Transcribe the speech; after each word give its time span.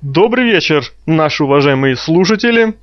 Добрый 0.00 0.44
вечер, 0.44 0.84
наши 1.06 1.42
уважаемые 1.42 1.96
слушатели. 1.96 2.74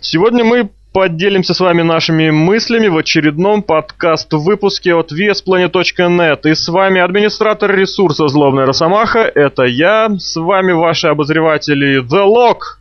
Сегодня 0.00 0.46
мы 0.46 0.70
поделимся 0.94 1.52
с 1.52 1.60
вами 1.60 1.82
нашими 1.82 2.30
мыслями 2.30 2.86
в 2.86 2.96
очередном 2.96 3.62
подкаст-выпуске 3.62 4.94
от 4.94 5.12
VSPlanet.net. 5.12 6.50
И 6.50 6.54
с 6.54 6.68
вами 6.68 7.02
администратор 7.02 7.76
ресурса 7.76 8.28
Злобная 8.28 8.64
Росомаха, 8.64 9.30
это 9.34 9.64
я. 9.64 10.08
С 10.18 10.36
вами 10.36 10.72
ваши 10.72 11.08
обозреватели 11.08 12.00
The 12.00 12.24
Lock. 12.24 12.78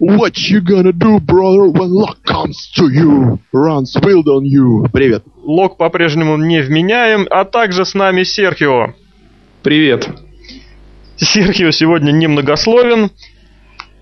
What 0.00 0.32
you 0.38 0.62
gonna 0.62 0.92
do, 0.92 1.20
brother, 1.20 1.70
when 1.70 1.90
luck 1.90 2.16
comes 2.24 2.56
to 2.78 2.88
you? 2.88 3.40
Runs 3.52 3.94
wild 4.02 4.24
on 4.24 4.44
you. 4.44 4.90
Привет. 4.90 5.22
Лок 5.44 5.76
по-прежнему 5.76 6.38
невменяем, 6.38 7.26
а 7.28 7.44
также 7.44 7.84
с 7.84 7.92
нами 7.92 8.22
Серхио. 8.22 8.94
Привет. 9.62 10.08
Серхио 11.16 11.70
сегодня 11.70 12.10
немногословен. 12.12 13.10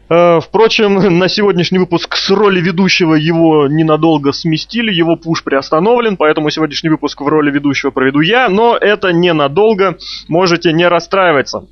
Э, 0.08 0.40
Впрочем, 0.40 1.18
на 1.18 1.28
сегодняшний 1.28 1.78
выпуск 1.78 2.16
с 2.16 2.30
роли 2.30 2.60
ведущего 2.60 3.14
его 3.14 3.68
ненадолго 3.68 4.32
сместили, 4.32 4.92
его 4.92 5.16
пуш 5.16 5.44
приостановлен, 5.44 6.16
поэтому 6.16 6.50
сегодняшний 6.50 6.90
выпуск 6.90 7.20
в 7.20 7.26
роли 7.26 7.50
ведущего 7.50 7.90
проведу 7.90 8.20
я, 8.20 8.48
но 8.48 8.76
это 8.76 9.12
ненадолго, 9.12 9.98
можете 10.28 10.72
не 10.72 10.86
расстраиваться. 10.88 11.64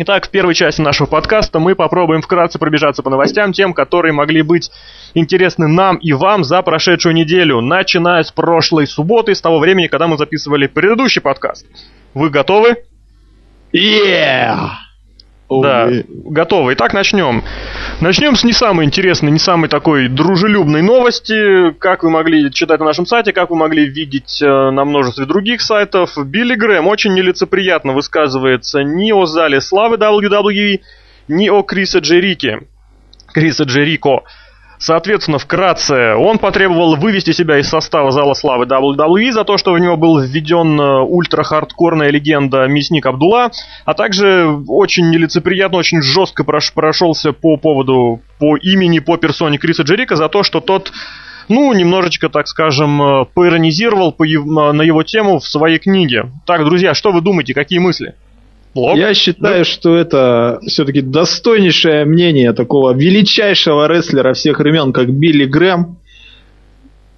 Итак, 0.00 0.26
в 0.26 0.30
первой 0.30 0.54
части 0.54 0.80
нашего 0.80 1.08
подкаста 1.08 1.58
мы 1.58 1.74
попробуем 1.74 2.22
вкратце 2.22 2.58
пробежаться 2.60 3.02
по 3.02 3.10
новостям, 3.10 3.52
тем, 3.52 3.74
которые 3.74 4.12
могли 4.12 4.42
быть 4.42 4.70
интересны 5.14 5.66
нам 5.66 5.96
и 5.96 6.12
вам 6.12 6.44
за 6.44 6.62
прошедшую 6.62 7.16
неделю, 7.16 7.60
начиная 7.60 8.22
с 8.22 8.30
прошлой 8.30 8.86
субботы, 8.86 9.34
с 9.34 9.40
того 9.40 9.58
времени, 9.58 9.88
когда 9.88 10.06
мы 10.06 10.16
записывали 10.16 10.68
предыдущий 10.68 11.20
подкаст. 11.20 11.66
Вы 12.14 12.30
готовы? 12.30 12.76
Yeah! 13.72 14.70
Да, 15.50 15.86
Ой, 15.86 16.04
готовы. 16.08 16.74
Итак, 16.74 16.92
начнем. 16.92 17.42
Начнем 18.02 18.36
с 18.36 18.44
не 18.44 18.52
самой 18.52 18.84
интересной, 18.84 19.30
не 19.30 19.38
самой 19.38 19.70
такой 19.70 20.08
дружелюбной 20.08 20.82
новости. 20.82 21.72
Как 21.78 22.02
вы 22.02 22.10
могли 22.10 22.52
читать 22.52 22.80
на 22.80 22.86
нашем 22.86 23.06
сайте, 23.06 23.32
как 23.32 23.48
вы 23.48 23.56
могли 23.56 23.86
видеть 23.86 24.42
э, 24.42 24.46
на 24.46 24.84
множестве 24.84 25.24
других 25.24 25.62
сайтов, 25.62 26.18
Билли 26.18 26.54
Грэм 26.54 26.86
очень 26.86 27.14
нелицеприятно 27.14 27.94
высказывается 27.94 28.82
ни 28.82 29.10
о 29.10 29.24
зале 29.24 29.62
славы 29.62 29.96
WWE, 29.96 30.80
ни 31.28 31.48
о 31.48 31.62
Криса 31.62 32.00
Джерике. 32.00 32.60
Криса 33.32 33.64
Джерико. 33.64 34.24
Соответственно, 34.78 35.38
вкратце, 35.38 36.14
он 36.14 36.38
потребовал 36.38 36.96
вывести 36.96 37.32
себя 37.32 37.58
из 37.58 37.68
состава 37.68 38.12
зала 38.12 38.34
славы 38.34 38.64
WWE 38.64 39.32
за 39.32 39.44
то, 39.44 39.58
что 39.58 39.72
в 39.72 39.78
него 39.78 39.96
был 39.96 40.20
введен 40.20 40.80
э, 40.80 41.00
ультра-хардкорная 41.00 42.10
легенда 42.10 42.66
Мясник 42.68 43.06
Абдулла, 43.06 43.50
а 43.84 43.94
также 43.94 44.46
очень 44.68 45.10
нелицеприятно, 45.10 45.78
очень 45.78 46.00
жестко 46.00 46.44
прош- 46.44 46.72
прошелся 46.72 47.32
по 47.32 47.56
поводу, 47.56 48.20
по 48.38 48.56
имени, 48.56 49.00
по 49.00 49.16
персоне 49.16 49.58
Криса 49.58 49.82
Джерика 49.82 50.14
за 50.14 50.28
то, 50.28 50.44
что 50.44 50.60
тот 50.60 50.92
ну, 51.48 51.72
немножечко, 51.72 52.28
так 52.28 52.46
скажем, 52.46 53.02
э, 53.02 53.24
поиронизировал 53.34 54.14
на 54.18 54.82
его 54.82 55.02
тему 55.02 55.40
в 55.40 55.48
своей 55.48 55.78
книге. 55.78 56.30
Так, 56.46 56.64
друзья, 56.64 56.94
что 56.94 57.10
вы 57.10 57.20
думаете, 57.20 57.54
какие 57.54 57.78
мысли? 57.80 58.14
Блог? 58.74 58.96
Я 58.96 59.14
считаю, 59.14 59.64
что 59.64 59.96
это 59.96 60.60
все-таки 60.66 61.00
достойнейшее 61.00 62.04
мнение 62.04 62.52
такого 62.52 62.94
величайшего 62.94 63.88
рестлера 63.88 64.34
всех 64.34 64.58
времен, 64.60 64.92
как 64.92 65.10
Билли 65.10 65.44
Грэм. 65.44 65.98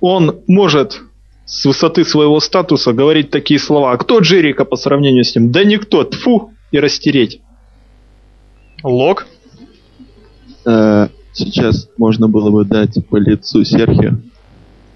Он 0.01 0.41
может 0.47 1.01
с 1.45 1.65
высоты 1.65 2.05
своего 2.05 2.41
статуса 2.41 2.93
говорить 2.93 3.31
такие 3.31 3.59
слова. 3.59 3.93
А 3.93 3.97
кто 3.97 4.21
Джерика 4.21 4.65
по 4.65 4.77
сравнению 4.77 5.25
с 5.25 5.35
ним? 5.35 5.51
Да 5.51 5.65
никто. 5.65 6.05
Тфу 6.05 6.53
и 6.71 6.79
растереть. 6.79 7.41
Лог? 8.83 9.27
э, 10.65 11.09
сейчас 11.33 11.89
можно 11.97 12.29
было 12.29 12.51
бы 12.51 12.65
дать 12.65 12.99
по 13.09 13.17
лицу 13.17 13.65
Серхио. 13.65 14.19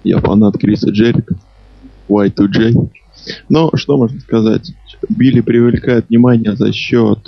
Я 0.03 0.19
фанат 0.19 0.57
Криса 0.57 0.89
Джерика. 0.89 1.35
Y2J. 2.09 2.89
Но 3.49 3.71
что 3.75 3.97
можно 3.97 4.19
сказать? 4.19 4.71
Билли 5.09 5.41
привлекает 5.41 6.09
внимание 6.09 6.55
за 6.55 6.71
счет 6.73 7.19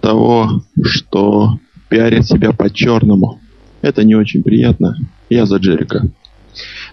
того, 0.00 0.62
что 0.82 1.58
пиарит 1.88 2.26
себя 2.26 2.52
по-черному. 2.52 3.40
Это 3.82 4.04
не 4.04 4.14
очень 4.14 4.42
приятно. 4.42 4.96
Я 5.28 5.46
за 5.46 5.56
Джерика. 5.56 6.02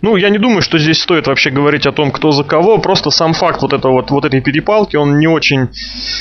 Ну, 0.02 0.16
я 0.18 0.30
не 0.30 0.38
думаю, 0.38 0.62
что 0.62 0.78
здесь 0.78 1.02
стоит 1.02 1.28
вообще 1.28 1.50
говорить 1.50 1.88
о 1.88 1.92
том, 1.92 2.12
кто 2.12 2.32
за 2.32 2.44
кого. 2.44 2.78
Просто 2.78 3.10
сам 3.10 3.34
факт 3.34 3.62
вот, 3.62 3.74
этого, 3.74 3.94
вот, 3.94 4.12
вот 4.12 4.26
этой 4.26 4.42
перепалки, 4.42 4.96
он 4.96 5.18
не 5.18 5.28
очень 5.28 5.70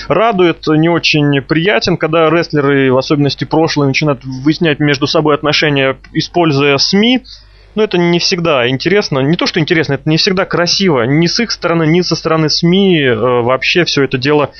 радует, 0.08 0.66
не 0.66 0.88
очень 0.88 1.42
приятен, 1.42 1.96
когда 1.96 2.30
рестлеры, 2.30 2.92
в 2.92 2.96
особенности 2.96 3.44
прошлые, 3.44 3.88
начинают 3.88 4.24
выяснять 4.24 4.80
между 4.80 5.06
собой 5.06 5.34
отношения, 5.34 5.96
используя 6.12 6.78
СМИ. 6.78 7.24
Но 7.74 7.82
это 7.82 7.98
не 7.98 8.18
всегда 8.18 8.68
интересно. 8.68 9.18
Не 9.18 9.36
то, 9.36 9.46
что 9.46 9.58
интересно, 9.58 9.94
это 9.94 10.08
не 10.08 10.16
всегда 10.16 10.44
красиво. 10.44 11.02
Ни 11.02 11.26
с 11.26 11.40
их 11.40 11.50
стороны, 11.50 11.86
ни 11.86 12.02
со 12.02 12.14
стороны 12.14 12.48
СМИ 12.48 13.00
э, 13.00 13.14
вообще 13.14 13.84
все 13.84 14.04
это 14.04 14.16
дело 14.16 14.50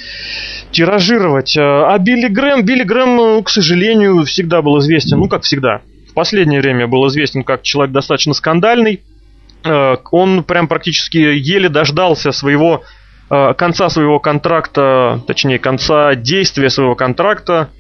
тиражировать. 0.73 1.57
Э, 1.57 1.61
А 1.63 1.97
Билли 1.99 2.27
Грэм, 2.27 2.65
Билли 2.65 2.83
Грэм, 2.83 3.21
э, 3.21 3.43
к 3.43 3.49
сожалению, 3.51 4.25
всегда 4.25 4.63
был 4.63 4.79
известен, 4.81 5.19
ну, 5.19 5.29
как 5.29 5.43
всегда. 5.43 5.83
В 6.11 6.15
последнее 6.15 6.61
время 6.61 6.89
был 6.89 7.07
известен 7.09 7.45
как 7.45 7.63
человек 7.63 7.93
достаточно 7.93 8.35
скандальный. 8.35 9.03
Он 9.65 10.45
прям 10.45 10.69
практически 10.69 11.17
еле 11.17 11.71
дождался 11.71 12.33
своего 12.33 12.83
конца 13.31 13.89
своего 13.89 14.21
контракта, 14.21 15.23
точнее, 15.27 15.59
конца 15.59 16.15
действия 16.15 16.69
своего 16.69 16.95
контракта, 16.95 17.71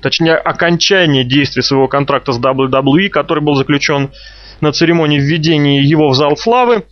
точнее, 0.00 0.36
окончания 0.36 1.22
действия 1.22 1.62
своего 1.62 1.86
контракта 1.86 2.32
с 2.32 2.40
WWE, 2.40 3.10
который 3.10 3.44
был 3.44 3.54
заключен 3.54 4.10
на 4.64 4.72
церемонии 4.72 5.20
введения 5.20 5.80
его 5.80 6.08
в 6.08 6.14
зал 6.14 6.36
славы. 6.36 6.84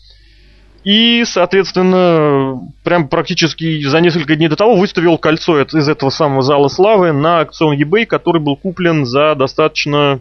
И, 0.85 1.23
соответственно, 1.25 2.61
прям 2.83 3.09
практически 3.09 3.85
за 3.85 4.01
несколько 4.01 4.35
дней 4.35 4.49
до 4.49 4.57
того 4.57 4.77
выставил 4.77 5.17
кольцо 5.17 5.61
из 5.61 5.89
этого 5.89 6.11
самого 6.11 6.43
зала 6.43 6.69
славы 6.69 7.13
на 7.13 7.41
акцион 7.41 7.77
eBay, 7.77 8.05
который 8.05 8.41
был 8.41 8.57
куплен 8.57 9.07
за 9.07 9.35
достаточно 9.35 10.21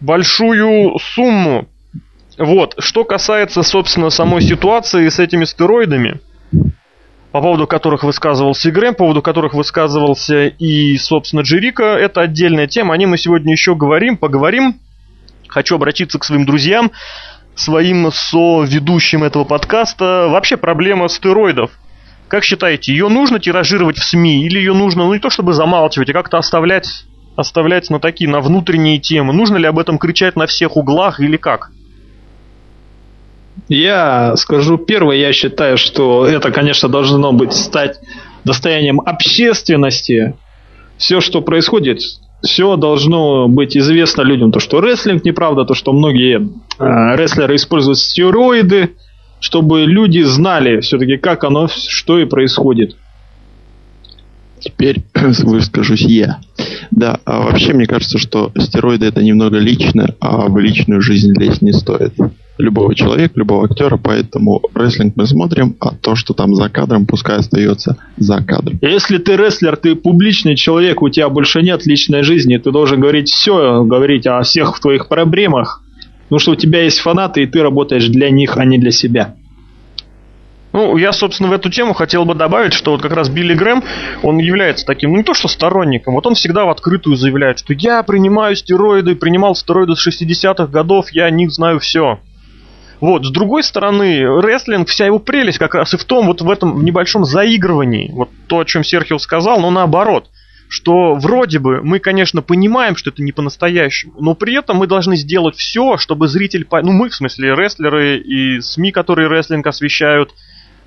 большую 0.00 0.98
сумму. 0.98 1.68
Вот, 2.36 2.74
что 2.78 3.04
касается, 3.04 3.62
собственно, 3.62 4.10
самой 4.10 4.42
ситуации 4.42 5.08
с 5.08 5.18
этими 5.18 5.44
стероидами, 5.44 6.20
по 7.30 7.40
поводу 7.40 7.66
которых 7.66 8.02
высказывался 8.02 8.68
и 8.68 8.72
Грэм, 8.72 8.94
по 8.94 9.04
поводу 9.04 9.22
которых 9.22 9.54
высказывался 9.54 10.46
и, 10.46 10.96
собственно, 10.98 11.40
Джерика, 11.40 11.84
это 11.84 12.22
отдельная 12.22 12.66
тема, 12.66 12.92
о 12.92 12.96
ней 12.96 13.06
мы 13.06 13.18
сегодня 13.18 13.52
еще 13.52 13.74
говорим, 13.74 14.16
поговорим. 14.16 14.80
Хочу 15.56 15.76
обратиться 15.76 16.18
к 16.18 16.24
своим 16.24 16.44
друзьям, 16.44 16.92
своим 17.54 18.12
со-ведущим 18.12 19.24
этого 19.24 19.44
подкаста. 19.44 20.26
Вообще 20.28 20.58
проблема 20.58 21.08
стероидов. 21.08 21.70
Как 22.28 22.44
считаете, 22.44 22.92
ее 22.92 23.08
нужно 23.08 23.38
тиражировать 23.38 23.96
в 23.96 24.04
СМИ 24.04 24.44
или 24.44 24.58
ее 24.58 24.74
нужно, 24.74 25.04
ну 25.04 25.14
не 25.14 25.18
то 25.18 25.30
чтобы 25.30 25.54
замалчивать, 25.54 26.10
а 26.10 26.12
как-то 26.12 26.36
оставлять, 26.36 27.06
оставлять 27.36 27.88
на 27.88 28.00
такие, 28.00 28.28
на 28.28 28.42
внутренние 28.42 28.98
темы? 28.98 29.32
Нужно 29.32 29.56
ли 29.56 29.64
об 29.64 29.78
этом 29.78 29.96
кричать 29.96 30.36
на 30.36 30.46
всех 30.46 30.76
углах 30.76 31.20
или 31.20 31.38
как? 31.38 31.70
Я 33.68 34.36
скажу 34.36 34.76
первое, 34.76 35.16
я 35.16 35.32
считаю, 35.32 35.78
что 35.78 36.26
это, 36.26 36.52
конечно, 36.52 36.90
должно 36.90 37.32
быть 37.32 37.54
стать 37.54 37.96
достоянием 38.44 39.00
общественности. 39.00 40.34
Все, 40.98 41.22
что 41.22 41.40
происходит, 41.40 42.00
все 42.42 42.76
должно 42.76 43.48
быть 43.48 43.76
известно 43.76 44.22
людям. 44.22 44.52
То, 44.52 44.60
что 44.60 44.80
рестлинг 44.80 45.24
неправда, 45.24 45.64
то, 45.64 45.74
что 45.74 45.92
многие 45.92 46.48
э, 46.78 47.16
рестлеры 47.16 47.56
используют 47.56 47.98
стероиды, 47.98 48.92
чтобы 49.40 49.84
люди 49.84 50.22
знали 50.22 50.80
все-таки, 50.80 51.16
как 51.16 51.44
оно, 51.44 51.68
что 51.68 52.18
и 52.18 52.24
происходит. 52.24 52.96
Теперь 54.60 55.02
выскажусь 55.14 56.02
я. 56.02 56.40
Да, 56.90 57.20
а 57.24 57.40
вообще 57.42 57.72
мне 57.72 57.86
кажется, 57.86 58.18
что 58.18 58.52
стероиды 58.58 59.06
это 59.06 59.22
немного 59.22 59.58
лично, 59.58 60.14
а 60.20 60.48
в 60.48 60.58
личную 60.58 61.00
жизнь 61.00 61.32
лезть 61.38 61.62
не 61.62 61.72
стоит. 61.72 62.14
Любого 62.58 62.94
человека, 62.94 63.34
любого 63.36 63.66
актера, 63.66 63.98
поэтому 63.98 64.62
рестлинг 64.74 65.14
мы 65.16 65.26
смотрим, 65.26 65.76
а 65.78 65.94
то, 65.94 66.14
что 66.14 66.32
там 66.32 66.54
за 66.54 66.70
кадром, 66.70 67.04
пускай 67.04 67.36
остается 67.36 67.98
за 68.16 68.42
кадром. 68.42 68.78
Если 68.80 69.18
ты 69.18 69.36
рестлер, 69.36 69.76
ты 69.76 69.94
публичный 69.94 70.56
человек, 70.56 71.02
у 71.02 71.08
тебя 71.10 71.28
больше 71.28 71.60
нет 71.60 71.84
личной 71.84 72.22
жизни, 72.22 72.56
ты 72.56 72.70
должен 72.70 72.98
говорить 73.00 73.28
все, 73.28 73.84
говорить 73.84 74.26
о 74.26 74.40
всех 74.42 74.80
твоих 74.80 75.08
проблемах, 75.08 75.82
потому 76.24 76.38
что 76.38 76.52
у 76.52 76.56
тебя 76.56 76.82
есть 76.82 77.00
фанаты, 77.00 77.42
и 77.42 77.46
ты 77.46 77.62
работаешь 77.62 78.08
для 78.08 78.30
них, 78.30 78.56
а 78.56 78.64
не 78.64 78.78
для 78.78 78.90
себя. 78.90 79.34
Ну, 80.76 80.98
я, 80.98 81.12
собственно, 81.12 81.48
в 81.48 81.52
эту 81.52 81.70
тему 81.70 81.94
хотел 81.94 82.26
бы 82.26 82.34
добавить, 82.34 82.74
что 82.74 82.90
вот 82.90 83.00
как 83.00 83.12
раз 83.12 83.30
Билли 83.30 83.54
Грэм, 83.54 83.82
он 84.22 84.36
является 84.36 84.84
таким, 84.84 85.12
ну 85.12 85.16
не 85.16 85.22
то 85.22 85.32
что 85.32 85.48
сторонником, 85.48 86.14
вот 86.14 86.26
он 86.26 86.34
всегда 86.34 86.66
в 86.66 86.68
открытую 86.68 87.16
заявляет, 87.16 87.60
что 87.60 87.72
я 87.72 88.02
принимаю 88.02 88.56
стероиды, 88.56 89.14
принимал 89.14 89.54
стероиды 89.54 89.94
с 89.94 90.06
60-х 90.06 90.66
годов, 90.66 91.10
я 91.12 91.24
о 91.24 91.30
них 91.30 91.50
знаю 91.50 91.80
все. 91.80 92.18
Вот, 93.00 93.26
с 93.26 93.30
другой 93.30 93.62
стороны, 93.62 94.40
рестлинг, 94.40 94.88
вся 94.88 95.06
его 95.06 95.18
прелесть 95.18 95.58
как 95.58 95.74
раз 95.74 95.94
и 95.94 95.96
в 95.96 96.04
том, 96.04 96.26
вот 96.26 96.40
в 96.40 96.50
этом 96.50 96.84
небольшом 96.84 97.24
заигрывании. 97.24 98.10
Вот 98.12 98.30
то, 98.46 98.60
о 98.60 98.64
чем 98.64 98.84
Серхио 98.84 99.18
сказал, 99.18 99.60
но 99.60 99.70
наоборот. 99.70 100.30
что 100.68 101.14
вроде 101.14 101.58
бы 101.58 101.82
мы, 101.82 101.98
конечно, 101.98 102.42
понимаем, 102.42 102.96
что 102.96 103.10
это 103.10 103.22
не 103.22 103.32
по-настоящему, 103.32 104.14
но 104.20 104.34
при 104.34 104.58
этом 104.58 104.78
мы 104.78 104.86
должны 104.86 105.16
сделать 105.16 105.56
все, 105.56 105.96
чтобы 105.96 106.28
зритель... 106.28 106.66
Ну, 106.70 106.92
мы, 106.92 107.08
в 107.08 107.14
смысле, 107.14 107.54
рестлеры 107.54 108.18
и 108.18 108.60
СМИ, 108.60 108.92
которые 108.92 109.28
рестлинг 109.28 109.66
освещают, 109.66 110.32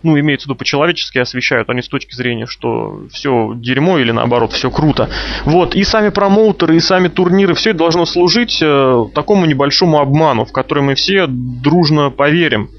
ну, 0.03 0.19
имеется 0.19 0.45
в 0.45 0.47
виду 0.49 0.57
по-человечески 0.57 1.17
освещают, 1.17 1.69
а 1.69 1.73
не 1.73 1.81
с 1.81 1.87
точки 1.87 2.15
зрения, 2.15 2.45
что 2.45 3.03
все 3.11 3.53
дерьмо 3.55 3.99
или 3.99 4.11
наоборот, 4.11 4.53
все 4.53 4.71
круто. 4.71 5.09
Вот, 5.45 5.75
и 5.75 5.83
сами 5.83 6.09
промоутеры, 6.09 6.75
и 6.75 6.79
сами 6.79 7.07
турниры, 7.07 7.53
все 7.53 7.71
это 7.71 7.79
должно 7.79 8.05
служить 8.05 8.59
э, 8.61 9.05
такому 9.13 9.45
небольшому 9.45 9.99
обману, 9.99 10.45
в 10.45 10.51
который 10.51 10.83
мы 10.83 10.95
все 10.95 11.25
дружно 11.27 12.09
поверим. 12.09 12.69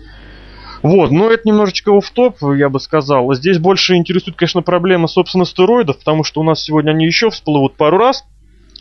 Вот, 0.82 1.10
но 1.10 1.30
это 1.30 1.46
немножечко 1.46 2.00
в 2.00 2.10
топ 2.10 2.36
я 2.56 2.70
бы 2.70 2.80
сказал. 2.80 3.32
Здесь 3.34 3.58
больше 3.58 3.96
интересует, 3.96 4.36
конечно, 4.36 4.62
проблема, 4.62 5.08
собственно, 5.08 5.44
стероидов, 5.44 5.98
потому 5.98 6.24
что 6.24 6.40
у 6.40 6.44
нас 6.44 6.62
сегодня 6.62 6.92
они 6.92 7.04
еще 7.04 7.28
всплывут 7.30 7.76
пару 7.76 7.98
раз. 7.98 8.24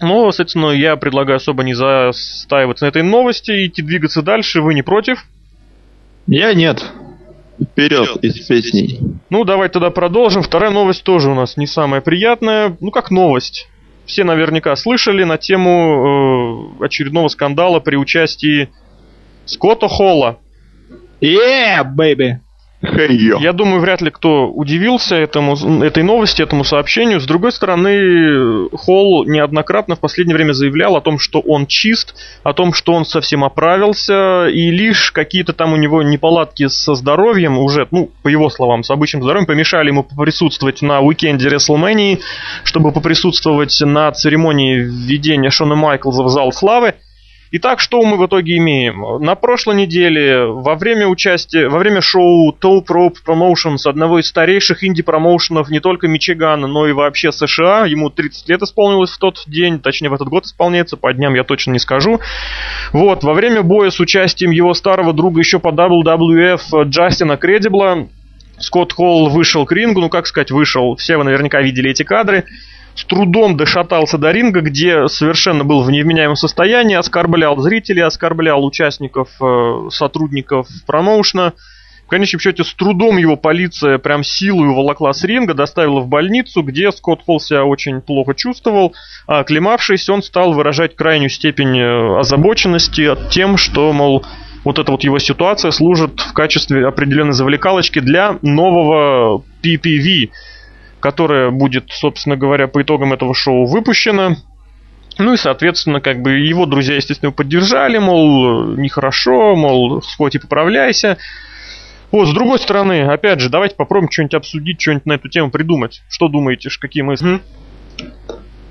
Но, 0.02 0.32
соответственно, 0.32 0.72
я 0.72 0.96
предлагаю 0.96 1.38
особо 1.38 1.64
не 1.64 1.74
застаиваться 1.74 2.86
на 2.86 2.90
этой 2.90 3.04
новости, 3.04 3.68
идти 3.68 3.82
двигаться 3.82 4.22
дальше. 4.22 4.62
Вы 4.62 4.76
не 4.76 4.82
против? 4.82 5.26
Я 6.26 6.54
нет. 6.54 6.86
Вперед 7.62 8.24
из 8.24 8.48
песней. 8.48 9.00
Ну, 9.30 9.44
давай 9.44 9.70
тогда 9.70 9.90
продолжим. 9.90 10.44
Вторая 10.44 10.72
новость 10.72 11.04
тоже 11.04 11.30
у 11.30 11.36
нас 11.36 11.58
не 11.58 11.68
самая 11.68 12.02
приятная. 12.02 12.78
Ну, 12.80 12.92
как 12.92 13.12
новость. 13.12 13.68
Все 14.06 14.24
наверняка 14.24 14.76
слышали 14.76 15.24
на 15.24 15.38
тему 15.38 16.78
э, 16.80 16.86
очередного 16.86 17.28
скандала 17.28 17.80
при 17.80 17.96
участии 17.96 18.70
Скотта 19.46 19.88
Холла. 19.88 20.40
Yeah, 21.22 21.84
baby! 21.96 22.40
Я 23.40 23.52
думаю, 23.52 23.82
вряд 23.82 24.02
ли 24.02 24.10
кто 24.10 24.48
удивился 24.48 25.16
этому, 25.16 25.84
этой 25.84 26.02
новости, 26.02 26.42
этому 26.42 26.64
сообщению. 26.64 27.20
С 27.20 27.26
другой 27.26 27.52
стороны, 27.52 28.70
Холл 28.70 29.26
неоднократно 29.26 29.98
в 29.98 30.00
последнее 30.00 30.36
время 30.36 30.54
заявлял 30.54 30.96
о 30.96 31.02
том, 31.02 31.20
что 31.20 31.42
он 31.42 31.68
чист, 31.68 32.16
о 32.44 32.54
том, 32.54 32.74
что 32.74 32.94
он 32.94 33.04
совсем 33.04 33.44
оправился, 33.44 34.48
и 34.48 34.72
лишь 34.72 35.12
какие-то 35.12 35.52
там 35.52 35.74
у 35.74 35.76
него 35.76 36.04
неполадки 36.04 36.68
со 36.68 36.96
здоровьем 36.96 37.58
уже, 37.58 37.88
ну, 37.92 38.12
по 38.24 38.30
его 38.30 38.50
словам, 38.50 38.84
с 38.84 38.92
обычным 38.92 39.24
здоровьем, 39.24 39.46
помешали 39.46 39.90
ему 39.90 40.04
присутствовать 40.04 40.82
на 40.82 41.02
уикенде 41.02 41.50
WrestleMania, 41.50 42.20
чтобы 42.64 42.94
поприсутствовать 42.94 43.78
на 43.82 44.10
церемонии 44.14 44.76
введения 44.78 45.50
Шона 45.50 45.76
Майклза 45.76 46.24
в 46.24 46.30
зал 46.30 46.54
славы. 46.54 46.96
Итак, 47.52 47.80
что 47.80 48.04
мы 48.04 48.18
в 48.18 48.28
итоге 48.28 48.58
имеем? 48.58 49.24
На 49.24 49.34
прошлой 49.34 49.76
неделе, 49.76 50.46
во 50.46 50.76
время 50.76 51.08
участия, 51.08 51.68
во 51.68 51.80
время 51.80 52.00
шоу 52.00 52.52
Top 52.52 52.86
Rope 52.88 53.16
Promotions, 53.26 53.90
одного 53.90 54.20
из 54.20 54.28
старейших 54.28 54.84
инди-промоушенов 54.84 55.72
не 55.72 55.80
только 55.80 56.08
Мичигана, 56.08 56.68
но 56.68 56.88
и 56.88 56.92
вообще 56.92 57.32
США, 57.32 57.88
ему 57.88 58.12
30 58.12 58.50
лет 58.50 58.62
исполнилось 58.62 59.10
в 59.10 59.18
тот 59.18 59.42
день, 59.48 59.80
точнее 59.80 60.10
в 60.10 60.14
этот 60.14 60.28
год 60.28 60.46
исполняется, 60.46 60.96
по 60.96 61.12
дням 61.12 61.34
я 61.34 61.44
точно 61.44 61.72
не 61.72 61.80
скажу. 61.80 62.20
Вот, 62.94 63.24
во 63.24 63.34
время 63.34 63.64
боя 63.64 63.90
с 63.90 64.00
участием 64.00 64.52
его 64.52 64.76
старого 64.76 65.12
друга 65.12 65.40
еще 65.40 65.58
по 65.58 65.70
WWF 65.70 66.84
Джастина 66.84 67.36
Кредибла, 67.38 68.10
Скотт 68.60 68.94
Холл 68.94 69.30
вышел 69.30 69.66
к 69.66 69.72
рингу, 69.72 70.02
ну 70.02 70.10
как 70.10 70.28
сказать 70.28 70.52
вышел, 70.52 70.96
все 70.98 71.18
вы 71.18 71.24
наверняка 71.24 71.62
видели 71.62 71.90
эти 71.90 72.04
кадры, 72.04 72.46
с 72.96 73.06
трудом 73.06 73.56
дошатался 73.56 74.18
до 74.18 74.32
ринга, 74.32 74.62
где 74.62 75.08
совершенно 75.08 75.64
был 75.64 75.84
в 75.84 75.92
невменяемом 75.92 76.36
состоянии, 76.36 76.96
оскорблял 76.96 77.58
зрителей, 77.58 78.04
оскорблял 78.04 78.66
участников, 78.66 79.30
э, 79.42 79.90
сотрудников 79.90 80.68
промоушена. 80.86 81.54
В 82.06 82.10
конечном 82.10 82.40
счете, 82.40 82.64
с 82.64 82.74
трудом 82.74 83.18
его 83.18 83.38
полиция 83.38 84.00
прям 84.00 84.24
силой 84.24 84.70
уволокла 84.70 85.14
с 85.14 85.24
ринга, 85.24 85.54
доставила 85.54 86.00
в 86.00 86.08
больницу, 86.08 86.64
где 86.64 86.92
Скотт 86.92 87.22
Холл 87.24 87.40
себя 87.40 87.64
очень 87.64 88.02
плохо 88.02 88.34
чувствовал. 88.34 88.96
А 89.28 89.40
оклемавшись, 89.40 90.10
он 90.10 90.24
стал 90.24 90.54
выражать 90.54 90.96
крайнюю 90.96 91.30
степень 91.30 91.78
э, 91.78 92.20
озабоченности 92.20 93.16
тем, 93.30 93.58
что, 93.58 93.94
мол, 93.94 94.26
вот 94.66 94.80
эта 94.80 94.92
вот 94.92 95.04
его 95.04 95.20
ситуация 95.20 95.72
служит 95.72 96.20
в 96.20 96.34
качестве 96.34 96.88
определенной 96.88 97.34
завлекалочки 97.34 98.00
для 98.00 98.38
нового 98.42 99.44
PPV, 99.64 100.32
которая 101.00 101.52
будет, 101.52 101.92
собственно 101.92 102.36
говоря, 102.36 102.68
по 102.68 102.82
итогам 102.82 103.14
этого 103.14 103.34
шоу 103.34 103.66
выпущена. 103.66 104.38
Ну 105.18 105.34
и, 105.34 105.38
соответственно, 105.38 106.00
как 106.00 106.22
бы 106.22 106.32
его 106.32 106.66
друзья, 106.66 106.96
естественно, 106.96 107.32
поддержали, 107.32 107.98
мол, 107.98 108.76
нехорошо, 108.76 109.56
мол, 109.56 110.02
Скотти, 110.02 110.38
поправляйся. 110.38 111.18
Вот, 112.12 112.28
с 112.28 112.34
другой 112.34 112.58
стороны, 112.58 113.02
опять 113.04 113.40
же, 113.40 113.50
давайте 113.50 113.76
попробуем 113.76 114.10
что-нибудь 114.12 114.34
обсудить, 114.34 114.82
что-нибудь 114.82 115.06
на 115.06 115.14
эту 115.14 115.30
тему 115.30 115.52
придумать. 115.52 116.02
Что 116.10 116.28
думаете, 116.28 116.70
какие 116.80 117.04
мысли? 117.04 117.42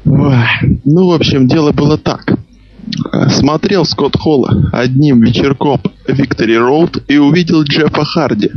Ну, 0.04 1.10
в 1.10 1.12
общем, 1.12 1.46
дело 1.46 1.72
было 1.72 1.98
так. 1.98 2.38
Смотрел 3.30 3.84
Скотт 3.84 4.16
Холла 4.18 4.70
одним 4.72 5.20
вечерком 5.20 5.80
Виктори 6.06 6.56
Роуд 6.56 7.02
и 7.08 7.18
увидел 7.18 7.62
Джеффа 7.62 8.04
Харди. 8.04 8.50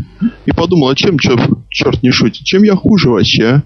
И 0.45 0.51
подумал, 0.51 0.89
а 0.89 0.95
чем 0.95 1.19
черт, 1.19 1.42
черт 1.69 2.01
не 2.04 2.12
шутит? 2.12 2.44
Чем 2.45 2.63
я 2.63 2.75
хуже 2.75 3.10
вообще, 3.10 3.45
а? 3.45 3.63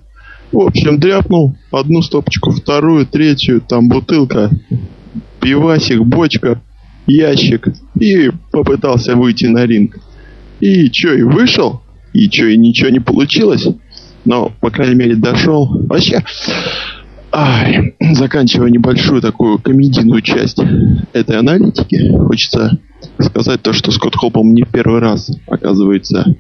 В 0.52 0.60
общем, 0.62 1.00
дряпнул 1.00 1.56
одну 1.72 2.02
стопочку, 2.02 2.52
вторую, 2.52 3.06
третью, 3.06 3.62
там 3.62 3.90
бутылка, 3.90 4.52
пивасик, 5.42 6.02
бочка, 6.02 6.62
ящик. 7.08 7.68
И 8.00 8.32
попытался 8.52 9.16
выйти 9.16 9.46
на 9.46 9.66
ринг. 9.66 9.98
И 10.60 10.90
чё, 10.90 11.14
и 11.14 11.24
вышел? 11.24 11.82
И 12.14 12.30
чё, 12.30 12.48
и 12.48 12.58
ничего 12.58 12.90
не 12.90 13.00
получилось? 13.00 13.68
Но, 14.24 14.52
по 14.62 14.70
крайней 14.70 14.96
мере, 14.96 15.16
дошел. 15.16 15.68
Вообще, 15.88 16.24
Ай, 17.38 17.94
заканчивая 18.00 18.70
небольшую 18.70 19.22
такую 19.22 19.60
комедийную 19.60 20.22
часть 20.22 20.58
этой 21.12 21.38
аналитики, 21.38 22.10
хочется 22.18 22.80
сказать 23.20 23.62
то, 23.62 23.74
что 23.74 23.92
Скотт 23.92 24.16
Холл, 24.16 24.32
не 24.46 24.64
первый 24.64 25.02
раз 25.02 25.30
оказывается 25.46 26.38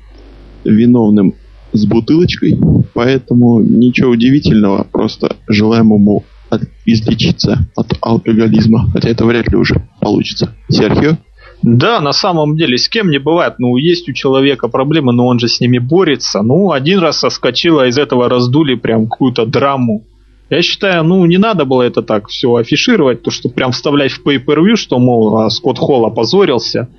виновным 0.63 1.35
с 1.73 1.85
бутылочкой, 1.85 2.57
поэтому 2.93 3.59
ничего 3.59 4.11
удивительного, 4.11 4.87
просто 4.89 5.35
желаем 5.49 5.87
ему 5.87 6.23
от, 6.49 6.61
излечиться 6.85 7.67
от 7.75 7.91
алкоголизма, 7.99 8.89
хотя 8.93 9.09
это 9.09 9.25
вряд 9.25 9.49
ли 9.49 9.57
уже 9.57 9.89
получится. 9.99 10.55
Серхио? 10.69 11.17
Да, 11.61 11.99
на 11.99 12.13
самом 12.13 12.55
деле, 12.55 12.77
с 12.77 12.87
кем 12.87 13.09
не 13.09 13.17
бывает. 13.17 13.55
Ну, 13.59 13.75
есть 13.75 14.07
у 14.07 14.13
человека 14.13 14.69
проблемы, 14.69 15.11
но 15.11 15.27
он 15.27 15.39
же 15.39 15.49
с 15.49 15.59
ними 15.59 15.77
борется. 15.77 16.41
Ну, 16.41 16.71
один 16.71 16.99
раз 16.99 17.19
соскочила, 17.19 17.85
из 17.85 17.97
этого 17.97 18.29
раздули 18.29 18.75
прям 18.75 19.09
какую-то 19.09 19.45
драму. 19.45 20.05
Я 20.49 20.61
считаю, 20.61 21.03
ну, 21.03 21.25
не 21.25 21.37
надо 21.37 21.65
было 21.65 21.81
это 21.81 22.03
так 22.03 22.27
все 22.27 22.53
афишировать, 22.55 23.23
то, 23.23 23.31
что 23.31 23.49
прям 23.49 23.71
вставлять 23.71 24.11
в 24.11 24.25
pay-per-view, 24.25 24.75
что, 24.75 24.99
мол, 24.99 25.39
а, 25.39 25.49
Скотт 25.49 25.79
Холл 25.79 26.05
опозорился. 26.05 26.89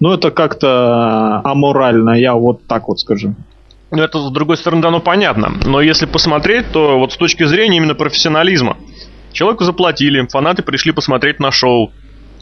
Но 0.00 0.14
это 0.14 0.30
как-то 0.30 1.40
аморально, 1.44 2.18
я 2.18 2.34
вот 2.34 2.66
так 2.66 2.88
вот 2.88 2.98
скажу. 2.98 3.36
Ну, 3.92 4.02
это, 4.02 4.18
с 4.18 4.32
другой 4.32 4.56
стороны, 4.56 4.82
дано 4.82 4.98
понятно. 4.98 5.52
Но 5.64 5.80
если 5.80 6.06
посмотреть, 6.06 6.72
то 6.72 6.98
вот 6.98 7.12
с 7.12 7.16
точки 7.16 7.44
зрения 7.44 7.76
именно 7.76 7.94
профессионализма. 7.94 8.76
Человеку 9.32 9.64
заплатили, 9.64 10.26
фанаты 10.26 10.62
пришли 10.62 10.90
посмотреть 10.90 11.38
на 11.38 11.52
шоу. 11.52 11.92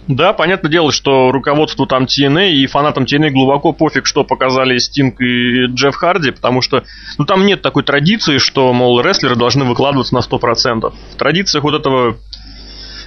Да, 0.07 0.35
понятное 0.35 0.71
дело, 0.71 0.93
что 0.93 1.33
руководству 1.33 1.87
там 1.87 2.05
TNA 2.05 2.51
и 2.51 2.67
фанатам 2.67 3.05
TNA 3.05 3.31
глубоко 3.31 3.73
пофиг, 3.73 4.05
что 4.05 4.23
показали 4.23 4.77
Стинг 4.77 5.21
и 5.21 5.67
Джефф 5.67 5.95
Харди, 5.95 6.31
потому 6.31 6.61
что, 6.61 6.85
ну, 7.17 7.25
там 7.25 7.47
нет 7.47 7.63
такой 7.63 7.85
традиции, 7.85 8.37
что, 8.37 8.73
мол, 8.75 9.01
рестлеры 9.01 9.35
должны 9.35 9.65
выкладываться 9.65 10.15
на 10.15 10.19
100%. 10.19 10.93
В 11.15 11.17
традициях 11.17 11.65
вот 11.65 11.75
этого, 11.75 12.19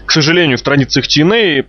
к 0.06 0.12
сожалению, 0.12 0.58
в 0.58 0.64
традициях 0.64 1.06
TNA 1.06 1.66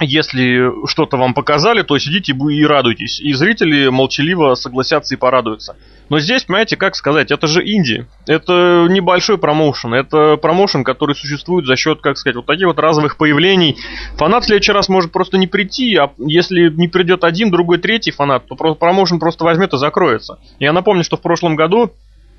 если 0.00 0.72
что-то 0.88 1.16
вам 1.16 1.34
показали, 1.34 1.82
то 1.82 1.96
сидите 1.98 2.32
и 2.32 2.64
радуйтесь. 2.64 3.20
И 3.20 3.32
зрители 3.32 3.88
молчаливо 3.88 4.54
согласятся 4.54 5.14
и 5.14 5.18
порадуются. 5.18 5.76
Но 6.08 6.18
здесь, 6.18 6.44
понимаете, 6.44 6.76
как 6.76 6.94
сказать, 6.96 7.30
это 7.30 7.46
же 7.46 7.60
инди. 7.64 8.06
Это 8.26 8.86
небольшой 8.90 9.38
промоушен. 9.38 9.94
Это 9.94 10.36
промоушен, 10.36 10.84
который 10.84 11.14
существует 11.14 11.66
за 11.66 11.76
счет, 11.76 12.00
как 12.00 12.18
сказать, 12.18 12.36
вот 12.36 12.46
таких 12.46 12.66
вот 12.66 12.78
разовых 12.78 13.16
появлений. 13.16 13.76
Фанат 14.16 14.44
в 14.44 14.46
следующий 14.46 14.72
раз 14.72 14.88
может 14.88 15.12
просто 15.12 15.38
не 15.38 15.46
прийти, 15.46 15.96
а 15.96 16.12
если 16.18 16.68
не 16.68 16.88
придет 16.88 17.24
один, 17.24 17.50
другой, 17.50 17.78
третий 17.78 18.10
фанат, 18.10 18.46
то 18.46 18.54
промоушен 18.54 19.18
просто 19.18 19.44
возьмет 19.44 19.72
и 19.72 19.78
закроется. 19.78 20.38
Я 20.58 20.72
напомню, 20.72 21.04
что 21.04 21.16
в 21.16 21.22
прошлом 21.22 21.56
году 21.56 21.92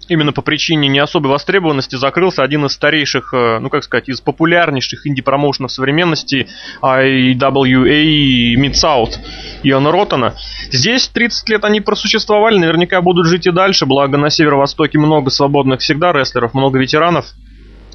именно 0.08 0.32
по 0.32 0.42
причине 0.42 0.88
не 0.88 1.00
особой 1.00 1.32
востребованности 1.32 1.96
закрылся 1.96 2.44
один 2.44 2.66
из 2.66 2.74
старейших, 2.74 3.34
э, 3.34 3.60
ну 3.60 3.70
как 3.70 3.84
сказать, 3.84 4.10
из 4.10 4.22
популярнейших 4.22 5.06
инди-промоушенов 5.08 5.72
современности 5.72 6.48
IWA 6.82 8.56
Mid-South 8.56 9.18
Иона 9.64 9.92
Ротана. 9.92 10.36
Здесь 10.72 11.08
30 11.08 11.50
лет 11.50 11.66
они 11.66 11.82
просуществовали, 11.82 12.58
наверняка 12.58 13.02
будут 13.02 13.28
жить 13.28 13.48
и 13.48 13.52
дальше, 13.52 13.86
благо 13.86 14.18
на 14.18 14.30
северо-востоке 14.30 14.98
много 14.98 15.30
свободных 15.30 15.82
всегда 15.82 16.12
рестлеров, 16.12 16.54
много 16.54 16.80
ветеранов. 16.80 17.26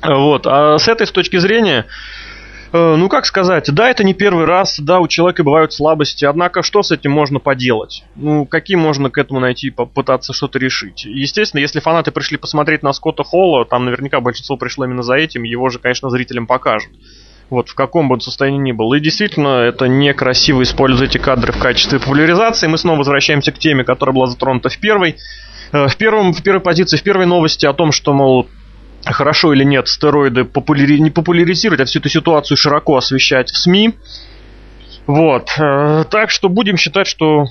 Вот. 0.02 0.47
А 0.47 0.79
с 0.79 0.88
этой 0.88 1.07
с 1.07 1.12
точки 1.12 1.37
зрения 1.38 1.87
ну, 2.73 3.09
как 3.09 3.27
сказать, 3.27 3.73
да, 3.73 3.91
это 3.91 4.05
не 4.05 4.15
первый 4.15 4.45
раз, 4.45 4.79
да, 4.79 5.00
у 5.00 5.09
человека 5.09 5.43
бывают 5.43 5.73
слабости, 5.73 6.25
однако 6.25 6.62
что 6.62 6.83
с 6.83 6.93
этим 6.93 7.11
можно 7.11 7.41
поделать? 7.41 8.05
Ну, 8.15 8.47
какие 8.47 8.77
можно 8.77 9.11
к 9.11 9.19
этому 9.19 9.41
найти, 9.41 9.71
попытаться 9.71 10.33
что-то 10.33 10.59
решить? 10.59 11.05
Естественно, 11.05 11.61
если 11.61 11.81
фанаты 11.81 12.12
пришли 12.12 12.37
посмотреть 12.37 12.83
на 12.83 12.93
Скотта 12.93 13.25
Холла, 13.25 13.65
там 13.65 13.85
наверняка 13.85 14.21
большинство 14.21 14.57
пришло 14.57 14.85
именно 14.85 15.03
за 15.03 15.15
этим, 15.15 15.43
его 15.43 15.69
же, 15.69 15.79
конечно, 15.79 16.11
зрителям 16.11 16.47
покажут. 16.47 16.93
Вот, 17.50 17.69
в 17.69 17.75
каком 17.75 18.09
бы 18.09 18.15
он 18.15 18.21
состоянии 18.21 18.61
ни 18.61 18.73
был. 18.73 18.93
И 18.95 19.00
действительно, 19.00 19.62
это 19.62 19.89
некрасиво 19.89 20.62
использовать 20.62 21.11
эти 21.11 21.21
кадры 21.21 21.53
в 21.53 21.59
качестве 21.59 21.99
популяризации. 21.99 22.69
Мы 22.69 22.79
снова 22.79 22.99
возвращаемся 22.99 23.50
к 23.50 23.59
теме, 23.59 23.83
которая 23.83 24.15
была 24.15 24.27
затронута 24.27 24.69
в 24.69 24.79
первой. 24.79 25.17
Э, 25.73 25.89
в, 25.89 25.97
первом, 25.97 26.33
в 26.33 26.43
первой 26.45 26.61
позиции, 26.61 26.97
в 26.97 27.03
первой 27.03 27.27
новости 27.27 27.67
о 27.67 27.73
том, 27.73 27.91
что, 27.91 28.12
мол, 28.12 28.47
хорошо 29.04 29.52
или 29.52 29.64
нет 29.64 29.88
стероиды 29.88 30.45
популяри... 30.45 30.99
не 30.99 31.11
популяризировать, 31.11 31.80
а 31.80 31.85
всю 31.85 32.00
эту 32.00 32.09
ситуацию 32.09 32.57
широко 32.57 32.97
освещать 32.97 33.50
в 33.50 33.57
СМИ. 33.57 33.95
Вот. 35.07 35.50
Э, 35.59 36.04
так 36.11 36.30
что 36.30 36.49
будем 36.49 36.76
считать, 36.76 37.07
что 37.07 37.47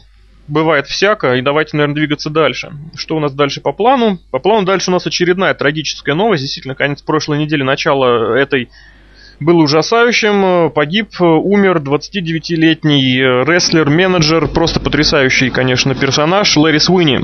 бывает 0.47 0.87
всяко, 0.87 1.35
и 1.35 1.41
давайте, 1.41 1.77
наверное, 1.77 1.95
двигаться 1.95 2.29
дальше. 2.29 2.71
Что 2.95 3.17
у 3.17 3.19
нас 3.19 3.33
дальше 3.33 3.61
по 3.61 3.71
плану? 3.71 4.19
По 4.31 4.39
плану 4.39 4.65
дальше 4.65 4.89
у 4.89 4.93
нас 4.93 5.05
очередная 5.05 5.53
трагическая 5.53 6.15
новость. 6.15 6.43
Действительно, 6.43 6.75
конец 6.75 7.01
прошлой 7.01 7.37
недели, 7.39 7.63
начало 7.63 8.35
этой 8.35 8.69
был 9.39 9.59
ужасающим. 9.59 10.71
Погиб, 10.71 11.09
умер 11.19 11.77
29-летний 11.77 13.21
рестлер, 13.45 13.89
менеджер, 13.89 14.47
просто 14.47 14.79
потрясающий, 14.79 15.49
конечно, 15.49 15.95
персонаж 15.95 16.57
Лэри 16.57 16.79
Суини. 16.79 17.21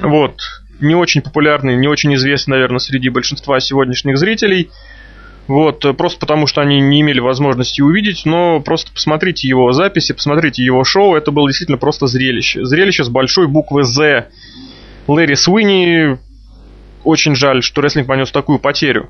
Вот 0.00 0.40
не 0.80 0.94
очень 0.94 1.22
популярный, 1.22 1.76
не 1.76 1.88
очень 1.88 2.14
известный, 2.14 2.52
наверное, 2.52 2.78
среди 2.78 3.08
большинства 3.08 3.60
сегодняшних 3.60 4.18
зрителей. 4.18 4.70
Вот, 5.46 5.84
э, 5.84 5.92
просто 5.92 6.18
потому 6.18 6.46
что 6.46 6.60
они 6.60 6.80
не 6.80 7.02
имели 7.02 7.20
возможности 7.20 7.80
увидеть, 7.80 8.22
но 8.24 8.60
просто 8.60 8.90
посмотрите 8.92 9.46
его 9.46 9.72
записи, 9.72 10.12
посмотрите 10.12 10.64
его 10.64 10.82
шоу, 10.82 11.14
это 11.14 11.30
было 11.30 11.48
действительно 11.48 11.78
просто 11.78 12.06
зрелище. 12.06 12.64
Зрелище 12.64 13.04
с 13.04 13.08
большой 13.08 13.46
буквы 13.46 13.84
«З». 13.84 14.26
Лэри 15.06 15.34
Суини, 15.34 16.18
очень 17.04 17.36
жаль, 17.36 17.62
что 17.62 17.80
рестлинг 17.80 18.08
понес 18.08 18.32
такую 18.32 18.58
потерю. 18.58 19.08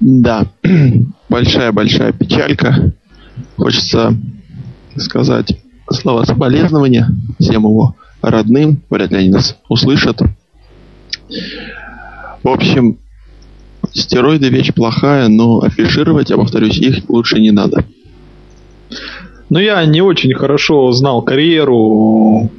Да, 0.00 0.46
большая-большая 1.28 2.12
печалька. 2.12 2.92
Хочется 3.56 4.16
сказать 4.96 5.56
слова 5.90 6.24
соболезнования 6.24 7.08
всем 7.38 7.62
его 7.64 7.94
родным. 8.22 8.82
Вряд 8.90 9.10
ли 9.10 9.18
они 9.18 9.28
нас 9.30 9.56
услышат. 9.68 10.20
В 12.42 12.48
общем, 12.48 12.98
стероиды 13.92 14.48
вещь 14.48 14.72
плохая, 14.72 15.28
но 15.28 15.60
афишировать, 15.60 16.30
я 16.30 16.36
повторюсь, 16.36 16.78
их 16.78 17.08
лучше 17.08 17.40
не 17.40 17.50
надо. 17.50 17.84
Ну, 19.50 19.58
я 19.58 19.84
не 19.86 20.02
очень 20.02 20.34
хорошо 20.34 20.92
знал 20.92 21.22
карьеру 21.22 22.50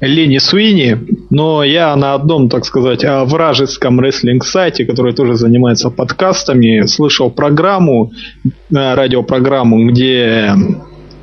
Лени 0.00 0.38
Суини, 0.38 0.98
но 1.30 1.62
я 1.64 1.94
на 1.96 2.14
одном, 2.14 2.48
так 2.48 2.64
сказать, 2.64 3.04
вражеском 3.04 4.00
рестлинг-сайте, 4.00 4.84
который 4.84 5.14
тоже 5.14 5.36
занимается 5.36 5.90
подкастами, 5.90 6.86
слышал 6.86 7.30
программу, 7.30 8.12
э, 8.44 8.50
радиопрограмму, 8.70 9.88
где 9.90 10.54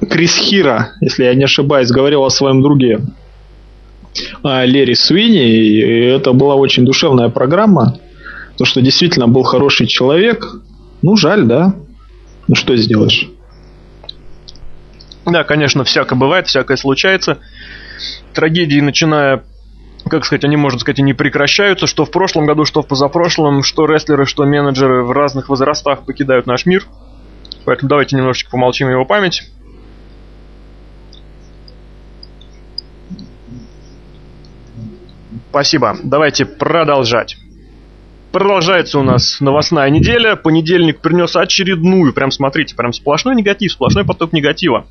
Крис 0.08 0.36
Хира, 0.38 0.94
если 1.02 1.26
я 1.26 1.34
не 1.34 1.44
ошибаюсь, 1.44 1.90
говорил 1.90 2.24
о 2.24 2.30
своем 2.30 2.62
друге 2.62 3.02
Лерри 4.44 4.96
Суини, 4.96 5.46
и 5.46 6.06
это 6.06 6.34
была 6.34 6.56
очень 6.56 6.86
душевная 6.86 7.30
программа, 7.30 8.00
то 8.58 8.66
что 8.66 8.82
действительно 8.82 9.28
был 9.28 9.44
хороший 9.44 9.88
человек. 9.88 10.46
Ну, 11.02 11.16
жаль, 11.16 11.46
да? 11.46 11.76
Ну, 12.48 12.56
что 12.56 12.76
сделаешь? 12.76 13.30
Да, 15.26 15.44
конечно, 15.44 15.84
всякое 15.84 16.16
бывает, 16.16 16.48
всякое 16.48 16.78
случается. 16.78 17.38
Трагедии, 18.34 18.80
начиная 18.80 19.44
как 20.10 20.26
сказать, 20.26 20.44
они, 20.44 20.56
можно 20.56 20.80
сказать, 20.80 21.00
и 21.00 21.04
не 21.04 21.14
прекращаются, 21.14 21.86
что 21.86 22.04
в 22.06 22.10
прошлом 22.10 22.46
году, 22.48 22.66
что 22.66 22.82
в 22.82 22.88
позапрошлом, 22.88 23.62
что 23.64 23.86
рестлеры, 23.86 24.26
что 24.26 24.46
менеджеры 24.46 25.04
в 25.04 25.12
разных 25.12 25.50
возрастах 25.50 26.06
покидают 26.06 26.48
наш 26.48 26.66
мир. 26.66 26.88
Поэтому 27.66 27.90
давайте 27.90 28.16
немножечко 28.16 28.50
помолчим 28.50 28.90
его 28.90 29.06
память. 29.06 29.44
Спасибо. 35.50 35.98
Давайте 36.04 36.46
продолжать. 36.46 37.38
Продолжается 38.32 39.00
у 39.00 39.04
нас 39.04 39.42
новостная 39.42 39.90
неделя. 39.90 40.36
Понедельник 40.36 41.02
принес 41.02 41.36
очередную, 41.36 42.14
прям 42.14 42.30
смотрите, 42.30 42.76
прям 42.76 42.94
сплошной 42.94 43.36
негатив, 43.36 43.72
сплошной 43.72 44.06
поток 44.06 44.34
негатива. 44.34 44.86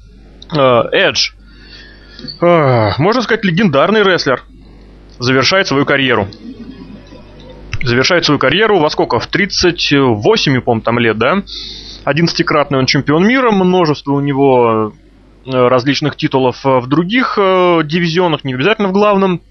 Эдж. 0.50 1.30
Можно 2.40 3.22
сказать, 3.22 3.44
легендарный 3.44 4.02
рестлер. 4.02 4.42
Завершает 5.20 5.68
свою 5.68 5.84
карьеру. 5.84 6.26
Завершает 7.82 8.24
свою 8.24 8.40
карьеру 8.40 8.80
во 8.80 8.90
сколько? 8.90 9.20
В 9.20 9.26
38, 9.28 10.60
по-моему, 10.60 10.82
там 10.82 10.98
лет, 10.98 11.16
да? 11.16 11.42
11-кратный 12.04 12.78
он 12.78 12.86
чемпион 12.86 13.26
мира, 13.26 13.52
множество 13.52 14.12
у 14.12 14.20
него 14.20 14.92
э, 15.46 15.50
различных 15.50 16.16
титулов 16.16 16.64
в 16.64 16.86
других 16.88 17.38
э, 17.38 17.82
дивизионах, 17.84 18.42
не 18.44 18.54
обязательно 18.54 18.88
в 18.88 18.92
главном. 18.92 19.42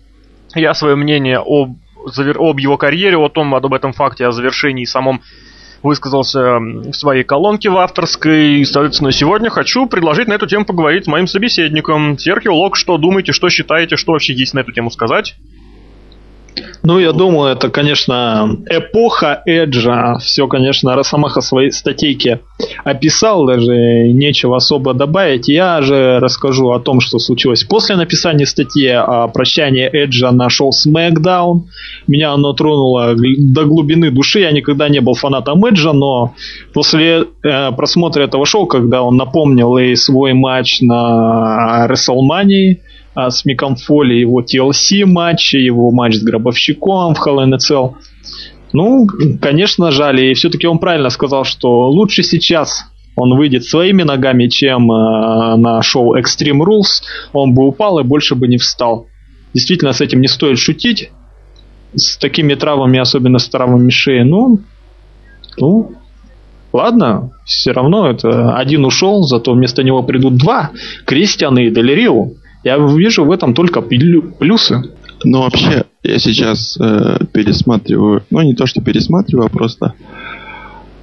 Я 0.56 0.74
свое 0.74 0.96
мнение 0.96 1.39
об, 1.39 1.77
об 2.06 2.60
его 2.60 2.77
карьере, 2.77 3.18
о 3.18 3.30
том, 3.30 3.54
об 3.54 3.74
этом 3.74 3.94
факте, 3.94 4.25
о 4.25 4.32
завершении 4.32 4.86
самом 4.86 5.22
высказался 5.84 6.58
в 6.60 6.94
своей 6.94 7.24
колонке 7.24 7.70
в 7.70 7.77
авторской. 7.77 8.60
И, 8.60 8.66
соответственно, 8.66 9.12
сегодня 9.12 9.50
хочу 9.50 9.88
предложить 9.88 10.27
на 10.27 10.34
эту 10.34 10.48
тему 10.48 10.66
поговорить 10.66 11.06
с 11.06 11.08
моим 11.08 11.27
собеседником. 11.27 12.18
Серхио 12.18 12.56
Лок, 12.56 12.75
что 12.75 12.98
думаете, 12.98 13.32
что 13.32 13.50
считаете, 13.50 13.96
что 13.96 14.13
вообще 14.13 14.34
есть 14.34 14.54
на 14.54 14.60
эту 14.60 14.72
тему 14.72 14.89
сказать? 14.89 15.36
Ну, 16.84 17.00
я 17.00 17.12
думаю, 17.12 17.54
это, 17.54 17.70
конечно, 17.70 18.58
эпоха 18.70 19.42
Эджа. 19.46 20.18
Все, 20.20 20.48
конечно, 20.48 20.96
Росомаха 20.96 21.42
своей 21.42 21.72
статейке 21.72 22.42
описал, 22.84 23.46
даже 23.46 23.74
нечего 23.74 24.58
особо 24.58 24.94
добавить. 24.94 25.48
Я 25.48 25.82
же 25.82 26.20
расскажу 26.20 26.72
о 26.72 26.80
том, 26.80 27.00
что 27.00 27.20
случилось 27.20 27.64
после 27.64 27.96
написания 27.96 28.46
статьи 28.46 28.88
о 28.90 29.28
прощании 29.28 29.90
Эджа 29.92 30.32
на 30.32 30.50
шоу 30.50 30.72
SmackDown. 30.72 31.64
Меня 32.08 32.34
оно 32.34 32.54
тронуло 32.54 33.16
до 33.16 33.66
глубины 33.66 34.12
души. 34.12 34.40
Я 34.40 34.52
никогда 34.52 34.90
не 34.90 35.00
был 35.00 35.14
фанатом 35.14 35.66
Эджа, 35.66 35.94
но 35.94 36.34
после 36.74 37.26
э, 37.44 37.72
просмотра 37.72 38.24
этого 38.24 38.46
шоу, 38.46 38.66
когда 38.66 39.02
он 39.04 39.18
напомнил 39.18 39.78
и 39.78 39.96
свой 39.96 40.34
матч 40.34 40.82
на 40.82 41.88
WrestleMania, 41.90 42.78
а, 43.17 43.31
с 43.31 43.45
Миком 43.45 43.75
Фоли, 43.75 44.13
его 44.13 44.43
TLC 44.43 45.05
матчи, 45.05 45.55
его 45.55 45.89
матч 45.89 46.17
с 46.17 46.24
Гробовщиком 46.24 47.15
в 47.15 47.27
Hell 47.27 47.43
in 47.43 47.51
a 47.51 47.57
Cell. 47.57 47.95
Ну, 48.74 49.07
конечно, 49.41 49.89
жаль. 49.89 50.24
И 50.24 50.33
все-таки 50.36 50.67
он 50.67 50.77
правильно 50.77 51.09
сказал, 51.09 51.43
что 51.43 51.89
лучше 51.89 52.21
сейчас 52.21 52.86
он 53.15 53.36
выйдет 53.36 53.63
своими 53.63 54.03
ногами, 54.03 54.47
чем 54.50 54.91
э, 54.91 55.55
на 55.55 55.81
шоу 55.81 56.15
Extreme 56.15 56.59
Rules. 56.59 57.01
Он 57.33 57.55
бы 57.55 57.65
упал 57.65 57.97
и 57.97 58.03
больше 58.03 58.36
бы 58.36 58.47
не 58.47 58.57
встал. 58.57 59.07
Действительно, 59.51 59.93
с 59.93 60.01
этим 60.01 60.21
не 60.21 60.27
стоит 60.27 60.59
шутить. 60.59 61.09
С 61.95 62.17
такими 62.17 62.53
травмами, 62.53 63.00
особенно 63.00 63.39
с 63.39 63.50
травмами 63.50 63.89
шеи. 63.89 64.21
Ну, 64.21 64.59
ну, 65.57 65.93
ладно, 66.71 67.31
все 67.45 67.71
равно 67.71 68.12
это 68.12 68.55
один 68.55 68.86
ушел, 68.86 69.24
зато 69.24 69.53
вместо 69.53 69.81
него 69.81 70.03
придут 70.03 70.36
два. 70.36 70.69
Кристиан 71.05 71.57
и 71.57 71.71
Делерио. 71.71 72.33
Я 72.64 72.78
вижу 72.78 73.26
в 73.26 73.32
этом 73.32 73.54
только 73.54 73.82
плюсы. 73.82 74.84
Ну, 75.24 75.42
вообще, 75.42 75.86
я 76.04 76.20
сейчас 76.20 76.78
э, 76.80 77.18
пересматриваю, 77.32 78.24
ну, 78.30 78.42
не 78.42 78.54
то, 78.54 78.68
что 78.68 78.82
пересматриваю, 78.82 79.48
а 79.48 79.50
просто 79.50 79.94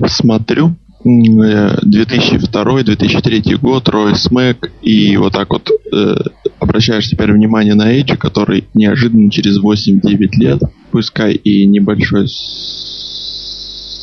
смотрю 0.07 0.77
2002-2003 1.05 3.43
э, 3.45 3.57
год, 3.57 3.89
Рой 3.89 4.15
Смэк, 4.15 4.71
и 4.83 5.17
вот 5.17 5.33
так 5.33 5.51
вот 5.51 5.69
э, 5.93 6.15
обращаешь 6.59 7.09
теперь 7.09 7.33
внимание 7.33 7.75
на 7.75 7.93
Эйджи, 7.93 8.17
который 8.17 8.69
неожиданно 8.75 9.31
через 9.31 9.59
8-9 9.61 10.31
лет, 10.37 10.61
пускай 10.91 11.35
и 11.35 11.67
небольшой 11.67 12.29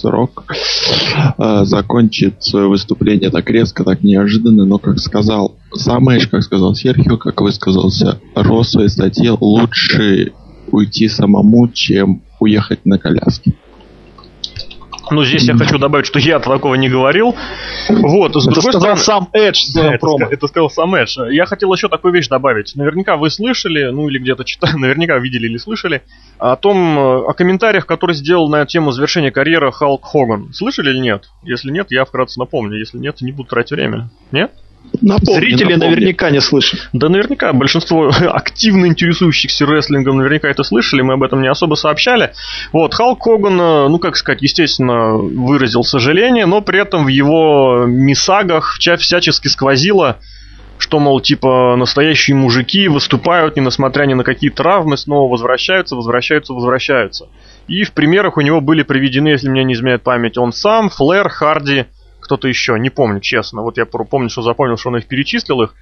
срок 0.02 0.46
э, 1.38 1.66
закончит 1.66 2.44
свое 2.44 2.68
выступление 2.68 3.30
так 3.30 3.50
резко, 3.50 3.84
так 3.84 4.04
неожиданно, 4.04 4.66
но, 4.66 4.78
как 4.78 5.00
сказал 5.00 5.56
сам 5.74 6.10
Эш, 6.10 6.28
как 6.28 6.44
сказал 6.44 6.76
Серхио, 6.76 7.18
как 7.18 7.42
высказался 7.42 8.20
Ро 8.36 8.64
в 8.64 8.68
своей 8.68 8.90
статье, 8.90 9.38
лучше 9.40 10.34
уйти 10.72 11.08
самому, 11.08 11.70
чем 11.70 12.24
уехать 12.40 12.86
на 12.86 12.98
коляске. 12.98 13.54
Ну, 15.12 15.24
здесь 15.26 15.44
я 15.48 15.56
хочу 15.56 15.78
добавить, 15.78 16.06
что 16.08 16.20
я 16.20 16.40
такого 16.40 16.76
не 16.76 16.90
говорил. 16.90 17.36
Вот, 17.90 18.34
с 18.36 18.48
Это 18.48 18.56
другой 18.56 18.72
сказал 18.74 18.98
стороны... 18.98 19.00
сам 19.00 19.28
Эдж 19.34 19.60
в 19.64 19.66
Да, 19.76 19.82
своем 19.82 19.90
это, 19.94 20.00
промо. 20.00 20.26
ска- 20.26 20.30
это 20.32 20.48
сказал 20.48 20.70
сам 20.70 20.96
Эдж. 20.96 21.18
Я 21.32 21.46
хотел 21.46 21.74
еще 21.74 21.90
такую 21.90 22.14
вещь 22.14 22.28
добавить. 22.28 22.74
Наверняка 22.76 23.18
вы 23.18 23.30
слышали, 23.30 23.92
ну 23.92 24.08
или 24.10 24.20
где-то 24.20 24.44
читали, 24.46 24.74
наверняка 24.78 25.18
видели 25.20 25.48
или 25.48 25.58
слышали, 25.58 26.02
о 26.40 26.56
том, 26.56 26.78
э, 26.98 27.26
о 27.28 27.34
комментариях, 27.34 27.86
которые 27.86 28.16
сделал 28.16 28.50
на 28.50 28.66
тему 28.66 28.92
завершения 28.92 29.32
карьеры 29.32 29.72
Халк 29.72 30.06
Хоган. 30.06 30.54
Слышали 30.54 30.90
или 30.92 31.00
нет? 31.00 31.30
Если 31.44 31.72
нет, 31.72 31.88
я 31.92 32.06
вкратце 32.06 32.40
напомню. 32.40 32.78
Если 32.80 32.98
нет, 32.98 33.22
не 33.22 33.32
буду 33.32 33.50
тратить 33.50 33.72
время. 33.72 34.10
Нет? 34.32 34.52
Напомни, 35.02 35.40
Зрители 35.40 35.74
напомни. 35.74 35.96
наверняка 35.96 36.30
не 36.30 36.42
слышат. 36.42 36.90
Да 36.94 37.10
наверняка 37.10 37.54
большинство 37.54 38.12
активно 38.30 38.86
интересующихся 38.86 39.66
рестлингом 39.66 40.18
наверняка 40.18 40.50
это 40.50 40.64
слышали, 40.64 41.02
мы 41.02 41.14
об 41.14 41.24
этом 41.24 41.42
не 41.42 41.48
особо 41.48 41.76
сообщали. 41.76 42.34
Вот, 42.72 42.94
Халк 42.94 43.24
Хоган, 43.24 43.60
э, 43.60 43.88
ну 43.88 44.00
как 44.00 44.16
сказать, 44.16 44.42
естественно, 44.42 45.14
выразил 45.14 45.84
сожаление, 45.84 46.46
но 46.46 46.62
при 46.62 46.80
этом 46.80 47.06
в 47.06 47.08
его 47.08 47.86
мисагах 47.88 48.78
всячески 48.78 49.48
сквозило, 49.48 50.18
что, 50.78 51.00
мол, 51.00 51.22
типа, 51.22 51.76
настоящие 51.78 52.36
мужики 52.36 52.88
выступают, 52.88 53.56
не 53.56 53.64
несмотря 53.64 54.06
ни 54.06 54.14
на 54.14 54.24
какие 54.24 54.50
травмы, 54.50 54.98
снова 54.98 55.32
возвращаются, 55.32 55.96
возвращаются, 55.96 56.54
возвращаются. 56.54 57.28
И 57.68 57.84
в 57.84 57.94
примерах 57.94 58.38
у 58.38 58.42
него 58.42 58.62
были 58.62 58.84
приведены, 58.84 59.30
если 59.30 59.48
мне 59.48 59.64
не 59.64 59.74
изменяет 59.74 60.04
память, 60.04 60.38
он 60.38 60.52
сам, 60.52 60.90
Флэр, 60.90 61.30
Харди, 61.30 61.86
кто-то 62.32 62.48
еще, 62.48 62.80
не 62.80 62.90
помню, 62.90 63.20
честно. 63.20 63.62
Вот 63.62 63.78
я 63.78 63.86
помню, 63.86 64.30
что 64.30 64.42
запомнил, 64.42 64.78
что 64.78 64.88
он 64.88 64.96
их 64.96 65.08
перечислил 65.08 65.64
их. 65.64 65.74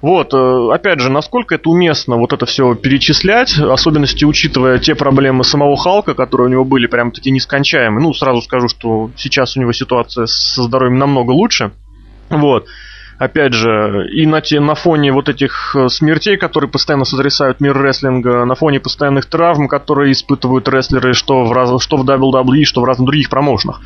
Вот, 0.00 0.32
э, 0.32 0.72
опять 0.72 0.98
же, 1.00 1.10
насколько 1.10 1.56
это 1.56 1.68
уместно 1.68 2.16
вот 2.16 2.32
это 2.32 2.46
все 2.46 2.74
перечислять, 2.74 3.58
особенности 3.58 4.24
учитывая 4.24 4.78
те 4.78 4.94
проблемы 4.94 5.44
самого 5.44 5.76
Халка, 5.76 6.14
которые 6.14 6.46
у 6.48 6.50
него 6.50 6.64
были 6.64 6.86
прям 6.86 7.10
таки 7.10 7.30
нескончаемые. 7.30 8.02
Ну, 8.02 8.14
сразу 8.14 8.40
скажу, 8.40 8.68
что 8.68 9.10
сейчас 9.16 9.58
у 9.58 9.60
него 9.60 9.72
ситуация 9.72 10.24
со 10.24 10.62
здоровьем 10.62 10.98
намного 10.98 11.32
лучше. 11.32 11.72
Вот. 12.30 12.66
Опять 13.18 13.52
же, 13.52 14.08
и 14.10 14.24
на, 14.24 14.40
те, 14.40 14.60
на 14.60 14.74
фоне 14.74 15.12
вот 15.12 15.28
этих 15.28 15.76
э, 15.76 15.90
смертей, 15.90 16.38
которые 16.38 16.70
постоянно 16.70 17.04
сотрясают 17.04 17.60
мир 17.60 17.76
рестлинга, 17.76 18.46
на 18.46 18.54
фоне 18.54 18.80
постоянных 18.80 19.26
травм, 19.26 19.68
которые 19.68 20.12
испытывают 20.12 20.66
рестлеры, 20.66 21.12
что 21.12 21.44
в, 21.44 21.52
раз, 21.52 21.82
что 21.82 21.98
в 21.98 22.08
WWE, 22.08 22.64
что 22.64 22.80
в 22.80 22.84
разных 22.84 23.06
других 23.06 23.28
промоушенах. 23.28 23.82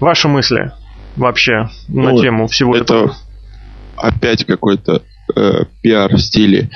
Ваши 0.00 0.28
мысли 0.28 0.72
вообще 1.16 1.68
на 1.88 2.12
Ну, 2.12 2.20
тему 2.20 2.46
всего 2.48 2.76
это 2.76 2.94
этого? 2.94 3.16
опять 3.96 4.44
какой-то 4.44 5.02
э, 5.36 5.64
пиар 5.82 6.14
в 6.14 6.20
стиле 6.20 6.70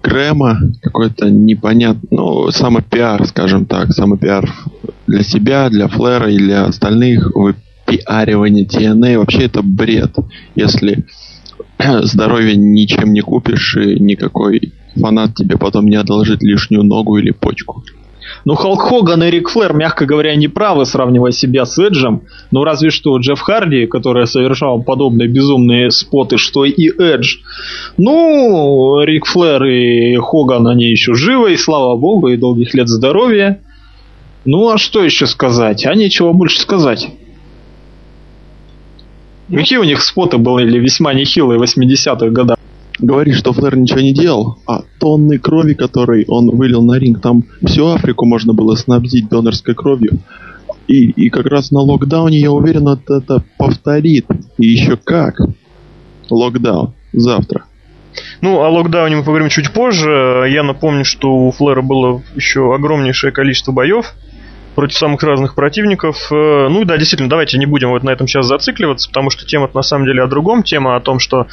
Крема, 0.00 0.58
какой-то 0.82 1.30
непонятный, 1.30 2.08
ну, 2.10 2.50
самопиар, 2.50 3.26
скажем 3.26 3.66
так, 3.66 3.92
самопиар 3.92 4.50
для 5.06 5.22
себя, 5.22 5.68
для 5.70 5.88
Флера 5.88 6.30
и 6.30 6.38
для 6.38 6.64
остальных, 6.64 7.32
выпиаривание 7.34 8.66
TNA, 8.66 9.18
вообще 9.18 9.44
это 9.44 9.62
бред, 9.62 10.14
если 10.54 11.04
здоровье 12.02 12.56
ничем 12.56 13.12
не 13.12 13.20
купишь, 13.20 13.76
и 13.76 13.98
никакой 14.00 14.72
фанат 14.96 15.34
тебе 15.34 15.56
потом 15.58 15.86
не 15.86 15.96
одолжит 15.96 16.42
лишнюю 16.42 16.84
ногу 16.84 17.18
или 17.18 17.30
почку. 17.30 17.84
Ну, 18.44 18.56
Халк 18.56 18.82
Хоган 18.82 19.22
и 19.22 19.30
Рик 19.30 19.48
Флэр, 19.48 19.72
мягко 19.72 20.04
говоря, 20.04 20.34
не 20.36 20.48
правы, 20.48 20.84
сравнивая 20.84 21.32
себя 21.32 21.64
с 21.64 21.78
Эджем. 21.78 22.22
Ну, 22.50 22.62
разве 22.62 22.90
что 22.90 23.16
Джефф 23.16 23.40
Харди, 23.40 23.86
который 23.86 24.26
совершал 24.26 24.82
подобные 24.82 25.28
безумные 25.28 25.90
споты, 25.90 26.36
что 26.36 26.66
и 26.66 26.88
Эдж. 26.88 27.38
Ну, 27.96 29.00
Рик 29.02 29.24
Флэр 29.24 29.64
и 29.64 30.16
Хоган, 30.16 30.68
они 30.68 30.90
еще 30.90 31.14
живы, 31.14 31.54
и 31.54 31.56
слава 31.56 31.96
богу, 31.96 32.28
и 32.28 32.36
долгих 32.36 32.74
лет 32.74 32.88
здоровья. 32.88 33.60
Ну, 34.44 34.68
а 34.68 34.76
что 34.76 35.02
еще 35.02 35.26
сказать? 35.26 35.86
А 35.86 35.94
нечего 35.94 36.32
больше 36.32 36.60
сказать. 36.60 37.08
Какие 39.50 39.78
у 39.78 39.84
них 39.84 40.02
споты 40.02 40.36
были 40.36 40.78
весьма 40.78 41.14
нехилые 41.14 41.58
в 41.58 41.62
80-х 41.62 42.28
годах? 42.28 42.58
Говорит, 43.04 43.34
что 43.34 43.52
Флэр 43.52 43.76
ничего 43.76 44.00
не 44.00 44.14
делал, 44.14 44.56
а 44.66 44.80
тонны 44.98 45.38
крови, 45.38 45.74
которые 45.74 46.24
он 46.26 46.48
вылил 46.48 46.80
на 46.80 46.98
ринг, 46.98 47.20
там 47.20 47.44
всю 47.62 47.86
Африку 47.88 48.24
можно 48.24 48.54
было 48.54 48.76
снабдить 48.76 49.28
донорской 49.28 49.74
кровью. 49.74 50.20
И, 50.88 51.10
и 51.10 51.28
как 51.28 51.44
раз 51.44 51.70
на 51.70 51.80
локдауне, 51.80 52.40
я 52.40 52.50
уверен, 52.50 52.88
это, 52.88 53.16
это 53.16 53.44
повторит. 53.58 54.24
И 54.56 54.68
еще 54.68 54.96
как. 54.96 55.36
Локдаун. 56.30 56.94
Завтра. 57.12 57.66
Ну, 58.40 58.62
о 58.62 58.70
локдауне 58.70 59.16
мы 59.16 59.22
поговорим 59.22 59.50
чуть 59.50 59.70
позже. 59.70 60.46
Я 60.48 60.62
напомню, 60.62 61.04
что 61.04 61.28
у 61.30 61.50
Флэра 61.50 61.82
было 61.82 62.22
еще 62.34 62.74
огромнейшее 62.74 63.32
количество 63.32 63.72
боев 63.72 64.14
против 64.74 64.96
самых 64.96 65.22
разных 65.22 65.54
противников. 65.54 66.30
Э, 66.30 66.68
Ну 66.68 66.84
да, 66.84 66.96
действительно, 66.96 67.28
давайте 67.28 67.58
не 67.58 67.66
будем 67.66 67.90
вот 67.90 68.02
на 68.02 68.10
этом 68.10 68.26
сейчас 68.26 68.46
зацикливаться, 68.46 69.08
потому 69.08 69.30
что 69.30 69.46
тема 69.46 69.70
на 69.72 69.82
самом 69.82 70.06
деле 70.06 70.22
о 70.22 70.26
другом. 70.26 70.62
Тема 70.62 70.96
о 70.96 71.00
том, 71.00 71.18
что 71.18 71.46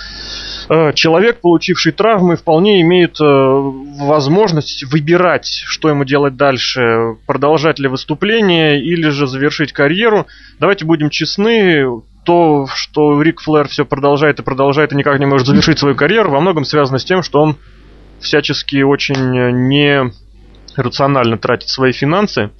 э, 0.69 0.93
человек, 0.93 1.41
получивший 1.41 1.91
травмы, 1.91 2.35
вполне 2.35 2.81
имеет 2.81 3.19
э, 3.21 3.23
возможность 3.23 4.83
выбирать, 4.85 5.47
что 5.65 5.89
ему 5.89 6.03
делать 6.03 6.35
дальше, 6.35 7.15
продолжать 7.25 7.79
ли 7.79 7.87
выступление 7.87 8.81
или 8.81 9.09
же 9.09 9.27
завершить 9.27 9.71
карьеру. 9.71 10.27
Давайте 10.59 10.85
будем 10.85 11.09
честны, 11.09 11.85
то, 12.23 12.67
что 12.73 13.19
Рик 13.21 13.41
Флэр 13.41 13.67
все 13.67 13.83
продолжает 13.83 14.39
и 14.39 14.43
продолжает 14.43 14.93
и 14.93 14.95
никак 14.95 15.19
не 15.19 15.25
может 15.25 15.47
завершить 15.47 15.79
свою 15.79 15.95
карьеру, 15.95 16.29
во 16.29 16.39
многом 16.39 16.65
связано 16.65 16.99
с 16.99 17.05
тем, 17.05 17.23
что 17.23 17.41
он 17.41 17.57
всячески 18.19 18.83
очень 18.83 19.15
не 19.67 20.11
рационально 20.75 21.37
тратит 21.37 21.69
свои 21.69 21.91
финансы. 21.91 22.51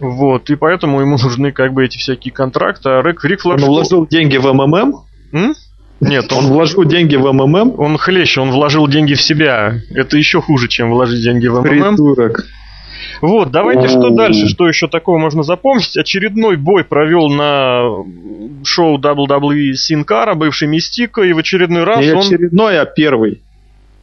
Вот, 0.00 0.50
и 0.50 0.56
поэтому 0.56 1.00
ему 1.00 1.16
нужны 1.22 1.52
как 1.52 1.72
бы 1.72 1.84
эти 1.84 1.98
всякие 1.98 2.32
контракты. 2.32 2.88
А 2.88 3.02
Рик, 3.02 3.24
Рик 3.24 3.40
Флэр... 3.40 3.56
Он 3.56 3.64
вложил 3.64 4.06
деньги 4.06 4.36
в 4.36 4.52
МММ? 4.52 4.94
М? 5.32 5.54
Нет, 6.00 6.32
Он 6.32 6.44
он, 6.44 6.52
вложил 6.52 6.84
деньги 6.84 7.16
в 7.16 7.32
МММ? 7.32 7.74
он 7.78 7.98
хлеще, 7.98 8.40
он 8.40 8.52
вложил 8.52 8.86
деньги 8.86 9.14
в 9.14 9.20
себя. 9.20 9.80
Это 9.94 10.16
еще 10.16 10.40
хуже, 10.40 10.68
чем 10.68 10.90
вложить 10.90 11.22
деньги 11.22 11.48
в 11.48 11.60
МММ. 11.60 11.96
Придурок. 11.96 12.44
Вот, 13.20 13.50
давайте 13.50 13.88
что 13.88 14.10
дальше, 14.10 14.46
что 14.46 14.68
еще 14.68 14.86
такого 14.86 15.18
можно 15.18 15.42
запомнить. 15.42 15.96
Очередной 15.96 16.56
бой 16.56 16.84
провел 16.84 17.28
на 17.28 18.04
шоу 18.64 18.98
WWE 18.98 19.74
Sin 19.74 19.96
Cara, 19.96 20.34
бывший 20.34 20.68
Мистика, 20.68 21.22
и 21.22 21.32
в 21.32 21.38
очередной 21.38 21.84
раз 21.84 22.00
Не 22.00 22.12
он... 22.12 22.20
очередной, 22.20 22.80
а 22.80 22.84
первый. 22.84 23.42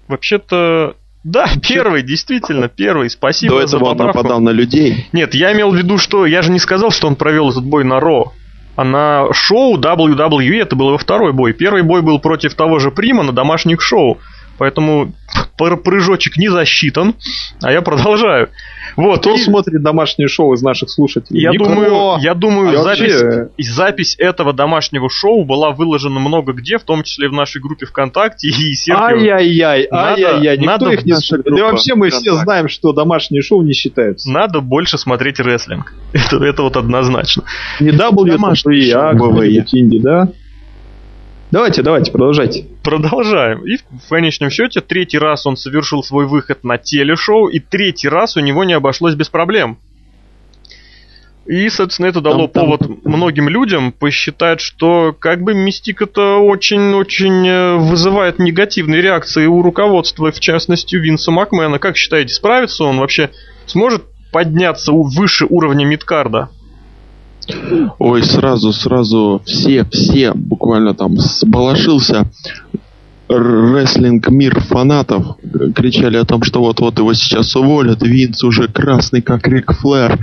Вообще-то... 0.08 0.96
Да, 1.26 1.48
первый, 1.68 2.04
действительно, 2.04 2.68
первый. 2.70 3.10
Спасибо 3.10 3.56
До 3.62 3.68
за 3.68 3.78
этого 3.78 3.90
он 3.90 3.98
поправку. 3.98 4.18
нападал 4.20 4.42
на 4.42 4.52
людей. 4.52 5.08
Нет, 5.12 5.34
я 5.34 5.54
имел 5.54 5.72
в 5.72 5.76
виду, 5.76 5.98
что 5.98 6.28
я 6.28 6.44
же 6.44 6.52
не 6.52 6.60
сказал, 6.60 6.92
что 6.92 7.08
он 7.08 7.16
провел 7.16 7.50
этот 7.50 7.66
бой 7.66 7.84
на 7.84 8.00
Ро. 8.00 8.32
А 8.76 8.84
на 8.84 9.34
шоу 9.34 9.80
WWE 9.80 10.62
это 10.62 10.76
был 10.76 10.90
его 10.90 10.98
второй 11.00 11.34
бой. 11.34 11.54
Первый 11.54 11.82
бой 11.82 12.04
был 12.04 12.20
против 12.20 12.54
того 12.54 12.78
же 12.78 12.92
Прима 12.92 13.24
на 13.24 13.32
домашних 13.32 13.82
шоу. 13.82 14.20
Поэтому 14.60 15.14
пр- 15.58 15.78
прыжочек 15.78 16.38
не 16.38 16.48
засчитан, 16.50 17.16
а 17.62 17.72
я 17.72 17.82
продолжаю. 17.82 18.50
Вот, 18.96 19.20
Кто 19.20 19.36
и 19.36 19.38
смотрит 19.38 19.82
домашнее 19.84 20.28
шоу 20.28 20.54
из 20.54 20.62
наших 20.62 20.90
слушателей? 20.90 21.42
я 21.42 21.52
Никто. 21.52 21.66
думаю, 21.66 22.18
я 22.22 22.34
думаю, 22.34 22.80
А 22.80 22.84
запись, 22.84 23.22
вообще- 23.22 23.50
запись 23.60 24.16
этого 24.18 24.54
домашнего 24.54 25.10
шоу 25.10 25.44
была 25.44 25.72
выложена 25.72 26.20
много 26.20 26.54
где, 26.54 26.78
в 26.78 26.84
том 26.84 27.04
числе 27.04 27.28
в 27.30 27.34
нашей 27.34 27.62
группе 27.62 27.86
ВКонтакте 27.86 28.48
и 28.48 28.74
Серхио. 28.76 29.04
Ай-яй-яй, 29.06 29.88
ай-яй-яй, 29.92 30.58
никто 30.58 30.72
надо 30.72 30.92
их 30.92 31.06
не 31.06 31.14
слушает. 31.14 31.46
Да 31.46 31.64
вообще 31.64 31.96
мы 31.96 32.10
все 32.10 32.20
ВКонтакте. 32.20 32.44
знаем, 32.44 32.70
что 32.70 32.94
домашние 32.94 33.42
шоу 33.42 33.62
не 33.64 33.74
считаются. 33.74 34.32
Надо 34.32 34.62
больше 34.62 34.98
смотреть 34.98 35.40
рестлинг. 35.40 35.94
Это, 36.14 36.38
это 36.44 36.64
вот 36.64 36.78
однозначно. 36.78 37.44
Не 37.80 37.90
WWE, 37.90 38.92
а 38.94 39.12
какие-нибудь 39.14 39.74
инди, 39.76 40.00
да? 40.00 40.30
Давайте, 41.56 41.84
давайте, 41.84 42.12
продолжайте. 42.12 42.66
Продолжаем. 42.84 43.66
И 43.66 43.78
в 43.78 44.10
конечном 44.10 44.50
счете, 44.50 44.82
третий 44.82 45.18
раз 45.18 45.46
он 45.46 45.56
совершил 45.56 46.04
свой 46.04 46.26
выход 46.28 46.66
на 46.66 46.78
телешоу, 46.78 47.48
и 47.48 47.60
третий 47.60 48.10
раз 48.10 48.36
у 48.36 48.42
него 48.42 48.66
не 48.66 48.74
обошлось 48.74 49.16
без 49.16 49.30
проблем. 49.30 49.78
И, 51.46 51.70
соответственно, 51.70 52.08
это 52.08 52.20
дало 52.20 52.48
Там- 52.48 52.52
там- 52.52 52.66
повод 52.66 53.06
многим 53.06 53.48
людям 53.48 53.94
посчитать, 53.94 54.60
что 54.60 55.16
как 55.18 55.44
бы 55.44 55.54
мистика-то 55.54 56.40
очень-очень 56.40 57.48
э, 57.48 57.76
вызывает 57.78 58.38
негативные 58.38 59.02
реакции 59.02 59.46
у 59.46 59.62
руководства, 59.62 60.34
в 60.34 60.40
частности, 60.42 60.98
у 60.98 61.00
Винса 61.00 61.32
Макмена. 61.32 61.80
Как 61.80 61.96
считаете, 61.96 62.34
справится 62.34 62.84
он 62.84 63.00
вообще? 63.00 63.30
Сможет 63.66 64.04
подняться 64.34 64.92
выше 64.92 65.46
уровня 65.46 65.86
мидкарда? 65.86 66.50
Ой, 68.00 68.24
сразу, 68.24 68.74
сразу 68.74 69.42
все, 69.46 69.86
все 69.92 70.34
буквально 70.34 70.94
там 70.94 71.18
сбалашился. 71.18 72.28
Р- 73.28 73.74
рестлинг 73.74 74.30
мир 74.30 74.60
фанатов 74.60 75.38
кричали 75.76 76.18
о 76.18 76.26
том, 76.26 76.44
что 76.44 76.60
вот-вот 76.60 77.00
его 77.00 77.14
сейчас 77.14 77.56
уволят, 77.56 78.04
Винс 78.04 78.44
уже 78.44 78.68
красный, 78.68 79.22
как 79.22 79.48
Рик 79.48 79.74
Флэр. 79.74 80.20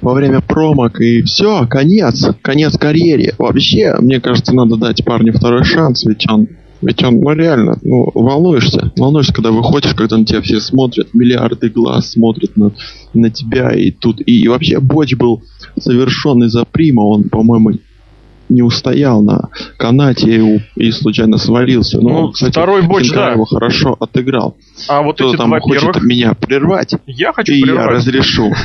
Во 0.00 0.14
время 0.14 0.40
промок, 0.40 1.00
и 1.00 1.22
все, 1.22 1.66
конец, 1.66 2.26
конец 2.40 2.78
карьере. 2.78 3.34
Вообще, 3.38 3.96
мне 4.00 4.20
кажется, 4.20 4.54
надо 4.54 4.76
дать 4.76 5.04
парню 5.04 5.34
второй 5.34 5.64
шанс, 5.64 6.04
ведь 6.04 6.26
он 6.30 6.48
Ведь 6.84 7.02
он, 7.02 7.20
ну 7.20 7.32
реально, 7.32 7.78
ну, 7.82 8.10
волнуешься. 8.14 8.92
Волнуешься, 8.96 9.32
когда 9.32 9.50
выходишь, 9.50 9.94
когда 9.94 10.18
на 10.18 10.26
тебя 10.26 10.42
все 10.42 10.60
смотрят, 10.60 11.14
миллиарды 11.14 11.70
глаз 11.70 12.12
смотрят 12.12 12.56
на, 12.56 12.72
на 13.14 13.30
тебя, 13.30 13.70
и 13.70 13.90
тут, 13.90 14.20
и, 14.20 14.42
и 14.42 14.48
вообще 14.48 14.80
Боч 14.80 15.14
был 15.14 15.42
совершен 15.78 16.44
из-за 16.44 16.64
прима, 16.64 17.00
он, 17.02 17.24
по-моему, 17.24 17.72
не 18.50 18.62
устоял 18.62 19.22
на 19.22 19.48
канате 19.78 20.36
и, 20.36 20.60
и 20.76 20.90
случайно 20.90 21.38
свалился. 21.38 22.00
Но, 22.00 22.08
ну, 22.08 22.28
кстати, 22.32 22.52
второй 22.52 22.82
Боч, 22.82 23.10
да. 23.10 23.32
его 23.32 23.46
хорошо 23.46 23.96
отыграл. 23.98 24.56
А 24.88 25.02
вот 25.02 25.16
Кто 25.16 25.30
эти 25.30 25.36
там 25.38 25.48
два 25.48 25.60
хочет 25.60 25.82
первых... 25.82 26.02
меня 26.02 26.34
прервать, 26.34 26.94
я 27.06 27.32
хочу 27.32 27.52
и 27.52 27.62
прервать. 27.62 27.84
я 27.84 27.90
разрешу. 27.90 28.52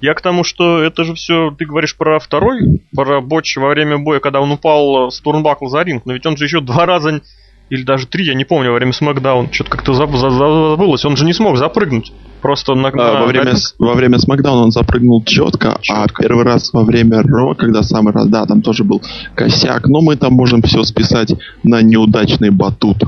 Я 0.00 0.12
к 0.12 0.20
тому, 0.20 0.44
что 0.44 0.80
это 0.82 1.04
же 1.04 1.14
все, 1.14 1.54
ты 1.56 1.64
говоришь 1.64 1.96
про 1.96 2.18
второй, 2.18 2.82
про 2.94 3.22
Боч 3.22 3.56
во 3.56 3.70
время 3.70 3.96
боя, 3.96 4.20
когда 4.20 4.42
он 4.42 4.50
упал 4.50 5.10
с 5.10 5.18
турнбакл 5.20 5.68
за 5.68 5.82
ринг, 5.82 6.04
но 6.04 6.12
ведь 6.12 6.26
он 6.26 6.36
же 6.36 6.44
еще 6.44 6.60
два 6.60 6.84
раза 6.84 7.22
или 7.70 7.82
даже 7.82 8.06
три, 8.06 8.26
я 8.26 8.34
не 8.34 8.44
помню, 8.44 8.70
во 8.70 8.76
время 8.76 8.92
Смакдаун, 8.92 9.50
что-то 9.50 9.70
как-то 9.70 9.94
забылось, 9.94 11.04
он 11.04 11.16
же 11.16 11.24
не 11.24 11.32
смог 11.32 11.56
запрыгнуть. 11.56 12.12
Просто 12.42 12.74
на, 12.74 12.88
а, 12.88 12.92
на, 12.92 13.20
во, 13.20 13.26
время, 13.26 13.52
на... 13.52 13.86
во 13.86 13.94
время 13.94 14.18
Смакдауна 14.18 14.64
он 14.64 14.70
запрыгнул 14.70 15.24
четко, 15.24 15.78
четко, 15.80 16.20
а 16.20 16.22
первый 16.22 16.44
раз 16.44 16.74
во 16.74 16.84
время 16.84 17.22
Ро, 17.22 17.54
когда 17.54 17.82
самый 17.82 18.12
раз, 18.12 18.26
да, 18.26 18.44
там 18.44 18.60
тоже 18.60 18.84
был 18.84 19.00
косяк, 19.34 19.86
но 19.86 20.02
мы 20.02 20.16
там 20.16 20.34
можем 20.34 20.60
все 20.60 20.84
списать 20.84 21.32
на 21.62 21.80
неудачный 21.80 22.50
батут. 22.50 23.02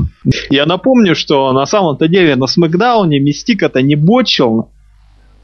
Я 0.49 0.65
напомню, 0.65 1.15
что 1.15 1.53
на 1.53 1.67
самом-то 1.67 2.09
деле 2.09 2.35
на 2.35 2.47
Смакдауне 2.47 3.21
Мистика-то 3.21 3.83
не 3.83 3.95
бочил, 3.95 4.71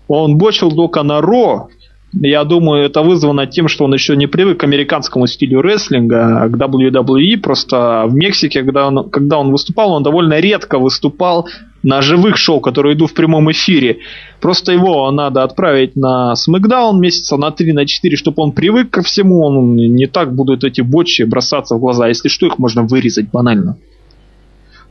он 0.08 0.38
бочил 0.38 0.70
только 0.72 1.02
на 1.02 1.20
Ро, 1.20 1.68
я 2.12 2.44
думаю, 2.44 2.84
это 2.84 3.02
вызвано 3.02 3.46
тем, 3.46 3.68
что 3.68 3.84
он 3.84 3.94
еще 3.94 4.16
не 4.16 4.26
привык 4.26 4.60
к 4.60 4.64
американскому 4.64 5.26
стилю 5.26 5.62
рестлинга, 5.62 6.48
к 6.48 6.56
WWE. 6.56 7.38
Просто 7.38 8.04
в 8.06 8.14
Мексике, 8.14 8.62
когда 8.62 8.88
он, 8.88 9.08
когда 9.08 9.38
он 9.38 9.50
выступал, 9.50 9.92
он 9.92 10.02
довольно 10.02 10.38
редко 10.38 10.78
выступал 10.78 11.48
на 11.82 12.02
живых 12.02 12.36
шоу, 12.36 12.60
которые 12.60 12.94
идут 12.94 13.10
в 13.10 13.14
прямом 13.14 13.50
эфире. 13.50 13.98
Просто 14.40 14.72
его 14.72 15.10
надо 15.10 15.42
отправить 15.42 15.96
на 15.96 16.36
Смакдаун 16.36 17.00
месяца 17.00 17.36
на 17.36 17.50
3 17.50 17.72
на 17.72 17.86
4, 17.86 18.16
чтобы 18.16 18.42
он 18.42 18.52
привык 18.52 18.90
ко 18.90 19.02
всему. 19.02 19.44
Он 19.44 19.74
не 19.74 20.06
так 20.06 20.34
будут 20.34 20.64
эти 20.64 20.82
бочи 20.82 21.22
бросаться 21.22 21.76
в 21.76 21.80
глаза. 21.80 22.08
Если 22.08 22.28
что, 22.28 22.46
их 22.46 22.58
можно 22.58 22.82
вырезать 22.82 23.30
банально. 23.30 23.76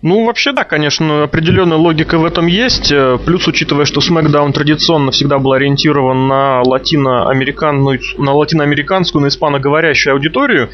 Ну, 0.02 0.26
вообще, 0.26 0.52
да, 0.52 0.64
конечно, 0.64 1.24
определенная 1.24 1.78
логика 1.78 2.18
в 2.18 2.26
этом 2.26 2.48
есть. 2.48 2.92
Э, 2.92 3.20
плюс, 3.24 3.48
учитывая, 3.48 3.86
что 3.86 4.02
SmackDown 4.02 4.52
традиционно 4.52 5.12
всегда 5.12 5.38
был 5.38 5.54
ориентирован 5.54 6.28
на, 6.28 6.64
латиноамериканную, 6.64 8.00
на 8.18 8.34
латиноамериканскую, 8.34 9.22
на 9.22 9.28
испаноговорящую 9.28 10.14
аудиторию, 10.14 10.70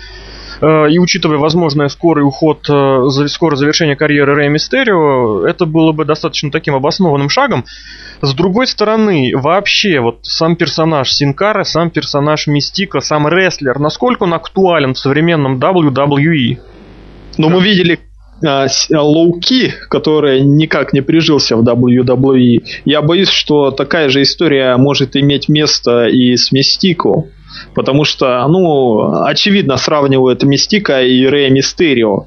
э, 0.61 0.91
и 0.91 0.97
учитывая 0.97 1.39
возможный 1.39 1.89
скорый 1.89 2.23
уход, 2.23 2.69
э, 2.69 3.27
скорое 3.27 3.57
завершение 3.57 3.97
карьеры 3.97 4.33
Рэй 4.33 4.47
Мистерио, 4.47 5.45
это 5.45 5.65
было 5.65 5.91
бы 5.91 6.05
достаточно 6.05 6.49
таким 6.49 6.75
обоснованным 6.75 7.27
шагом. 7.27 7.65
С 8.21 8.33
другой 8.33 8.65
стороны, 8.65 9.33
вообще, 9.35 9.99
вот 9.99 10.19
сам 10.21 10.55
персонаж 10.55 11.11
Синкара, 11.11 11.65
сам 11.65 11.89
персонаж 11.89 12.47
Мистика, 12.47 13.01
сам 13.01 13.27
рестлер, 13.27 13.77
насколько 13.77 14.23
он 14.23 14.33
актуален 14.33 14.93
в 14.93 14.97
современном 14.97 15.59
WWE? 15.59 16.59
Но 17.37 17.49
мы 17.49 17.61
видели 17.61 17.99
Лоуки, 18.41 19.73
который 19.89 20.41
никак 20.41 20.93
не 20.93 21.01
прижился 21.01 21.55
в 21.55 21.63
WWE. 21.63 22.63
Я 22.85 23.01
боюсь, 23.01 23.29
что 23.29 23.71
такая 23.71 24.09
же 24.09 24.21
история 24.21 24.77
может 24.77 25.15
иметь 25.15 25.49
место 25.49 26.07
и 26.07 26.35
с 26.35 26.51
Мистико. 26.51 27.25
Потому 27.73 28.03
что, 28.03 28.45
ну, 28.47 29.23
очевидно, 29.23 29.77
сравнивают 29.77 30.43
Мистика 30.43 31.01
и 31.01 31.25
Рэя 31.25 31.49
Мистерио. 31.49 32.25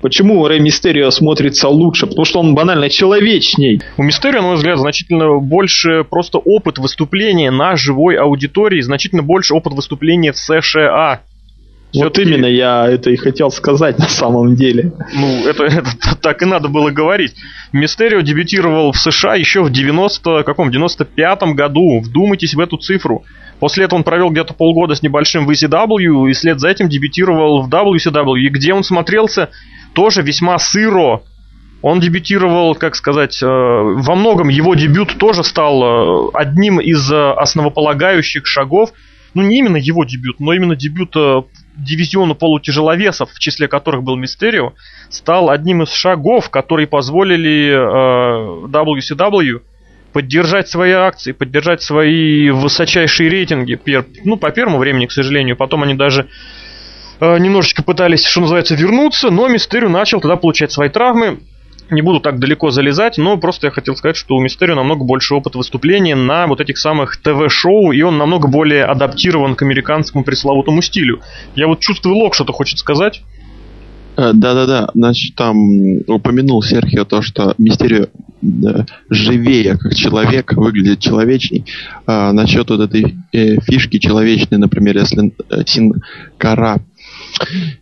Почему 0.00 0.46
Рэй 0.46 0.60
Мистерио 0.60 1.10
смотрится 1.10 1.68
лучше? 1.68 2.06
Потому 2.06 2.24
что 2.24 2.40
он 2.40 2.54
банально 2.54 2.88
человечней. 2.88 3.80
У 3.96 4.02
Мистерио, 4.02 4.40
на 4.40 4.48
мой 4.48 4.56
взгляд, 4.56 4.78
значительно 4.78 5.38
больше 5.38 6.04
просто 6.04 6.38
опыт 6.38 6.78
выступления 6.78 7.50
на 7.50 7.76
живой 7.76 8.16
аудитории, 8.16 8.80
значительно 8.80 9.22
больше 9.22 9.54
опыт 9.54 9.72
выступления 9.72 10.32
в 10.32 10.38
США. 10.38 11.22
Вот 11.94 12.18
именно 12.18 12.46
я 12.46 12.86
это 12.86 13.10
и 13.10 13.16
хотел 13.16 13.50
сказать 13.50 13.98
на 13.98 14.08
самом 14.08 14.54
деле. 14.56 14.92
Ну, 15.14 15.46
это, 15.46 15.64
это 15.64 15.90
так 16.20 16.42
и 16.42 16.44
надо 16.44 16.68
было 16.68 16.90
говорить. 16.90 17.34
Мистерио 17.72 18.20
дебютировал 18.20 18.92
в 18.92 18.98
США 18.98 19.34
еще 19.36 19.62
в 19.62 19.70
90 19.70 20.42
каком 20.44 20.70
95 20.70 21.42
году. 21.54 22.00
Вдумайтесь 22.00 22.54
в 22.54 22.60
эту 22.60 22.76
цифру. 22.76 23.24
После 23.58 23.84
этого 23.84 23.98
он 23.98 24.04
провел 24.04 24.30
где-то 24.30 24.54
полгода 24.54 24.94
с 24.94 25.02
небольшим 25.02 25.46
в 25.46 25.50
ECW, 25.50 26.30
и 26.30 26.34
след 26.34 26.60
за 26.60 26.68
этим 26.68 26.88
дебютировал 26.88 27.62
в 27.62 27.68
WCW, 27.68 28.38
и 28.38 28.48
где 28.50 28.72
он 28.72 28.84
смотрелся 28.84 29.50
тоже 29.94 30.22
весьма 30.22 30.58
сыро. 30.58 31.22
Он 31.80 32.00
дебютировал, 32.00 32.74
как 32.74 32.96
сказать, 32.96 33.40
э, 33.42 33.46
во 33.46 34.14
многом 34.14 34.48
его 34.48 34.74
дебют 34.74 35.16
тоже 35.16 35.44
стал 35.44 35.82
э, 35.82 36.30
одним 36.34 36.80
из 36.80 37.10
э, 37.10 37.32
основополагающих 37.32 38.46
шагов 38.46 38.92
ну 39.34 39.42
не 39.42 39.58
именно 39.58 39.76
его 39.76 40.04
дебют, 40.04 40.40
но 40.40 40.52
именно 40.52 40.74
дебют 40.74 41.14
дивизиону 41.78 42.34
полутяжеловесов, 42.34 43.30
в 43.32 43.38
числе 43.38 43.68
которых 43.68 44.02
был 44.02 44.16
Мистерио, 44.16 44.72
стал 45.10 45.50
одним 45.50 45.82
из 45.82 45.92
шагов, 45.92 46.50
которые 46.50 46.86
позволили 46.86 47.70
э, 47.70 48.66
WCW 48.68 49.62
поддержать 50.12 50.68
свои 50.68 50.92
акции, 50.92 51.32
поддержать 51.32 51.82
свои 51.82 52.50
высочайшие 52.50 53.28
рейтинги. 53.28 53.74
Пер, 53.74 54.06
ну, 54.24 54.36
по 54.36 54.50
первому 54.50 54.78
времени, 54.78 55.06
к 55.06 55.12
сожалению. 55.12 55.56
Потом 55.56 55.82
они 55.82 55.94
даже 55.94 56.28
э, 57.20 57.38
немножечко 57.38 57.82
пытались, 57.82 58.24
что 58.24 58.40
называется, 58.40 58.74
вернуться, 58.74 59.30
но 59.30 59.48
Мистерио 59.48 59.88
начал 59.88 60.20
тогда 60.20 60.36
получать 60.36 60.72
свои 60.72 60.88
травмы 60.88 61.40
не 61.90 62.02
буду 62.02 62.20
так 62.20 62.38
далеко 62.38 62.70
залезать, 62.70 63.18
но 63.18 63.36
просто 63.36 63.66
я 63.66 63.70
хотел 63.70 63.96
сказать, 63.96 64.16
что 64.16 64.36
у 64.36 64.40
Мистерио 64.40 64.74
намного 64.74 65.04
больше 65.04 65.34
опыт 65.34 65.54
выступления 65.54 66.14
на 66.14 66.46
вот 66.46 66.60
этих 66.60 66.78
самых 66.78 67.16
ТВ-шоу, 67.16 67.92
и 67.92 68.02
он 68.02 68.18
намного 68.18 68.48
более 68.48 68.84
адаптирован 68.84 69.54
к 69.54 69.62
американскому 69.62 70.24
пресловутому 70.24 70.82
стилю. 70.82 71.20
Я 71.54 71.66
вот 71.66 71.80
чувствую, 71.80 72.16
Лок 72.16 72.34
что-то 72.34 72.52
хочет 72.52 72.78
сказать. 72.78 73.22
Э, 74.16 74.32
да-да-да, 74.34 74.90
значит, 74.94 75.36
там 75.36 76.00
упомянул 76.08 76.62
Серхио 76.62 77.04
то, 77.04 77.22
что 77.22 77.54
Мистерио 77.56 78.06
да, 78.42 78.86
живее, 79.08 79.78
как 79.78 79.94
человек, 79.94 80.52
выглядит 80.54 81.00
человечней. 81.00 81.64
А, 82.06 82.32
насчет 82.32 82.68
вот 82.70 82.80
этой 82.80 83.16
э, 83.32 83.60
фишки 83.60 83.98
человечной, 83.98 84.58
например, 84.58 84.98
если 84.98 85.32
э, 85.50 85.62
Синкара 85.64 86.80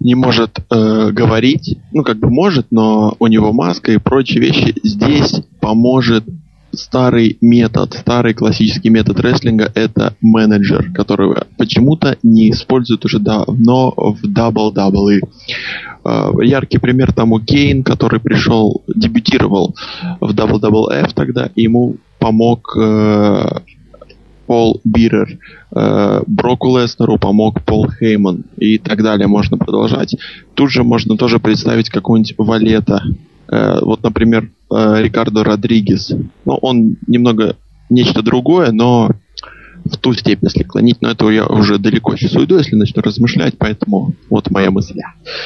не 0.01 0.15
может 0.15 0.59
э, 0.71 1.11
говорить, 1.13 1.79
ну 1.93 2.03
как 2.03 2.19
бы 2.19 2.31
может, 2.31 2.67
но 2.71 3.17
у 3.19 3.27
него 3.27 3.53
маска 3.53 3.93
и 3.93 3.99
прочие 3.99 4.41
вещи. 4.41 4.75
Здесь 4.83 5.41
поможет 5.61 6.25
старый 6.73 7.39
метод, 7.41 7.95
старый 7.95 8.35
классический 8.35 8.91
метод 8.91 9.21
рестлинга 9.21 9.71
это 9.75 10.15
менеджер, 10.21 10.93
который 10.93 11.35
почему-то 11.57 12.19
не 12.23 12.51
используют 12.51 13.05
уже 13.05 13.19
давно 13.19 13.93
в 13.97 14.25
WWE. 14.25 15.21
Э, 16.05 16.31
яркий 16.43 16.79
пример 16.79 17.13
тому 17.13 17.41
Кейн, 17.41 17.83
который 17.83 18.21
пришел, 18.21 18.83
дебютировал 18.87 19.75
в 20.21 20.31
WWF 20.33 21.13
тогда, 21.15 21.51
ему 21.57 21.97
помог 22.19 22.77
э, 22.77 23.61
Пол 24.47 24.81
Бирер, 24.85 25.39
э, 25.75 26.23
Броку 26.27 26.77
Леснеру 26.79 27.19
помог 27.19 27.63
Пол 27.63 27.91
Хейман 27.91 28.45
и 28.57 28.79
так 28.79 29.03
далее. 29.03 29.27
Можно 29.27 29.59
продолжать. 29.59 30.17
Тут 30.55 30.71
же 30.71 30.85
можно 30.85 31.17
тоже 31.17 31.39
представить 31.39 31.91
какого-нибудь 31.91 32.35
Валета. 32.39 33.03
Э, 33.51 33.79
вот, 33.83 34.03
например, 34.03 34.51
э, 34.71 35.03
Рикардо 35.03 35.45
Родригес. 35.45 36.13
Ну, 36.45 36.55
он 36.63 36.97
немного 37.07 37.57
нечто 37.91 38.23
другое, 38.23 38.73
но 38.73 39.11
в 39.85 39.97
ту 39.99 40.15
степень, 40.15 40.49
если 40.49 40.65
клонить, 40.65 41.01
но 41.01 41.11
этого 41.11 41.31
я 41.31 41.47
уже 41.47 41.79
далеко 41.79 42.17
сейчас 42.17 42.35
уйду, 42.35 42.59
если 42.59 42.75
начну 42.75 43.03
размышлять, 43.03 43.55
поэтому 43.57 44.15
вот 44.29 44.51
моя 44.51 44.73
мысль. 44.73 44.99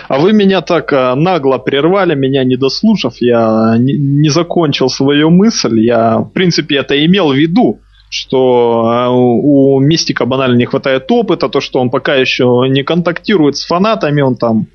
А 0.08 0.18
вы 0.18 0.32
меня 0.32 0.62
так 0.62 0.92
нагло 0.92 1.58
прервали, 1.58 2.14
меня 2.14 2.42
не 2.44 2.56
дослушав, 2.56 3.16
я 3.20 3.76
не 3.78 4.30
закончил 4.30 4.88
свою 4.88 5.28
мысль, 5.28 5.80
я 5.80 6.20
в 6.20 6.30
принципе 6.30 6.76
это 6.76 7.04
имел 7.04 7.32
в 7.32 7.36
виду, 7.36 7.80
что 8.10 8.86
а, 8.86 9.10
у 9.10 9.78
Мистика 9.78 10.26
банально 10.26 10.56
не 10.56 10.66
хватает 10.66 11.10
опыта, 11.10 11.48
то, 11.48 11.60
что 11.60 11.80
он 11.80 11.90
пока 11.90 12.16
еще 12.16 12.66
не 12.68 12.82
контактирует 12.82 13.56
с 13.56 13.64
фанатами, 13.64 14.20
он 14.20 14.34
там, 14.34 14.66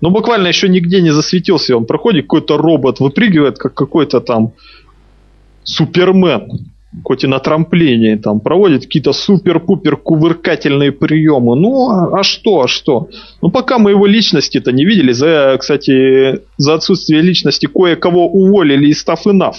ну, 0.00 0.10
буквально 0.10 0.48
еще 0.48 0.68
нигде 0.68 1.02
не 1.02 1.10
засветился, 1.10 1.76
он 1.76 1.84
проходит, 1.84 2.24
какой-то 2.24 2.56
робот 2.56 2.98
выпрыгивает, 2.98 3.58
как 3.58 3.74
какой-то 3.74 4.20
там 4.20 4.54
Супермен, 5.62 6.48
хоть 7.04 7.22
и 7.22 7.26
на 7.26 7.38
трамплине, 7.38 8.16
там, 8.16 8.40
проводит 8.40 8.86
какие-то 8.86 9.12
супер-пупер 9.12 9.98
кувыркательные 9.98 10.90
приемы. 10.90 11.56
Ну, 11.56 11.90
а, 11.90 12.20
а 12.20 12.22
что, 12.22 12.62
а 12.62 12.68
что? 12.68 13.10
Ну, 13.42 13.50
пока 13.50 13.78
мы 13.78 13.90
его 13.90 14.06
личности-то 14.06 14.72
не 14.72 14.86
видели, 14.86 15.12
за, 15.12 15.54
кстати, 15.60 16.40
за 16.56 16.74
отсутствие 16.74 17.20
личности 17.20 17.66
кое-кого 17.66 18.26
уволили 18.26 18.88
из 18.88 19.04
Staff 19.04 19.26
Enough 19.26 19.56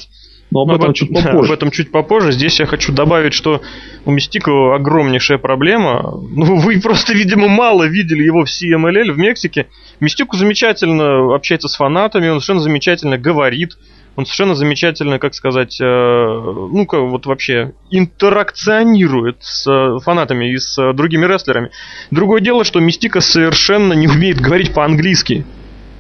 Но 0.52 0.62
об, 0.62 0.72
об 0.72 0.82
этом 0.82 0.94
чуть 0.94 1.14
попозже. 1.14 1.38
Об 1.38 1.52
этом 1.52 1.72
чуть 1.72 1.92
попозже. 1.92 2.32
Здесь 2.34 2.60
я 2.60 2.66
хочу 2.66 2.92
добавить, 2.92 3.34
что 3.34 3.62
у 4.06 4.12
Мистика 4.12 4.76
огромнейшая 4.76 5.38
проблема. 5.38 6.20
Ну, 6.30 6.56
вы 6.60 6.80
просто, 6.82 7.14
видимо, 7.14 7.48
мало 7.48 7.86
видели 7.86 8.24
его 8.24 8.46
в 8.46 8.50
CMLL 8.50 9.14
в 9.14 9.18
Мексике. 9.18 9.68
Мистику 10.00 10.36
замечательно 10.36 11.34
общается 11.34 11.68
с 11.70 11.76
фанатами, 11.76 12.28
он 12.28 12.42
совершенно 12.42 12.62
замечательно 12.62 13.18
говорит. 13.18 13.78
Он 14.18 14.26
совершенно 14.26 14.56
замечательно, 14.56 15.20
как 15.20 15.34
сказать, 15.34 15.80
э, 15.80 15.86
ну 15.86 16.86
как 16.86 17.00
вот 17.00 17.26
вообще 17.26 17.72
интеракционирует 17.92 19.38
с 19.40 19.66
э, 19.72 20.00
фанатами 20.04 20.52
и 20.52 20.58
с 20.58 20.78
э, 20.78 20.92
другими 20.94 21.26
рестлерами. 21.26 21.72
Другое 22.12 22.42
дело, 22.42 22.66
что 22.66 22.82
Мистика 22.82 23.22
совершенно 23.22 23.94
не 23.94 24.10
умеет 24.10 24.42
говорить 24.42 24.74
по-английски. 24.74 25.46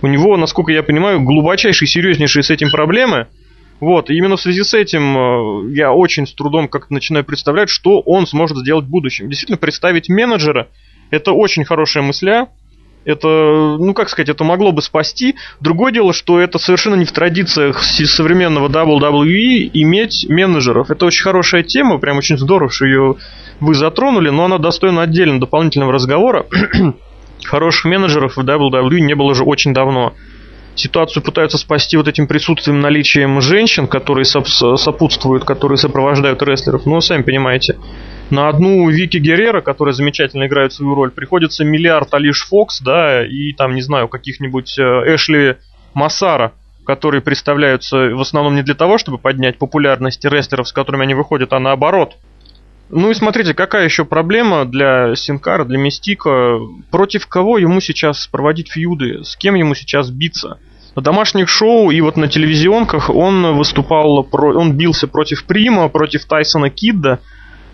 У 0.01 0.07
него, 0.07 0.35
насколько 0.35 0.73
я 0.73 0.83
понимаю, 0.83 1.21
глубочайшие, 1.21 1.87
серьезнейшие 1.87 2.43
с 2.43 2.49
этим 2.49 2.69
проблемы. 2.69 3.27
Вот, 3.81 4.11
и 4.11 4.15
именно 4.15 4.37
в 4.37 4.41
связи 4.41 4.63
с 4.63 4.75
этим 4.75 5.73
я 5.73 5.91
очень 5.91 6.27
с 6.27 6.33
трудом 6.33 6.67
как-то 6.67 6.93
начинаю 6.93 7.25
представлять, 7.25 7.69
что 7.69 7.99
он 7.99 8.27
сможет 8.27 8.57
сделать 8.59 8.85
в 8.85 8.89
будущем. 8.89 9.27
Действительно, 9.27 9.57
представить 9.57 10.07
менеджера– 10.07 10.67
это 11.09 11.31
очень 11.33 11.65
хорошая 11.65 12.03
мысля, 12.03 12.47
это, 13.03 13.77
ну 13.79 13.95
как 13.95 14.09
сказать, 14.09 14.29
это 14.29 14.43
могло 14.43 14.71
бы 14.71 14.83
спасти. 14.83 15.35
Другое 15.59 15.91
дело, 15.91 16.13
что 16.13 16.39
это 16.39 16.59
совершенно 16.59 16.93
не 16.93 17.05
в 17.05 17.11
традициях 17.11 17.81
современного 17.83 18.69
WWE 18.69 19.71
иметь 19.73 20.27
менеджеров. 20.29 20.91
Это 20.91 21.07
очень 21.07 21.23
хорошая 21.23 21.63
тема, 21.63 21.97
прям 21.97 22.17
очень 22.17 22.37
здорово, 22.37 22.69
что 22.71 22.85
ее 22.85 23.15
вы 23.59 23.73
затронули, 23.73 24.29
но 24.29 24.45
она 24.45 24.59
достойна 24.59 25.01
отдельно 25.01 25.39
дополнительного 25.39 25.91
разговора. 25.91 26.45
Хороших 27.43 27.85
менеджеров 27.85 28.37
в 28.37 28.41
WWE 28.41 28.99
не 28.99 29.15
было 29.15 29.31
уже 29.31 29.43
очень 29.43 29.73
давно. 29.73 30.13
Ситуацию 30.75 31.21
пытаются 31.21 31.57
спасти 31.57 31.97
вот 31.97 32.07
этим 32.07 32.27
присутствием, 32.27 32.79
наличием 32.79 33.41
женщин, 33.41 33.87
которые 33.87 34.25
сопутствуют, 34.25 35.43
которые 35.43 35.77
сопровождают 35.77 36.41
рестлеров. 36.41 36.85
Но 36.85 37.01
сами 37.01 37.23
понимаете, 37.23 37.77
на 38.29 38.47
одну 38.47 38.89
Вики 38.89 39.17
Геррера, 39.17 39.61
которая 39.61 39.93
замечательно 39.93 40.47
играет 40.47 40.71
свою 40.71 40.95
роль, 40.95 41.11
приходится 41.11 41.65
миллиард 41.65 42.13
Алиш 42.13 42.45
Фокс, 42.47 42.81
да, 42.81 43.25
и 43.25 43.51
там, 43.51 43.75
не 43.75 43.81
знаю, 43.81 44.07
каких-нибудь 44.07 44.79
э, 44.79 44.81
Эшли 45.13 45.57
Массара, 45.93 46.53
которые 46.85 47.21
представляются 47.21 47.97
в 47.97 48.21
основном 48.21 48.55
не 48.55 48.63
для 48.63 48.75
того, 48.75 48.97
чтобы 48.97 49.17
поднять 49.17 49.57
популярность 49.57 50.23
рестлеров, 50.23 50.69
с 50.69 50.71
которыми 50.73 51.03
они 51.03 51.13
выходят, 51.13 51.51
а 51.51 51.59
наоборот. 51.59 52.15
Ну 52.91 53.09
и 53.09 53.13
смотрите, 53.13 53.53
какая 53.53 53.85
еще 53.85 54.03
проблема 54.03 54.65
для 54.65 55.15
Синкара, 55.15 55.63
для 55.63 55.77
Мистика. 55.77 56.59
Против 56.91 57.25
кого 57.25 57.57
ему 57.57 57.79
сейчас 57.79 58.27
проводить 58.27 58.69
фьюды? 58.69 59.23
С 59.23 59.37
кем 59.37 59.55
ему 59.55 59.75
сейчас 59.75 60.09
биться? 60.09 60.59
На 60.93 61.01
домашних 61.01 61.47
шоу 61.47 61.89
и 61.89 62.01
вот 62.01 62.17
на 62.17 62.27
телевизионках 62.27 63.09
он 63.09 63.55
выступал, 63.55 64.27
он 64.33 64.73
бился 64.73 65.07
против 65.07 65.45
Прима, 65.45 65.87
против 65.87 66.25
Тайсона 66.25 66.69
Кидда, 66.69 67.19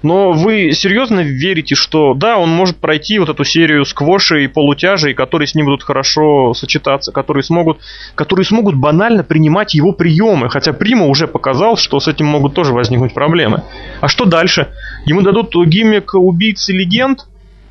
но 0.04 0.32
вы 0.32 0.72
серьезно 0.74 1.22
верите, 1.22 1.76
что 1.76 2.14
да, 2.14 2.38
он 2.38 2.50
может 2.50 2.78
пройти 2.78 3.18
вот 3.20 3.30
эту 3.30 3.44
серию 3.44 3.84
сквошей 3.86 4.46
и 4.46 4.48
полутяжей, 4.48 5.14
которые 5.14 5.48
с 5.48 5.56
ним 5.56 5.66
будут 5.66 5.84
хорошо 5.84 6.54
сочетаться, 6.54 7.12
которые 7.12 7.44
смогут, 7.44 7.80
которые 8.16 8.46
смогут 8.46 8.76
банально 8.76 9.24
принимать 9.24 9.74
его 9.74 9.92
приемы, 9.92 10.50
хотя 10.50 10.74
Прима 10.74 11.06
уже 11.06 11.28
показал, 11.28 11.78
что 11.78 12.00
с 12.00 12.08
этим 12.08 12.28
могут 12.28 12.54
тоже 12.54 12.74
возникнуть 12.74 13.14
проблемы. 13.14 13.64
А 14.02 14.08
что 14.08 14.26
дальше? 14.26 14.70
Ему 15.06 15.22
дадут 15.22 15.54
гиммик 15.66 16.14
убийцы 16.14 16.74
легенд 16.74 17.26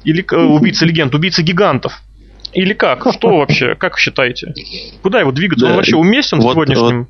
или 0.05 0.25
э, 0.29 0.37
убийцы 0.45 0.85
легенд, 0.85 1.15
убийцы 1.15 1.43
гигантов? 1.43 2.03
Или 2.53 2.73
как? 2.73 3.07
Что 3.13 3.37
вообще? 3.37 3.75
Как 3.75 3.99
считаете? 3.99 4.55
Куда 5.03 5.21
его 5.21 5.31
двигаться? 5.31 5.67
Он 5.67 5.77
вообще 5.77 5.97
уместен 5.97 6.39
в 6.39 6.43
сегодняшнем? 6.43 7.09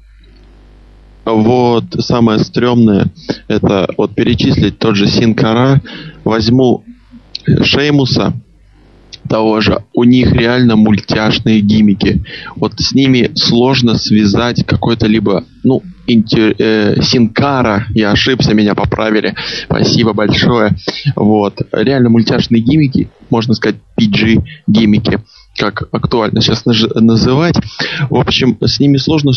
Вот 1.26 1.84
самое 1.98 2.38
стрёмное, 2.38 3.10
это 3.48 3.88
вот 3.98 4.14
перечислить 4.14 4.78
тот 4.78 4.94
же 4.94 5.08
Синкара, 5.08 5.82
возьму 6.24 6.84
Шеймуса, 7.62 8.32
того 9.28 9.60
же, 9.60 9.82
у 9.92 10.04
них 10.04 10.32
реально 10.32 10.76
мультяшные 10.76 11.60
гимики. 11.60 12.22
Вот 12.54 12.74
с 12.78 12.92
ними 12.92 13.30
сложно 13.34 13.96
связать 13.96 14.64
какой-то 14.64 15.08
либо, 15.08 15.44
ну, 15.64 15.82
интер, 16.06 16.54
э, 16.58 17.02
Синкара, 17.02 17.86
я 17.90 18.12
ошибся, 18.12 18.54
меня 18.54 18.76
поправили. 18.76 19.34
Спасибо 19.64 20.12
большое. 20.12 20.76
Вот. 21.16 21.60
Реально 21.72 22.10
мультяшные 22.10 22.62
гиммики, 22.62 23.11
можно 23.30 23.54
сказать, 23.54 23.80
PG 24.00 24.44
гиммики 24.68 25.20
как 25.57 25.88
актуально 25.92 26.40
сейчас 26.40 26.64
называть. 26.66 27.57
В 28.11 28.16
общем, 28.16 28.57
с 28.61 28.81
ними 28.81 28.97
сложно 28.97 29.31
э, 29.31 29.33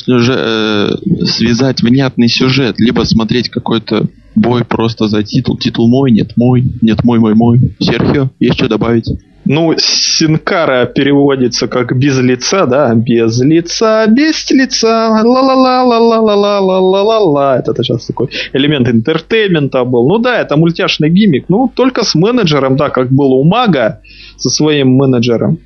связать 1.26 1.82
внятный 1.82 2.28
сюжет, 2.28 2.80
либо 2.80 3.04
смотреть 3.04 3.50
какой-то 3.50 4.08
бой 4.36 4.64
просто 4.64 5.08
за 5.08 5.24
титул. 5.24 5.58
Титул 5.58 5.88
мой, 5.88 6.12
нет 6.12 6.34
мой, 6.36 6.64
нет 6.82 7.04
мой, 7.04 7.20
мой, 7.20 7.36
мой. 7.36 7.76
Серхио, 7.80 8.30
есть 8.40 8.56
что 8.56 8.68
добавить? 8.68 9.10
Ну, 9.46 9.74
Sin 9.78 10.24
Cara 10.24 10.86
переводится 10.86 11.68
как 11.68 11.98
без 11.98 12.20
лица, 12.20 12.66
да, 12.66 12.94
без 12.94 13.42
лица, 13.42 14.06
без 14.08 14.52
лица, 14.52 15.22
ла-ла-ла-ла-ла-ла-ла-ла-ла-ла. 15.24 17.58
Это 17.58 17.74
сейчас 17.82 18.06
такой 18.06 18.30
элемент 18.54 18.90
entertainment 18.90 19.79
а 19.79 19.86
был. 19.86 20.08
Ну 20.08 20.20
да, 20.20 20.40
это 20.40 20.58
мультяшный 20.58 21.10
гиммик, 21.10 21.46
ну 21.48 21.72
только 21.74 22.04
с 22.04 22.16
менеджером, 22.16 22.76
да, 22.76 22.90
как 22.90 23.12
было 23.12 23.36
у 23.36 23.44
Мага 23.44 24.02
со 24.38 24.50
своим 24.50 24.90
менеджером. 24.90 25.60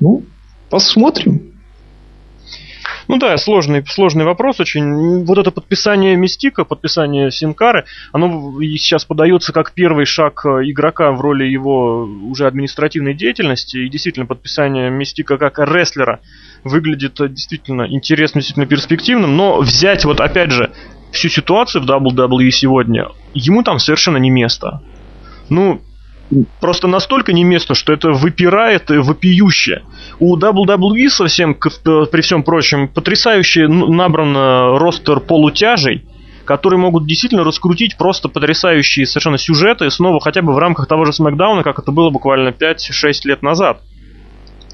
Ну, 0.00 0.22
посмотрим. 0.70 1.56
Ну 3.08 3.18
да, 3.18 3.36
сложный, 3.36 3.84
сложный 3.86 4.24
вопрос 4.24 4.58
очень. 4.58 5.24
Вот 5.24 5.38
это 5.38 5.50
подписание 5.52 6.16
Мистика, 6.16 6.64
подписание 6.64 7.30
Синкары, 7.30 7.84
оно 8.12 8.60
сейчас 8.62 9.04
подается 9.04 9.52
как 9.52 9.72
первый 9.72 10.06
шаг 10.06 10.44
э, 10.44 10.48
игрока 10.64 11.12
в 11.12 11.20
роли 11.20 11.44
его 11.44 12.02
уже 12.02 12.46
административной 12.46 13.14
деятельности. 13.14 13.76
И 13.76 13.88
действительно, 13.88 14.26
подписание 14.26 14.90
Мистика 14.90 15.38
как 15.38 15.58
рестлера 15.60 16.20
выглядит 16.64 17.20
э, 17.20 17.28
действительно 17.28 17.86
интересным, 17.88 18.40
действительно 18.40 18.66
перспективным. 18.66 19.36
Но 19.36 19.60
взять 19.60 20.04
вот 20.04 20.20
опять 20.20 20.50
же 20.50 20.72
всю 21.12 21.28
ситуацию 21.28 21.82
в 21.84 21.86
WWE 21.88 22.50
сегодня, 22.50 23.06
ему 23.34 23.62
там 23.62 23.78
совершенно 23.78 24.16
не 24.16 24.30
место. 24.30 24.82
Ну, 25.48 25.80
просто 26.60 26.88
настолько 26.88 27.32
не 27.32 27.44
место, 27.44 27.74
что 27.74 27.92
это 27.92 28.10
выпирает 28.10 28.90
вопиюще. 28.90 29.82
У 30.18 30.36
WWE 30.36 31.08
совсем, 31.08 31.54
при 31.54 32.20
всем 32.20 32.42
прочем, 32.42 32.88
потрясающе 32.88 33.68
набран 33.68 34.36
ростер 34.78 35.20
полутяжей, 35.20 36.04
которые 36.44 36.78
могут 36.78 37.06
действительно 37.06 37.44
раскрутить 37.44 37.96
просто 37.96 38.28
потрясающие 38.28 39.06
совершенно 39.06 39.38
сюжеты 39.38 39.90
снова 39.90 40.20
хотя 40.20 40.42
бы 40.42 40.52
в 40.52 40.58
рамках 40.58 40.86
того 40.86 41.04
же 41.04 41.12
Смакдауна, 41.12 41.62
как 41.62 41.78
это 41.78 41.92
было 41.92 42.10
буквально 42.10 42.50
5-6 42.50 42.76
лет 43.24 43.42
назад. 43.42 43.80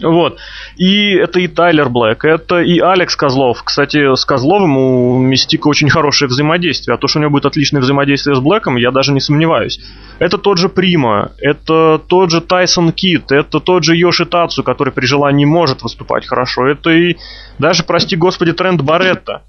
Вот. 0.02 0.38
И 0.76 1.14
это 1.14 1.40
и 1.40 1.48
Тайлер 1.48 1.88
Блэк, 1.88 2.24
это 2.24 2.60
и 2.60 2.78
Алекс 2.78 3.14
Козлов. 3.16 3.62
Кстати, 3.62 4.14
с 4.14 4.24
Козловым 4.24 4.76
у 4.76 5.18
Мистика 5.18 5.68
очень 5.68 5.88
хорошее 5.88 6.28
взаимодействие. 6.28 6.94
А 6.94 6.98
то, 6.98 7.06
что 7.06 7.18
у 7.18 7.22
него 7.22 7.30
будет 7.30 7.46
отличное 7.46 7.80
взаимодействие 7.80 8.36
с 8.36 8.40
Блэком, 8.40 8.76
я 8.76 8.90
даже 8.90 9.12
не 9.12 9.20
сомневаюсь. 9.20 9.80
Это 10.18 10.38
тот 10.38 10.58
же 10.58 10.68
Прима, 10.68 11.32
это 11.38 12.00
тот 12.06 12.30
же 12.30 12.40
Тайсон 12.40 12.92
Кит, 12.92 13.32
это 13.32 13.60
тот 13.60 13.84
же 13.84 13.96
Йоши 13.96 14.26
Тацу, 14.26 14.62
который 14.62 14.92
при 14.92 15.06
желании 15.06 15.44
может 15.44 15.82
выступать 15.82 16.26
хорошо. 16.26 16.66
Это 16.66 16.90
и 16.90 17.16
даже, 17.58 17.82
прости 17.84 18.16
господи, 18.16 18.52
Трент 18.52 18.82
Баретта. 18.82 19.42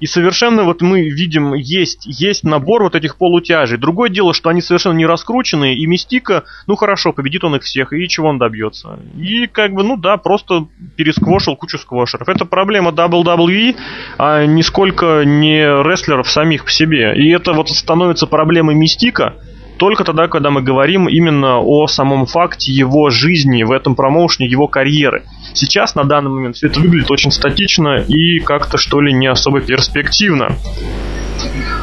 И 0.00 0.06
совершенно 0.06 0.64
вот 0.64 0.82
мы 0.82 1.08
видим, 1.08 1.54
есть, 1.54 2.06
есть 2.06 2.42
набор 2.42 2.82
вот 2.82 2.94
этих 2.94 3.16
полутяжей. 3.16 3.78
Другое 3.78 4.10
дело, 4.10 4.34
что 4.34 4.48
они 4.48 4.60
совершенно 4.60 4.96
не 4.96 5.06
раскрученные, 5.06 5.76
и 5.76 5.86
Мистика, 5.86 6.44
ну 6.66 6.76
хорошо, 6.76 7.12
победит 7.12 7.44
он 7.44 7.56
их 7.56 7.62
всех, 7.62 7.92
и 7.92 8.08
чего 8.08 8.28
он 8.28 8.38
добьется? 8.38 8.98
И 9.16 9.46
как 9.46 9.72
бы, 9.72 9.82
ну 9.82 9.96
да, 9.96 10.16
просто 10.16 10.66
пересквошил 10.96 11.56
кучу 11.56 11.78
сквошеров. 11.78 12.28
Это 12.28 12.44
проблема 12.44 12.90
WWE, 12.90 13.76
а 14.18 14.46
нисколько 14.46 15.24
не 15.24 15.60
рестлеров 15.82 16.30
самих 16.30 16.64
по 16.64 16.70
себе. 16.70 17.14
И 17.16 17.30
это 17.30 17.52
вот 17.52 17.68
становится 17.68 18.26
проблемой 18.26 18.74
Мистика, 18.74 19.34
только 19.80 20.04
тогда, 20.04 20.28
когда 20.28 20.50
мы 20.50 20.60
говорим 20.60 21.08
именно 21.08 21.58
о 21.58 21.86
самом 21.86 22.26
факте 22.26 22.70
его 22.70 23.08
жизни 23.08 23.62
в 23.62 23.72
этом 23.72 23.94
промоушне, 23.94 24.46
его 24.46 24.68
карьеры. 24.68 25.22
Сейчас, 25.54 25.94
на 25.94 26.04
данный 26.04 26.30
момент, 26.30 26.56
все 26.56 26.66
это 26.66 26.80
выглядит 26.80 27.10
очень 27.10 27.32
статично 27.32 27.96
и 27.96 28.40
как-то, 28.40 28.76
что 28.76 29.00
ли, 29.00 29.14
не 29.14 29.26
особо 29.26 29.62
перспективно. 29.62 30.54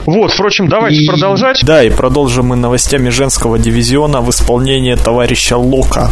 Вот, 0.06 0.32
впрочем, 0.32 0.68
давайте 0.68 1.02
и... 1.02 1.08
продолжать. 1.08 1.66
Да, 1.66 1.84
и 1.84 1.90
продолжим 1.90 2.46
мы 2.46 2.56
новостями 2.56 3.10
женского 3.10 3.58
дивизиона 3.58 4.22
в 4.22 4.30
исполнении 4.30 4.94
товарища 4.94 5.58
Лока. 5.58 6.12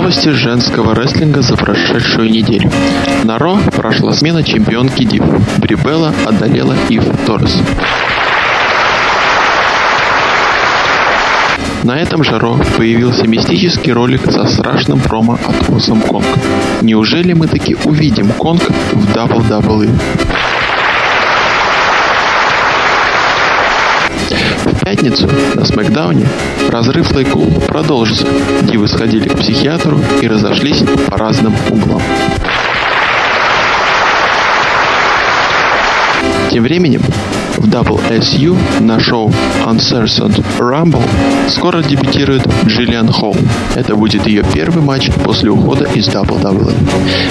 Новости 0.00 0.30
женского 0.30 0.94
рестлинга 0.94 1.42
за 1.42 1.56
прошедшую 1.56 2.30
неделю. 2.30 2.70
На 3.24 3.36
Ро 3.36 3.58
прошла 3.76 4.14
смена 4.14 4.42
чемпионки 4.42 5.04
Див. 5.04 5.22
Брибелла 5.58 6.14
одолела 6.24 6.74
Ив 6.88 7.04
Торрес. 7.26 7.58
На 11.82 11.98
этом 11.98 12.24
же 12.24 12.38
Ро 12.38 12.58
появился 12.78 13.26
мистический 13.26 13.92
ролик 13.92 14.22
со 14.24 14.46
страшным 14.46 15.00
промо 15.00 15.34
от 15.34 15.68
Awesome 15.68 16.02
Kong. 16.08 16.24
Неужели 16.80 17.34
мы 17.34 17.46
таки 17.46 17.76
увидим 17.84 18.32
Конг 18.32 18.62
в 18.92 19.14
WWE? 19.14 19.90
Пятницу 24.90 25.28
на 25.54 25.64
Смакдауне 25.64 26.26
разрыв 26.68 27.14
Лейкул 27.14 27.46
продолжится. 27.68 28.26
Дивы 28.62 28.88
сходили 28.88 29.28
к 29.28 29.38
психиатру 29.38 30.00
и 30.20 30.26
разошлись 30.26 30.82
по 31.06 31.16
разным 31.16 31.54
углам. 31.70 32.02
Тем 36.50 36.64
временем 36.64 37.02
в 37.58 37.68
WSU 37.68 38.56
на 38.80 38.98
шоу 39.00 39.32
Uncertain 39.64 40.44
Rumble 40.58 41.02
скоро 41.48 41.82
дебютирует 41.82 42.46
Джиллиан 42.66 43.10
Холл. 43.12 43.36
Это 43.74 43.96
будет 43.96 44.26
ее 44.26 44.44
первый 44.52 44.82
матч 44.82 45.10
после 45.24 45.50
ухода 45.50 45.84
из 45.94 46.08
WWE. 46.08 46.72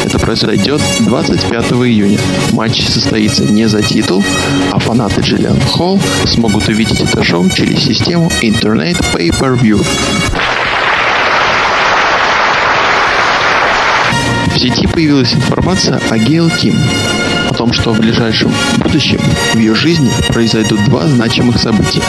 Это 0.05 0.19
произойдет 0.19 0.81
25 0.99 1.71
июня. 1.71 2.19
Матч 2.53 2.85
состоится 2.85 3.43
не 3.43 3.67
за 3.67 3.81
титул, 3.81 4.23
а 4.71 4.79
фанаты 4.79 5.21
Джиллиан 5.21 5.59
Холл 5.61 5.99
смогут 6.25 6.67
увидеть 6.67 7.01
это 7.01 7.23
шоу 7.23 7.49
через 7.49 7.83
систему 7.83 8.29
Internet 8.41 9.03
Pay-Per-View. 9.13 9.85
В 14.53 14.59
сети 14.59 14.87
появилась 14.87 15.33
информация 15.33 16.01
о 16.09 16.17
Гейл 16.17 16.49
Ким, 16.49 16.75
о 17.49 17.53
том, 17.53 17.73
что 17.73 17.93
в 17.93 17.99
ближайшем 17.99 18.51
будущем 18.77 19.19
в 19.53 19.57
ее 19.57 19.75
жизни 19.75 20.11
произойдут 20.29 20.83
два 20.85 21.07
значимых 21.07 21.59
события. 21.59 22.01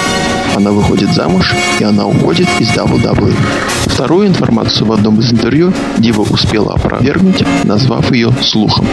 Она 0.55 0.71
выходит 0.71 1.13
замуж, 1.15 1.55
и 1.79 1.85
она 1.85 2.07
уходит 2.07 2.49
из 2.59 2.69
WWE. 2.71 3.35
Вторую 3.87 4.29
информацию 4.29 4.87
в 4.87 4.93
одном 4.93 5.21
из 5.21 5.33
интервью 5.33 5.73
Дива 5.99 6.23
успела 6.23 6.75
опровергнуть, 6.75 7.43
назвав 7.65 8.13
ее 8.13 8.33
слухом. 8.43 8.87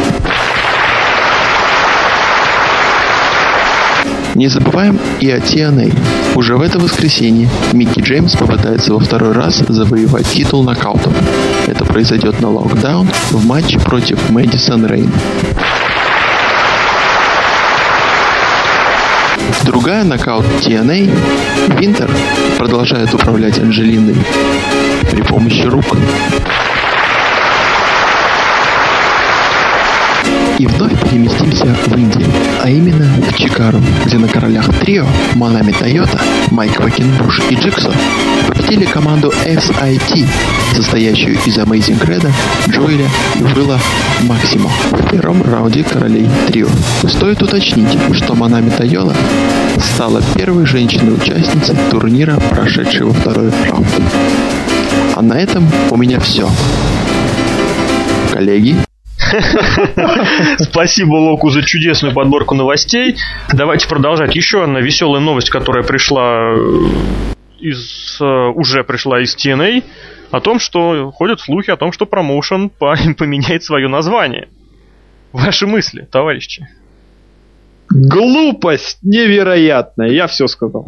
Не 4.38 4.50
забываем 4.50 5.00
и 5.20 5.32
о 5.32 5.40
TNA. 5.40 5.98
Уже 6.36 6.58
в 6.58 6.62
это 6.62 6.78
воскресенье 6.78 7.50
Микки 7.74 8.02
Джеймс 8.02 8.36
попытается 8.36 8.94
во 8.94 9.00
второй 9.00 9.32
раз 9.32 9.64
завоевать 9.68 10.28
титул 10.28 10.64
нокаутом. 10.64 11.12
Это 11.66 11.84
произойдет 11.86 12.40
на 12.40 12.52
локдаун 12.52 13.10
в 13.32 13.44
матче 13.48 13.80
против 13.80 14.30
Мэдисон 14.30 14.86
Рейн. 14.86 15.12
Другая 19.67 20.06
нокаут 20.06 20.45
TNA, 20.62 21.12
Винтер, 21.77 22.10
продолжает 22.58 23.13
управлять 23.13 23.60
Анджелиной 23.60 24.15
при 25.12 25.21
помощи 25.21 25.63
рук. 25.63 25.84
И 30.60 30.65
вновь 30.65 31.00
переместимся 31.04 31.65
в 31.86 31.96
Индию, 31.96 32.28
а 32.63 32.70
именно 32.70 33.06
в 33.30 33.38
Чикаго, 33.38 33.80
где 34.06 34.17
на 34.17 34.28
королях 34.28 34.67
трио 34.80 35.06
Манами 35.36 35.72
Тойота, 35.72 36.20
Майк 36.50 36.80
Макинбуш 36.80 37.43
и 37.52 37.56
Джексон 37.56 37.93
победили 38.48 38.86
команду 38.86 39.32
SIT, 39.46 40.26
состоящую 40.76 41.36
из 41.46 41.60
Amazing 41.60 42.00
Credo, 42.00 42.32
Джоэля 42.70 43.08
и 43.36 43.43
Уилла 43.43 43.80
Максимо 44.24 44.72
в 44.91 45.12
первом 45.12 45.43
раунде 45.43 45.84
королей 45.84 46.28
трио. 46.48 46.70
Стоит 47.08 47.43
уточнить, 47.43 47.96
что 48.13 48.34
Манами 48.34 48.72
Тойота 48.72 49.15
стала 49.80 50.24
первой 50.36 50.65
женщиной-участницей 50.65 51.76
турнира, 51.91 52.39
прошедшего 52.50 53.13
второй 53.13 53.52
раунд. 53.70 53.88
А 55.15 55.22
на 55.22 55.34
этом 55.34 55.70
у 55.91 55.98
меня 55.98 56.20
все. 56.20 56.50
Коллеги, 58.34 58.76
Спасибо 60.60 61.16
Локу 61.16 61.50
за 61.50 61.63
чудесную 61.63 62.13
подборку 62.13 62.56
новостей. 62.56 63.16
Давайте 63.54 63.88
продолжать. 63.88 64.36
Еще 64.36 64.63
одна 64.63 64.80
веселая 64.80 65.22
новость, 65.22 65.50
которая 65.50 65.84
пришла 65.84 66.54
из 67.60 68.20
уже 68.22 68.84
пришла 68.84 69.22
из 69.22 69.36
TNA, 69.36 69.84
о 70.32 70.40
том, 70.40 70.60
что 70.60 71.12
ходят 71.12 71.40
слухи 71.40 71.72
о 71.72 71.78
том, 71.78 71.92
что 71.92 72.06
промоушен 72.06 72.70
поменяет 73.18 73.63
свое 73.63 73.88
название. 73.88 74.50
Ваши 75.32 75.68
мысли, 75.68 76.08
товарищи? 76.10 76.68
Глупость 77.90 79.00
невероятная, 79.02 80.10
я 80.10 80.28
все 80.28 80.48
сказал. 80.48 80.86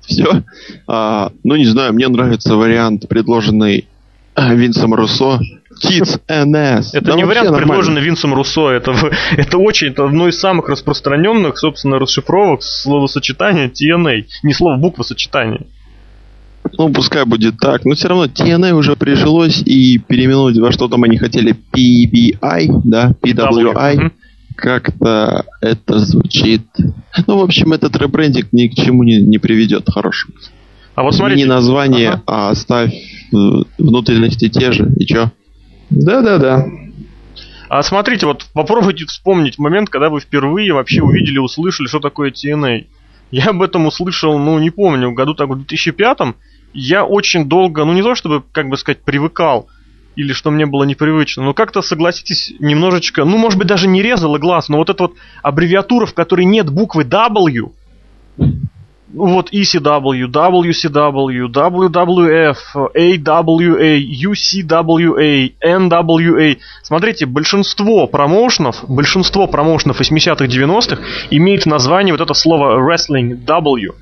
Все? 0.00 0.44
А, 0.86 1.32
ну, 1.42 1.56
не 1.56 1.66
знаю, 1.66 1.92
мне 1.92 2.08
нравится 2.08 2.54
вариант, 2.54 3.08
предложенный 3.08 3.88
Винсом 4.54 4.94
Руссо 4.94 5.40
Kids 5.82 6.20
NS. 6.28 6.90
Это 6.92 7.06
да 7.06 7.14
не 7.14 7.24
вариант, 7.24 7.50
нормально. 7.50 7.58
предложенный 7.58 8.02
Винсом 8.02 8.34
Руссо. 8.34 8.70
Это, 8.70 8.94
это 9.36 9.58
очень, 9.58 9.88
это 9.88 10.04
одно 10.04 10.28
из 10.28 10.38
самых 10.38 10.68
распространенных, 10.68 11.58
собственно, 11.58 11.98
расшифровок 11.98 12.62
словосочетания 12.62 13.68
TNA. 13.68 14.24
Не 14.42 14.54
слово, 14.54 14.76
буква 14.76 15.02
сочетания. 15.02 15.66
Ну, 16.78 16.92
пускай 16.92 17.24
будет 17.24 17.58
так. 17.58 17.84
Но 17.84 17.94
все 17.94 18.08
равно 18.08 18.26
TNA 18.26 18.72
уже 18.72 18.96
прижилось 18.96 19.62
и 19.64 19.98
переименовать 19.98 20.58
во 20.58 20.72
что 20.72 20.88
там 20.88 21.04
они 21.04 21.16
хотели 21.16 21.54
PBI, 21.72 22.80
да, 22.84 23.14
PWI. 23.22 23.74
Mm-hmm. 23.74 24.10
Как-то 24.56 25.44
это 25.60 25.98
звучит... 25.98 26.62
Ну, 27.26 27.38
в 27.38 27.42
общем, 27.42 27.72
этот 27.72 27.96
ребрендинг 27.96 28.48
ни 28.52 28.68
к 28.68 28.74
чему 28.74 29.02
не, 29.02 29.18
не 29.18 29.38
приведет 29.38 29.88
хорошему. 29.88 30.34
А 30.96 31.02
вот 31.02 31.14
смотрите... 31.14 31.42
Не 31.42 31.48
название, 31.48 32.08
ага. 32.08 32.22
а 32.26 32.50
оставь 32.50 32.92
э, 32.94 33.36
внутренности 33.78 34.48
те 34.48 34.72
же, 34.72 34.90
и 34.98 35.04
чё? 35.04 35.30
Да-да-да. 35.90 36.66
А 37.68 37.82
смотрите, 37.82 38.24
вот 38.24 38.46
попробуйте 38.54 39.04
вспомнить 39.04 39.58
момент, 39.58 39.90
когда 39.90 40.08
вы 40.08 40.20
впервые 40.20 40.72
вообще 40.72 41.02
увидели, 41.02 41.38
услышали, 41.38 41.86
что 41.86 42.00
такое 42.00 42.30
TNA. 42.32 42.86
Я 43.30 43.50
об 43.50 43.62
этом 43.62 43.86
услышал, 43.86 44.38
ну, 44.38 44.58
не 44.58 44.70
помню, 44.70 45.10
в 45.10 45.14
году 45.14 45.34
так 45.34 45.50
в 45.50 45.56
2005 45.56 46.18
я 46.72 47.04
очень 47.04 47.46
долго, 47.46 47.84
ну, 47.84 47.92
не 47.92 48.02
то 48.02 48.14
чтобы, 48.14 48.42
как 48.52 48.70
бы 48.70 48.78
сказать, 48.78 49.02
привыкал, 49.02 49.68
или 50.14 50.32
что 50.32 50.50
мне 50.50 50.64
было 50.64 50.84
непривычно, 50.84 51.44
но 51.44 51.52
как-то, 51.52 51.82
согласитесь, 51.82 52.54
немножечко, 52.58 53.24
ну, 53.26 53.36
может 53.36 53.58
быть, 53.58 53.68
даже 53.68 53.86
не 53.86 54.02
резало 54.02 54.38
глаз, 54.38 54.70
но 54.70 54.78
вот 54.78 54.88
эта 54.88 55.04
вот 55.04 55.14
аббревиатура, 55.42 56.06
в 56.06 56.14
которой 56.14 56.46
нет 56.46 56.70
буквы 56.70 57.04
W, 57.04 57.72
вот 59.12 59.52
ECW, 59.52 60.26
WCW, 60.26 61.48
WWF, 61.48 62.56
AWA, 62.74 63.98
UCWA, 63.98 65.52
NWA. 65.64 66.58
Смотрите, 66.82 67.26
большинство 67.26 68.06
промоушенов, 68.06 68.84
большинство 68.88 69.46
промоушенов 69.46 70.00
80-х, 70.00 70.46
90-х 70.46 71.02
имеет 71.30 71.66
название 71.66 72.14
вот 72.14 72.20
это 72.20 72.34
слово 72.34 72.80
wrestling, 72.80 73.44
W. 73.44 73.92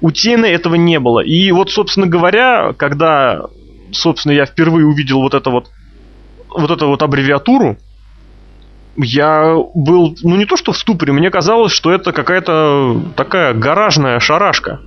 У 0.00 0.10
TNA 0.10 0.46
этого 0.46 0.74
не 0.74 0.98
было. 0.98 1.20
И 1.20 1.52
вот, 1.52 1.70
собственно 1.70 2.06
говоря, 2.06 2.72
когда, 2.72 3.42
собственно, 3.92 4.32
я 4.32 4.46
впервые 4.46 4.86
увидел 4.86 5.20
вот 5.20 5.34
это 5.34 5.50
вот, 5.50 5.70
вот 6.48 6.70
эту 6.70 6.88
вот 6.88 7.02
аббревиатуру, 7.02 7.76
я 9.02 9.56
был, 9.74 10.16
ну 10.22 10.36
не 10.36 10.44
то 10.44 10.56
что 10.56 10.72
в 10.72 10.78
ступоре, 10.78 11.12
мне 11.12 11.30
казалось, 11.30 11.72
что 11.72 11.90
это 11.90 12.12
какая-то 12.12 13.00
такая 13.16 13.54
гаражная 13.54 14.20
шарашка. 14.20 14.80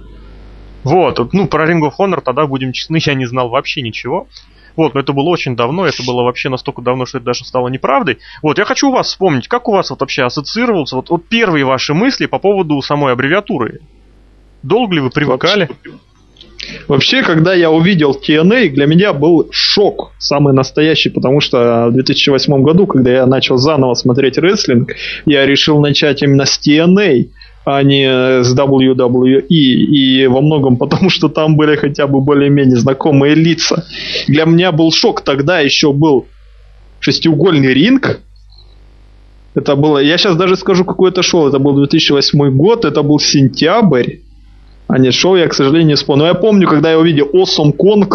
Вот, 0.84 1.34
ну 1.34 1.48
про 1.48 1.70
Ring 1.70 1.82
of 1.82 1.94
Honor 2.00 2.22
тогда, 2.22 2.46
будем 2.46 2.74
честны, 2.74 3.00
я 3.02 3.14
не 3.14 3.26
знал 3.26 3.50
вообще 3.50 3.82
ничего. 3.82 4.28
Вот, 4.76 4.96
но 4.96 5.00
это 5.00 5.14
было 5.14 5.30
очень 5.30 5.56
давно, 5.56 5.86
это 5.86 6.04
было 6.04 6.24
вообще 6.24 6.50
настолько 6.50 6.82
давно, 6.82 7.06
что 7.06 7.20
это 7.20 7.26
даже 7.26 7.46
стало 7.46 7.68
неправдой. 7.68 8.18
Вот, 8.42 8.58
я 8.58 8.66
хочу 8.66 8.90
у 8.90 8.92
вас 8.92 9.08
вспомнить, 9.08 9.48
как 9.48 9.68
у 9.68 9.72
вас 9.72 9.92
вот 9.92 10.02
вообще 10.02 10.24
ассоциировался, 10.24 10.96
вот, 10.96 11.10
вот 11.10 11.28
первые 11.28 11.64
ваши 11.64 11.94
мысли 11.94 12.26
по 12.26 12.40
поводу 12.40 12.82
самой 12.82 13.14
аббревиатуры. 13.14 13.82
Долго 14.64 14.96
ли 14.96 15.02
вы 15.02 15.12
привыкали? 15.12 15.68
Вообще, 15.68 15.92
Вообще, 16.88 17.24
когда 17.24 17.54
я 17.54 17.72
увидел 17.72 18.12
TNA, 18.12 18.70
для 18.70 18.86
меня 18.86 19.14
был 19.14 19.48
шок 19.52 20.12
самый 20.20 20.54
настоящий, 20.54 21.10
потому 21.10 21.40
что 21.40 21.88
в 21.90 21.94
2008 21.94 22.64
году, 22.64 22.88
когда 22.88 23.12
я 23.12 23.26
начал 23.26 23.58
заново 23.58 23.94
смотреть 23.94 24.38
рестлинг, 24.38 24.94
я 25.26 25.46
решил 25.46 25.80
начать 25.80 26.24
именно 26.24 26.46
с 26.46 26.60
TNA, 26.66 27.30
а 27.66 27.82
не 27.84 28.44
с 28.44 28.56
WWE. 28.56 29.42
И 29.48 30.28
во 30.28 30.42
многом 30.42 30.78
потому, 30.78 31.10
что 31.10 31.30
там 31.30 31.56
были 31.56 31.76
хотя 31.76 32.08
бы 32.08 32.22
более-менее 32.22 32.78
знакомые 32.78 33.36
лица. 33.36 33.86
Для 34.28 34.46
меня 34.46 34.72
был 34.72 34.92
шок. 34.92 35.22
Тогда 35.22 35.60
еще 35.60 35.94
был 35.94 36.28
шестиугольный 37.00 37.74
ринг, 37.74 38.22
это 39.56 39.76
было, 39.76 40.00
я 40.00 40.18
сейчас 40.18 40.36
даже 40.36 40.56
скажу, 40.56 40.84
какое 40.84 41.12
это 41.12 41.22
шоу. 41.22 41.48
Это 41.48 41.60
был 41.60 41.76
2008 41.76 42.58
год, 42.58 42.86
это 42.86 43.04
был 43.04 43.20
сентябрь 43.20 44.18
а 44.88 44.98
не 44.98 45.12
шоу, 45.12 45.36
я, 45.36 45.48
к 45.48 45.54
сожалению, 45.54 45.88
не 45.88 45.96
вспомню. 45.96 46.24
Но 46.24 46.28
я 46.28 46.34
помню, 46.34 46.68
когда 46.68 46.92
я 46.92 47.00
увидел 47.00 47.30
Awesome 47.34 47.76
Kong, 47.78 48.10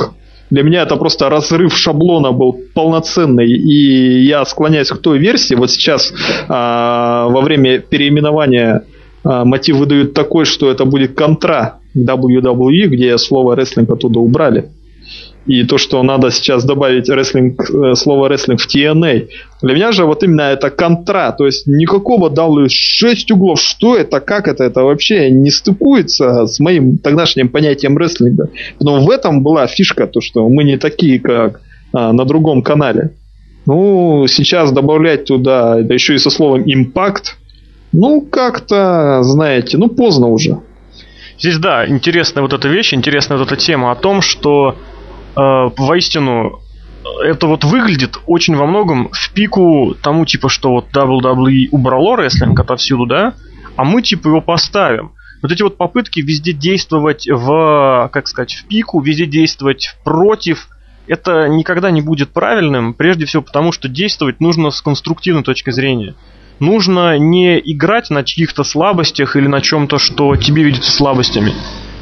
для 0.50 0.62
меня 0.62 0.82
это 0.82 0.96
просто 0.96 1.28
разрыв 1.28 1.76
шаблона 1.76 2.32
был 2.32 2.58
полноценный, 2.74 3.50
и 3.50 4.24
я 4.24 4.44
склоняюсь 4.44 4.88
к 4.88 4.98
той 4.98 5.18
версии. 5.18 5.54
Вот 5.54 5.70
сейчас 5.70 6.12
а, 6.48 7.28
во 7.28 7.42
время 7.42 7.80
переименования 7.80 8.84
а, 9.24 9.44
мотив 9.44 9.76
выдают 9.76 10.14
такой, 10.14 10.46
что 10.46 10.70
это 10.70 10.84
будет 10.86 11.14
контра 11.14 11.80
WWE, 11.96 12.86
где 12.86 13.18
слово 13.18 13.56
рестлинг 13.56 13.90
оттуда 13.90 14.20
убрали. 14.20 14.70
И 15.48 15.64
то, 15.64 15.78
что 15.78 16.02
надо 16.02 16.30
сейчас 16.30 16.64
добавить 16.64 17.08
рестлинг, 17.08 17.70
э, 17.70 17.94
слово 17.94 18.28
рестлинг 18.28 18.60
в 18.60 18.66
TNA. 18.66 19.28
Для 19.62 19.74
меня 19.74 19.92
же 19.92 20.04
вот 20.04 20.22
именно 20.22 20.42
это 20.42 20.68
контра. 20.68 21.34
То 21.36 21.46
есть 21.46 21.66
никакого 21.66 22.28
W 22.28 22.66
6 22.68 23.30
углов. 23.30 23.58
Что 23.58 23.96
это? 23.96 24.20
Как 24.20 24.46
это? 24.46 24.64
Это 24.64 24.82
вообще 24.82 25.30
не 25.30 25.50
стыкуется 25.50 26.46
с 26.46 26.60
моим 26.60 26.98
тогдашним 26.98 27.48
понятием 27.48 27.96
рестлинга. 27.96 28.50
Но 28.78 29.02
в 29.02 29.10
этом 29.10 29.42
была 29.42 29.66
фишка, 29.66 30.06
то, 30.06 30.20
что 30.20 30.46
мы 30.50 30.64
не 30.64 30.76
такие, 30.76 31.18
как 31.18 31.62
а, 31.94 32.12
на 32.12 32.26
другом 32.26 32.62
канале. 32.62 33.14
Ну, 33.64 34.26
сейчас 34.28 34.70
добавлять 34.70 35.24
туда, 35.24 35.80
да 35.80 35.94
еще 35.94 36.14
и 36.14 36.18
со 36.18 36.30
словом 36.30 36.62
импакт, 36.66 37.36
ну, 37.92 38.20
как-то, 38.20 39.20
знаете, 39.22 39.78
ну, 39.78 39.88
поздно 39.88 40.28
уже. 40.28 40.60
Здесь, 41.38 41.58
да, 41.58 41.88
интересная 41.88 42.42
вот 42.42 42.52
эта 42.52 42.68
вещь, 42.68 42.92
интересная 42.92 43.38
вот 43.38 43.46
эта 43.46 43.56
тема 43.56 43.92
о 43.92 43.94
том, 43.94 44.20
что 44.20 44.76
э, 45.36 45.70
воистину 45.76 46.60
это 47.24 47.46
вот 47.46 47.64
выглядит 47.64 48.18
очень 48.26 48.56
во 48.56 48.66
многом 48.66 49.08
в 49.12 49.32
пику 49.32 49.94
тому, 50.02 50.26
типа, 50.26 50.48
что 50.48 50.70
вот 50.70 50.86
WWE 50.92 51.68
убрало 51.70 52.16
рестлинг 52.16 52.58
отовсюду, 52.60 53.06
да, 53.06 53.34
а 53.76 53.84
мы, 53.84 54.02
типа, 54.02 54.28
его 54.28 54.40
поставим. 54.40 55.12
Вот 55.40 55.52
эти 55.52 55.62
вот 55.62 55.76
попытки 55.76 56.20
везде 56.20 56.52
действовать 56.52 57.28
в, 57.28 58.10
как 58.12 58.26
сказать, 58.26 58.54
в 58.54 58.66
пику, 58.66 59.00
везде 59.00 59.26
действовать 59.26 59.96
против, 60.04 60.68
это 61.06 61.48
никогда 61.48 61.90
не 61.90 62.02
будет 62.02 62.30
правильным, 62.30 62.92
прежде 62.92 63.24
всего 63.24 63.42
потому, 63.42 63.72
что 63.72 63.88
действовать 63.88 64.40
нужно 64.40 64.70
с 64.70 64.82
конструктивной 64.82 65.44
точки 65.44 65.70
зрения 65.70 66.14
нужно 66.60 67.18
не 67.18 67.58
играть 67.58 68.10
на 68.10 68.24
чьих-то 68.24 68.64
слабостях 68.64 69.36
или 69.36 69.46
на 69.46 69.60
чем-то, 69.60 69.98
что 69.98 70.36
тебе 70.36 70.64
видится 70.64 70.90
слабостями. 70.90 71.52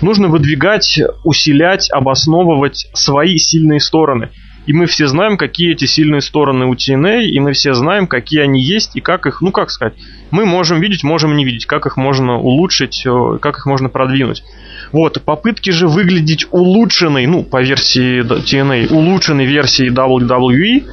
Нужно 0.02 0.28
выдвигать, 0.28 1.00
усилять, 1.24 1.90
обосновывать 1.90 2.88
свои 2.92 3.38
сильные 3.38 3.80
стороны. 3.80 4.30
И 4.66 4.72
мы 4.72 4.86
все 4.86 5.06
знаем, 5.06 5.36
какие 5.36 5.72
эти 5.72 5.84
сильные 5.84 6.20
стороны 6.20 6.66
у 6.66 6.74
TNA, 6.74 7.22
и 7.22 7.38
мы 7.38 7.52
все 7.52 7.72
знаем, 7.72 8.08
какие 8.08 8.40
они 8.40 8.60
есть, 8.60 8.96
и 8.96 9.00
как 9.00 9.26
их, 9.26 9.40
ну 9.40 9.52
как 9.52 9.70
сказать, 9.70 9.94
мы 10.32 10.44
можем 10.44 10.80
видеть, 10.80 11.04
можем 11.04 11.36
не 11.36 11.44
видеть, 11.44 11.66
как 11.66 11.86
их 11.86 11.96
можно 11.96 12.38
улучшить, 12.38 13.06
э, 13.06 13.38
как 13.40 13.58
их 13.58 13.66
можно 13.66 13.88
продвинуть. 13.88 14.42
Вот, 14.90 15.22
попытки 15.22 15.70
же 15.70 15.86
выглядеть 15.86 16.46
улучшенной, 16.50 17.26
ну, 17.26 17.44
по 17.44 17.62
версии 17.62 18.22
TNA, 18.22 18.92
улучшенной 18.92 19.46
версии 19.46 19.88
WWE, 19.88 20.84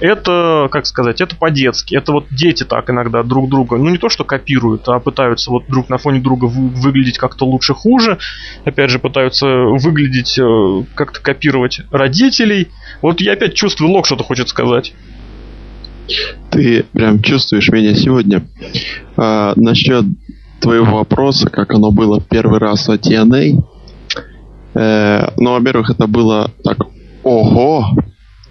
это, 0.00 0.68
как 0.70 0.86
сказать, 0.86 1.20
это 1.20 1.36
по-детски. 1.36 1.94
Это 1.94 2.12
вот 2.12 2.26
дети 2.30 2.64
так 2.64 2.90
иногда 2.90 3.22
друг 3.22 3.48
друга, 3.48 3.76
ну 3.76 3.90
не 3.90 3.98
то 3.98 4.08
что 4.08 4.24
копируют, 4.24 4.88
а 4.88 4.98
пытаются 5.00 5.50
вот 5.50 5.64
друг 5.68 5.88
на 5.88 5.98
фоне 5.98 6.20
друга 6.20 6.46
вы, 6.46 6.68
выглядеть 6.68 7.18
как-то 7.18 7.46
лучше, 7.46 7.74
хуже. 7.74 8.18
Опять 8.64 8.90
же, 8.90 8.98
пытаются 8.98 9.46
выглядеть, 9.46 10.38
э, 10.38 10.84
как-то 10.94 11.20
копировать 11.20 11.80
родителей. 11.90 12.68
Вот 13.02 13.20
я 13.20 13.32
опять 13.32 13.54
чувствую, 13.54 13.90
Лок 13.90 14.06
что-то 14.06 14.24
хочет 14.24 14.48
сказать. 14.48 14.92
Ты 16.50 16.84
прям 16.92 17.22
чувствуешь 17.22 17.68
меня 17.70 17.94
сегодня. 17.94 18.46
А, 19.16 19.54
насчет 19.56 20.04
твоего 20.60 20.98
вопроса, 20.98 21.50
как 21.50 21.72
оно 21.72 21.90
было 21.90 22.20
первый 22.20 22.58
раз 22.58 22.88
о 22.88 22.96
TNA. 22.96 23.62
Э, 24.74 25.28
ну, 25.36 25.52
во-первых, 25.52 25.90
это 25.90 26.06
было 26.06 26.50
так, 26.62 26.78
ого, 27.22 27.86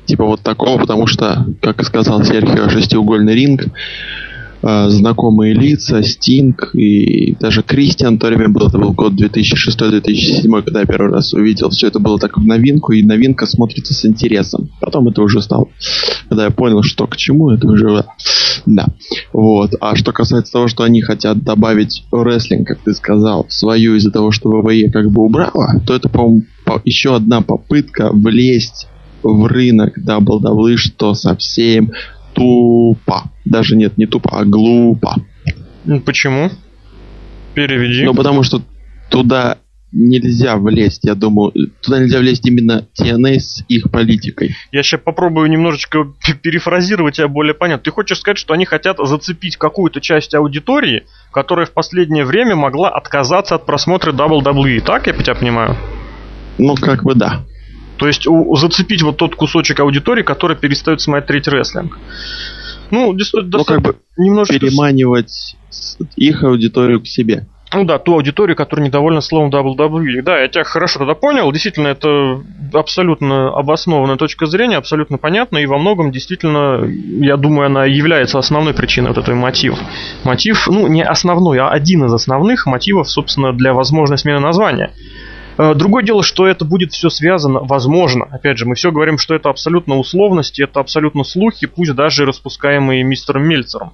типа 0.05 0.25
вот 0.25 0.41
такого, 0.41 0.77
потому 0.79 1.07
что, 1.07 1.45
как 1.61 1.81
и 1.81 1.85
сказал 1.85 2.23
Серхио, 2.23 2.69
шестиугольный 2.69 3.33
ринг, 3.33 3.63
э, 4.61 4.89
знакомые 4.89 5.53
лица, 5.53 6.03
Стинг 6.03 6.71
и 6.73 7.35
даже 7.39 7.63
Кристиан 7.63 8.15
в 8.15 8.19
то 8.19 8.27
время 8.27 8.49
был, 8.49 8.67
это 8.67 8.77
был 8.77 8.93
год 8.93 9.13
2006-2007, 9.13 10.63
когда 10.63 10.81
я 10.81 10.85
первый 10.85 11.11
раз 11.11 11.33
увидел, 11.33 11.69
все 11.69 11.87
это 11.87 11.99
было 11.99 12.19
так 12.19 12.37
в 12.37 12.45
новинку, 12.45 12.93
и 12.93 13.03
новинка 13.03 13.45
смотрится 13.45 13.93
с 13.93 14.05
интересом. 14.05 14.69
Потом 14.79 15.07
это 15.07 15.21
уже 15.21 15.41
стало, 15.41 15.67
когда 16.29 16.45
я 16.45 16.51
понял, 16.51 16.83
что 16.83 17.07
к 17.07 17.17
чему, 17.17 17.49
это 17.49 17.67
уже, 17.67 18.05
да. 18.65 18.87
Вот. 19.33 19.71
А 19.81 19.95
что 19.95 20.11
касается 20.11 20.53
того, 20.53 20.67
что 20.67 20.83
они 20.83 21.01
хотят 21.01 21.43
добавить 21.43 22.03
рестлинг, 22.11 22.67
как 22.67 22.79
ты 22.79 22.93
сказал, 22.93 23.45
свою 23.49 23.95
из-за 23.95 24.11
того, 24.11 24.31
что 24.31 24.49
ВВЕ 24.49 24.91
как 24.91 25.11
бы 25.11 25.23
убрала, 25.23 25.79
то 25.85 25.95
это, 25.95 26.09
по-моему, 26.09 26.43
еще 26.83 27.15
одна 27.15 27.41
попытка 27.41 28.09
влезть 28.11 28.87
в 29.33 29.45
рынок 29.47 29.97
WWE, 29.97 30.77
что 30.77 31.13
совсем 31.13 31.91
тупо. 32.33 33.31
Даже 33.43 33.75
нет, 33.75 33.97
не 33.97 34.05
тупо, 34.05 34.39
а 34.39 34.45
глупо. 34.45 35.15
Ну, 35.85 35.99
почему? 35.99 36.49
Переведи. 37.53 38.03
Ну, 38.03 38.13
потому 38.13 38.43
что 38.43 38.61
туда 39.09 39.57
нельзя 39.91 40.57
влезть, 40.57 41.05
я 41.05 41.15
думаю. 41.15 41.53
Туда 41.81 41.99
нельзя 41.99 42.19
влезть 42.19 42.45
именно 42.45 42.85
TNA 42.99 43.39
с 43.39 43.63
их 43.69 43.89
политикой. 43.89 44.55
Я 44.71 44.83
сейчас 44.83 44.99
попробую 45.03 45.49
немножечко 45.49 46.13
перефразировать 46.41 47.15
тебя 47.15 47.29
более 47.29 47.53
понятно. 47.53 47.83
Ты 47.83 47.91
хочешь 47.91 48.19
сказать, 48.19 48.37
что 48.37 48.53
они 48.53 48.65
хотят 48.65 48.97
зацепить 48.97 49.55
какую-то 49.57 50.01
часть 50.01 50.35
аудитории, 50.35 51.05
которая 51.31 51.65
в 51.65 51.71
последнее 51.71 52.25
время 52.25 52.55
могла 52.55 52.89
отказаться 52.89 53.55
от 53.55 53.65
просмотра 53.65 54.11
WWE, 54.11 54.81
так 54.81 55.07
я 55.07 55.13
тебя 55.13 55.35
понимаю? 55.35 55.77
Ну, 56.57 56.75
как 56.75 57.03
бы 57.03 57.15
да. 57.15 57.45
То 57.97 58.07
есть 58.07 58.27
у, 58.27 58.55
зацепить 58.55 59.01
вот 59.01 59.17
тот 59.17 59.35
кусочек 59.35 59.79
аудитории, 59.79 60.23
который 60.23 60.55
перестает 60.55 61.01
смотреть 61.01 61.47
рестлинг. 61.47 61.97
Ну, 62.91 63.13
действительно, 63.13 63.57
ну, 63.57 63.63
как 63.63 63.81
бы 63.81 63.97
немножко... 64.17 64.53
переманивать 64.53 65.55
их 66.15 66.43
аудиторию 66.43 67.01
к 67.01 67.07
себе. 67.07 67.47
Ну 67.73 67.83
да, 67.83 67.99
ту 67.99 68.13
аудиторию, 68.13 68.55
которая 68.55 68.85
недовольна 68.85 69.19
словом 69.19 69.49
WWE. 69.49 70.21
Да, 70.21 70.39
я 70.39 70.47
тебя 70.47 70.63
хорошо 70.63 70.99
тогда 70.99 71.13
понял. 71.13 71.51
Действительно, 71.51 71.87
это 71.87 72.41
абсолютно 72.73 73.49
обоснованная 73.49 74.15
точка 74.15 74.45
зрения, 74.45 74.77
абсолютно 74.77 75.17
понятно. 75.17 75.57
И 75.57 75.65
во 75.65 75.77
многом, 75.77 76.11
действительно, 76.11 76.85
я 76.85 77.35
думаю, 77.35 77.65
она 77.65 77.85
является 77.85 78.39
основной 78.39 78.73
причиной 78.73 79.09
вот 79.09 79.17
этого 79.17 79.35
мотива. 79.35 79.77
Мотив, 80.23 80.67
ну, 80.67 80.87
не 80.87 81.03
основной, 81.03 81.59
а 81.59 81.67
один 81.67 82.05
из 82.05 82.13
основных 82.13 82.65
мотивов, 82.65 83.09
собственно, 83.09 83.51
для 83.51 83.73
возможной 83.73 84.17
смены 84.17 84.39
названия. 84.39 84.91
Э, 85.57 85.73
другое 85.73 86.03
дело, 86.03 86.23
что 86.23 86.47
это 86.47 86.65
будет 86.65 86.91
все 86.91 87.09
связано, 87.09 87.59
возможно, 87.61 88.25
опять 88.25 88.57
же, 88.57 88.65
мы 88.65 88.75
все 88.75 88.91
говорим, 88.91 89.17
что 89.17 89.35
это 89.35 89.49
абсолютно 89.49 89.97
условности, 89.97 90.61
это 90.61 90.79
абсолютно 90.79 91.23
слухи, 91.23 91.67
пусть 91.67 91.93
даже 91.93 92.25
распускаемые 92.25 93.03
мистером 93.03 93.43
Мельцером. 93.47 93.93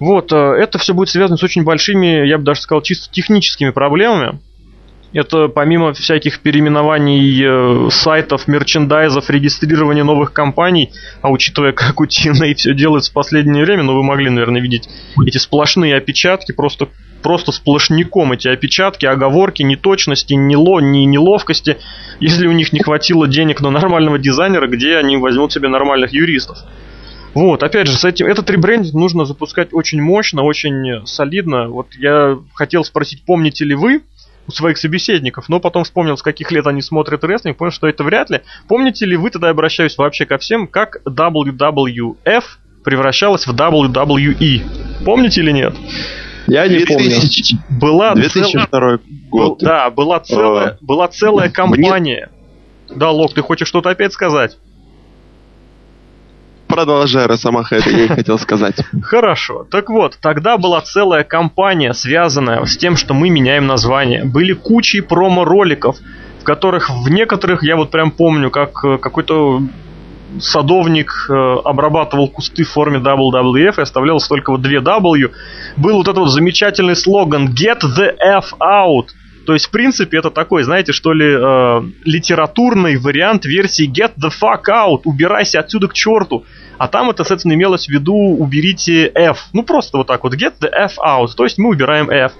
Вот, 0.00 0.32
э, 0.32 0.36
это 0.36 0.78
все 0.78 0.94
будет 0.94 1.08
связано 1.08 1.36
с 1.36 1.42
очень 1.42 1.64
большими, 1.64 2.26
я 2.26 2.38
бы 2.38 2.44
даже 2.44 2.60
сказал, 2.60 2.82
чисто 2.82 3.10
техническими 3.12 3.70
проблемами. 3.70 4.40
Это 5.12 5.48
помимо 5.48 5.92
всяких 5.92 6.40
переименований 6.40 7.42
э, 7.42 7.90
сайтов, 7.90 8.48
мерчендайзов, 8.48 9.30
регистрирования 9.30 10.04
новых 10.04 10.32
компаний, 10.32 10.92
а 11.22 11.30
учитывая, 11.30 11.72
как 11.72 12.00
у 12.00 12.04
TNA 12.04 12.54
все 12.54 12.74
делается 12.74 13.10
в 13.10 13.14
последнее 13.14 13.64
время, 13.64 13.82
ну 13.82 13.94
вы 13.94 14.02
могли, 14.02 14.30
наверное, 14.30 14.60
видеть 14.60 14.88
эти 15.24 15.38
сплошные 15.38 15.96
опечатки, 15.96 16.52
просто 16.52 16.88
просто 17.22 17.50
сплошняком 17.50 18.32
эти 18.32 18.46
опечатки, 18.46 19.04
оговорки, 19.04 19.62
неточности, 19.62 20.34
нело, 20.34 20.80
ни 20.80 20.98
неловкости. 21.06 21.78
Если 22.20 22.46
у 22.46 22.52
них 22.52 22.72
не 22.72 22.80
хватило 22.80 23.26
денег 23.26 23.60
на 23.60 23.70
нормального 23.70 24.16
дизайнера, 24.18 24.68
где 24.68 24.96
они 24.96 25.16
возьмут 25.16 25.52
себе 25.52 25.66
нормальных 25.68 26.12
юристов? 26.12 26.58
Вот, 27.34 27.62
опять 27.62 27.86
же, 27.88 27.94
с 27.94 28.04
этим, 28.04 28.26
этот 28.26 28.48
ребрендинг 28.48 28.94
нужно 28.94 29.24
запускать 29.24 29.70
очень 29.72 30.00
мощно, 30.00 30.42
очень 30.42 31.04
солидно. 31.04 31.68
Вот 31.68 31.88
я 31.98 32.38
хотел 32.54 32.84
спросить, 32.84 33.24
помните 33.26 33.64
ли 33.64 33.74
вы 33.74 34.02
у 34.46 34.52
своих 34.52 34.78
собеседников, 34.78 35.48
но 35.48 35.60
потом 35.60 35.84
вспомнил, 35.84 36.16
с 36.16 36.22
каких 36.22 36.50
лет 36.50 36.66
они 36.66 36.82
смотрят 36.82 37.24
рестлинг, 37.24 37.56
понял, 37.56 37.72
что 37.72 37.88
это 37.88 38.04
вряд 38.04 38.30
ли. 38.30 38.42
Помните 38.68 39.06
ли 39.06 39.16
вы, 39.16 39.30
тогда 39.30 39.50
обращаюсь 39.50 39.96
вообще 39.98 40.26
ко 40.26 40.38
всем, 40.38 40.66
как 40.66 40.98
WWF 41.04 42.44
превращалась 42.84 43.46
в 43.46 43.54
WWE? 43.54 45.04
Помните 45.04 45.40
или 45.40 45.50
нет? 45.50 45.74
Я 46.46 46.68
не 46.68 46.78
2000... 46.78 47.56
помню. 47.56 47.80
Была 47.80 48.14
2002 48.14 48.66
целая... 48.70 49.00
год. 49.30 49.58
Да, 49.60 49.90
была 49.90 50.20
целая, 50.20 50.68
а... 50.68 50.78
была 50.80 51.08
целая 51.08 51.50
компания. 51.50 52.30
Мне... 52.88 52.96
Да, 52.96 53.10
Лок, 53.10 53.34
ты 53.34 53.42
хочешь 53.42 53.66
что-то 53.66 53.90
опять 53.90 54.12
сказать? 54.12 54.58
Продолжай, 56.76 57.24
Росомаха, 57.24 57.76
это 57.76 57.88
я 57.88 58.04
и 58.04 58.08
хотел 58.08 58.38
сказать. 58.38 58.74
Хорошо. 59.00 59.66
Так 59.70 59.88
вот, 59.88 60.18
тогда 60.20 60.58
была 60.58 60.82
целая 60.82 61.24
компания, 61.24 61.94
связанная 61.94 62.66
с 62.66 62.76
тем, 62.76 62.96
что 62.96 63.14
мы 63.14 63.30
меняем 63.30 63.66
название. 63.66 64.24
Были 64.24 64.52
кучи 64.52 65.00
промо-роликов, 65.00 65.96
в 66.38 66.44
которых 66.44 66.90
в 66.90 67.08
некоторых, 67.08 67.62
я 67.62 67.76
вот 67.76 67.90
прям 67.90 68.10
помню, 68.10 68.50
как 68.50 68.84
э, 68.84 68.98
какой-то 68.98 69.62
садовник 70.38 71.28
э, 71.30 71.56
обрабатывал 71.64 72.28
кусты 72.28 72.64
в 72.64 72.68
форме 72.68 72.98
WWF 72.98 73.78
и 73.78 73.80
оставлял 73.80 74.20
только 74.20 74.50
вот 74.50 74.60
две 74.60 74.80
W. 74.80 75.30
Был 75.78 75.96
вот 75.96 76.08
этот 76.08 76.18
вот 76.18 76.28
замечательный 76.28 76.94
слоган 76.94 77.54
Get 77.54 77.80
the 77.84 78.14
F 78.18 78.52
out. 78.60 79.06
То 79.46 79.52
есть, 79.54 79.66
в 79.66 79.70
принципе, 79.70 80.18
это 80.18 80.30
такой, 80.30 80.64
знаете, 80.64 80.92
что 80.92 81.12
ли, 81.12 81.24
э, 81.24 81.82
литературный 82.04 82.96
вариант 82.96 83.44
версии 83.44 83.88
Get 83.88 84.14
the 84.16 84.30
fuck 84.30 84.64
out, 84.68 85.02
убирайся 85.04 85.60
отсюда 85.60 85.86
к 85.88 85.94
черту. 85.94 86.44
А 86.78 86.88
там 86.88 87.08
это, 87.08 87.24
соответственно, 87.24 87.54
имелось 87.54 87.86
в 87.86 87.88
виду 87.88 88.14
уберите 88.14 89.10
F. 89.14 89.46
Ну, 89.52 89.62
просто 89.62 89.98
вот 89.98 90.08
так 90.08 90.24
вот, 90.24 90.34
get 90.34 90.54
the 90.60 90.68
F 90.68 90.98
out. 90.98 91.28
То 91.36 91.44
есть 91.44 91.58
мы 91.58 91.70
убираем 91.70 92.10
F. 92.10 92.32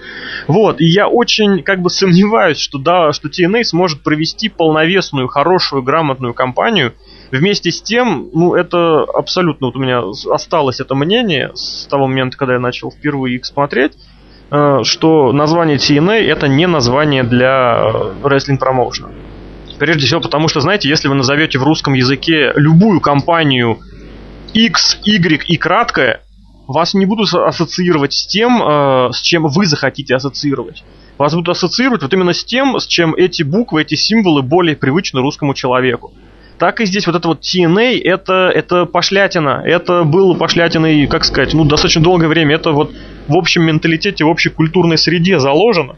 Вот, 0.47 0.81
и 0.81 0.85
я 0.85 1.09
очень, 1.09 1.63
как 1.63 1.81
бы, 1.81 1.91
сомневаюсь, 1.91 2.59
что, 2.59 2.79
да, 2.79 3.13
что 3.13 3.29
TNA 3.29 3.65
сможет 3.65 4.03
провести 4.03 4.49
полновесную, 4.49 5.29
хорошую, 5.29 5.83
грамотную 5.83 6.35
кампанию. 6.35 6.95
Вместе 7.31 7.71
с 7.71 7.81
тем, 7.81 8.29
ну, 8.35 8.55
это 8.55 9.03
абсолютно, 9.03 9.69
вот 9.69 9.77
у 9.77 9.81
меня 9.81 10.03
осталось 10.31 10.81
это 10.81 10.95
мнение 10.95 11.51
с 11.55 11.87
того 11.87 12.07
момента, 12.07 12.37
когда 12.37 12.55
я 12.55 12.61
начал 12.61 12.91
впервые 12.91 13.37
их 13.37 13.47
смотреть, 13.47 13.93
что 14.49 15.33
название 15.33 15.77
TNA 15.77 16.21
это 16.29 16.47
не 16.47 16.67
название 16.67 17.25
для 17.25 17.83
рестлинг 18.23 18.61
промоушена. 18.61 19.11
Прежде 19.79 20.07
всего 20.07 20.21
потому, 20.21 20.49
что, 20.49 20.61
знаете, 20.61 20.89
если 20.89 21.09
вы 21.09 21.15
назовете 21.15 21.59
в 21.59 21.65
русском 21.65 21.95
языке 21.95 22.53
любую 22.55 23.01
компанию 23.01 23.79
X, 24.55 25.01
Y 25.05 25.45
и 25.47 25.57
краткое, 25.57 26.23
вас 26.67 26.95
не 26.95 27.07
будут 27.07 27.33
ассоциировать 27.33 28.13
с 28.13 28.27
тем, 28.27 28.63
э, 28.63 29.13
с 29.13 29.21
чем 29.21 29.47
вы 29.47 29.67
захотите 29.67 30.15
ассоциировать. 30.15 30.83
Вас 31.19 31.35
будут 31.35 31.51
ассоциировать 31.51 32.03
вот 32.03 32.13
именно 32.13 32.33
с 32.33 32.45
тем, 32.45 32.79
с 32.79 32.87
чем 32.87 33.15
эти 33.15 33.43
буквы, 33.43 33.83
эти 33.83 33.95
символы 33.95 34.43
более 34.43 34.77
привычны 34.77 35.21
русскому 35.21 35.55
человеку. 35.55 36.13
Так 36.59 36.81
и 36.81 36.87
здесь 36.87 37.07
вот 37.07 37.17
это 37.17 37.29
вот 37.29 37.41
TNA, 37.43 38.01
это, 38.03 38.51
это 38.55 38.87
пошлятина. 38.87 39.63
Это 39.65 40.05
было 40.05 40.35
пошлятиной, 40.35 41.07
как 41.07 41.25
сказать, 41.25 41.53
ну, 41.53 41.65
достаточно 41.65 42.03
долгое 42.03 42.29
время. 42.29 42.55
Это 42.55 42.73
вот 42.73 42.93
в 43.29 43.37
общем 43.37 43.65
менталитете, 43.65 44.25
в 44.25 44.29
общей 44.29 44.49
культурной 44.49 44.97
среде 44.97 45.39
заложено. 45.39 45.97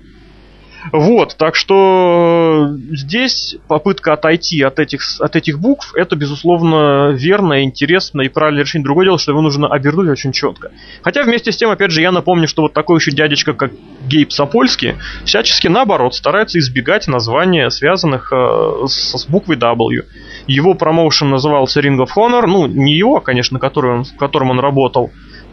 Вот, 0.92 1.36
так 1.36 1.54
что 1.56 2.68
здесь 2.90 3.56
попытка 3.66 4.12
отойти 4.12 4.62
от 4.62 4.78
этих, 4.78 5.02
от 5.20 5.36
этих 5.36 5.58
букв, 5.58 5.92
это, 5.94 6.16
безусловно, 6.16 7.10
верно, 7.10 7.64
интересно 7.64 8.22
и 8.22 8.28
правильное 8.28 8.62
решение. 8.62 8.84
Другое 8.84 9.06
дело, 9.06 9.18
что 9.18 9.32
его 9.32 9.42
нужно 9.42 9.68
обернуть 9.68 10.08
очень 10.08 10.32
четко. 10.32 10.70
Хотя, 11.02 11.24
вместе 11.24 11.52
с 11.52 11.56
тем, 11.56 11.70
опять 11.70 11.90
же, 11.90 12.00
я 12.00 12.12
напомню, 12.12 12.48
что 12.48 12.62
вот 12.62 12.72
такой 12.72 12.98
еще 12.98 13.10
дядечка, 13.10 13.54
как 13.54 13.72
Гейб 14.06 14.32
Сапольский, 14.32 14.94
всячески, 15.24 15.66
наоборот, 15.66 16.14
старается 16.14 16.58
избегать 16.58 17.08
названия, 17.08 17.70
связанных 17.70 18.32
э, 18.32 18.86
с, 18.86 19.18
с 19.18 19.26
буквой 19.26 19.56
W. 19.56 20.04
Его 20.48 20.72
промоушен 20.72 21.28
назывался 21.28 21.80
Ring 21.80 21.98
of 21.98 22.08
Honor, 22.16 22.46
ну, 22.46 22.66
не 22.66 22.96
его, 22.96 23.20
конечно, 23.20 23.58
который 23.58 23.92
он, 23.92 24.04
в 24.04 24.16
котором 24.16 24.50
он 24.50 24.60
работал, 24.60 25.10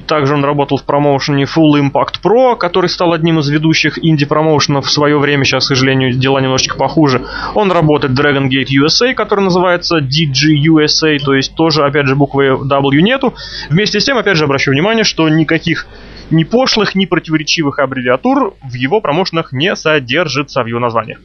также 0.08 0.36
он 0.36 0.46
работал 0.46 0.78
в 0.78 0.84
промоушене 0.84 1.44
Full 1.44 1.82
Impact 1.82 2.22
Pro, 2.24 2.56
который 2.56 2.90
стал 2.90 3.12
одним 3.12 3.40
из 3.40 3.50
ведущих 3.50 4.00
инди-промоушенов 4.02 4.86
в 4.86 4.92
свое 4.92 5.18
время. 5.18 5.44
Сейчас, 5.44 5.66
к 5.66 5.68
сожалению, 5.68 6.14
дела 6.14 6.40
немножечко 6.40 6.78
похуже. 6.78 7.26
Он 7.56 7.72
работает 7.72 8.14
в 8.14 8.20
Dragon 8.20 8.48
Gate 8.48 8.68
USA, 8.82 9.14
который 9.14 9.44
называется 9.44 9.98
DG 9.98 10.56
USA, 10.70 11.18
то 11.18 11.34
есть 11.34 11.56
тоже, 11.56 11.84
опять 11.84 12.08
же, 12.08 12.16
буквы 12.16 12.52
W 12.52 13.02
нету. 13.02 13.34
Вместе 13.70 14.00
с 14.00 14.06
тем, 14.06 14.18
опять 14.18 14.38
же, 14.38 14.46
обращу 14.46 14.72
внимание, 14.72 15.04
что 15.04 15.28
никаких 15.28 15.88
ни 16.30 16.44
пошлых, 16.44 16.96
ни 16.96 17.06
противоречивых 17.06 17.80
аббревиатур 17.80 18.54
в 18.64 18.74
его 18.74 19.02
промоушенах 19.02 19.52
не 19.52 19.76
содержится 19.76 20.64
в 20.64 20.68
его 20.68 20.80
названиях. 20.80 21.20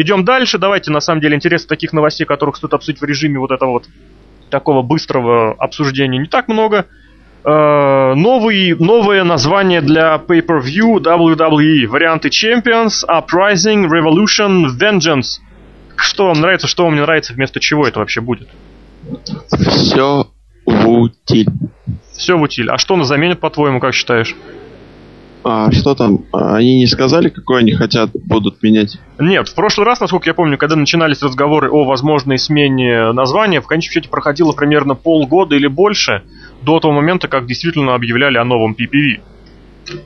Идем 0.00 0.24
дальше. 0.24 0.56
Давайте, 0.56 0.90
на 0.90 1.00
самом 1.00 1.20
деле, 1.20 1.36
интересно 1.36 1.68
таких 1.68 1.92
новостей, 1.92 2.24
которых 2.24 2.56
стоит 2.56 2.72
обсудить 2.72 3.02
в 3.02 3.04
режиме 3.04 3.38
вот 3.38 3.50
этого 3.50 3.72
вот 3.72 3.84
такого 4.48 4.80
быстрого 4.80 5.52
обсуждения 5.52 6.16
не 6.16 6.26
так 6.26 6.48
много. 6.48 6.86
Э, 7.44 8.14
новый, 8.14 8.74
новое 8.78 9.24
название 9.24 9.82
для 9.82 10.14
Pay-Per-View 10.16 11.00
WWE. 11.02 11.86
Варианты 11.86 12.30
Champions, 12.30 13.04
Uprising, 13.06 13.90
Revolution, 13.90 14.68
Vengeance. 14.74 15.40
Что 15.96 16.28
вам 16.28 16.40
нравится, 16.40 16.66
что 16.66 16.84
вам 16.84 16.94
не 16.94 17.02
нравится, 17.02 17.34
вместо 17.34 17.60
чего 17.60 17.86
это 17.86 17.98
вообще 17.98 18.22
будет? 18.22 18.48
Все 19.50 20.28
в 20.64 20.88
утиль. 20.88 21.50
Все 22.16 22.38
в 22.38 22.40
утиль. 22.40 22.70
А 22.70 22.78
что 22.78 22.96
на 22.96 23.04
заменит, 23.04 23.38
по-твоему, 23.40 23.80
как 23.80 23.92
считаешь? 23.92 24.34
А 25.42 25.72
что 25.72 25.94
там? 25.94 26.26
Они 26.32 26.78
не 26.78 26.86
сказали, 26.86 27.30
какой 27.30 27.60
они 27.60 27.72
хотят, 27.72 28.10
будут 28.12 28.62
менять? 28.62 28.98
Нет, 29.18 29.48
в 29.48 29.54
прошлый 29.54 29.86
раз, 29.86 30.00
насколько 30.00 30.28
я 30.28 30.34
помню, 30.34 30.58
когда 30.58 30.76
начинались 30.76 31.22
разговоры 31.22 31.70
о 31.70 31.84
возможной 31.84 32.38
смене 32.38 33.12
названия, 33.12 33.60
в 33.60 33.66
конечном 33.66 33.92
счете 33.92 34.08
проходило 34.10 34.52
примерно 34.52 34.94
полгода 34.94 35.56
или 35.56 35.66
больше 35.66 36.22
до 36.62 36.78
того 36.78 36.92
момента, 36.92 37.28
как 37.28 37.46
действительно 37.46 37.94
объявляли 37.94 38.36
о 38.36 38.44
новом 38.44 38.76
PPV. 38.78 39.20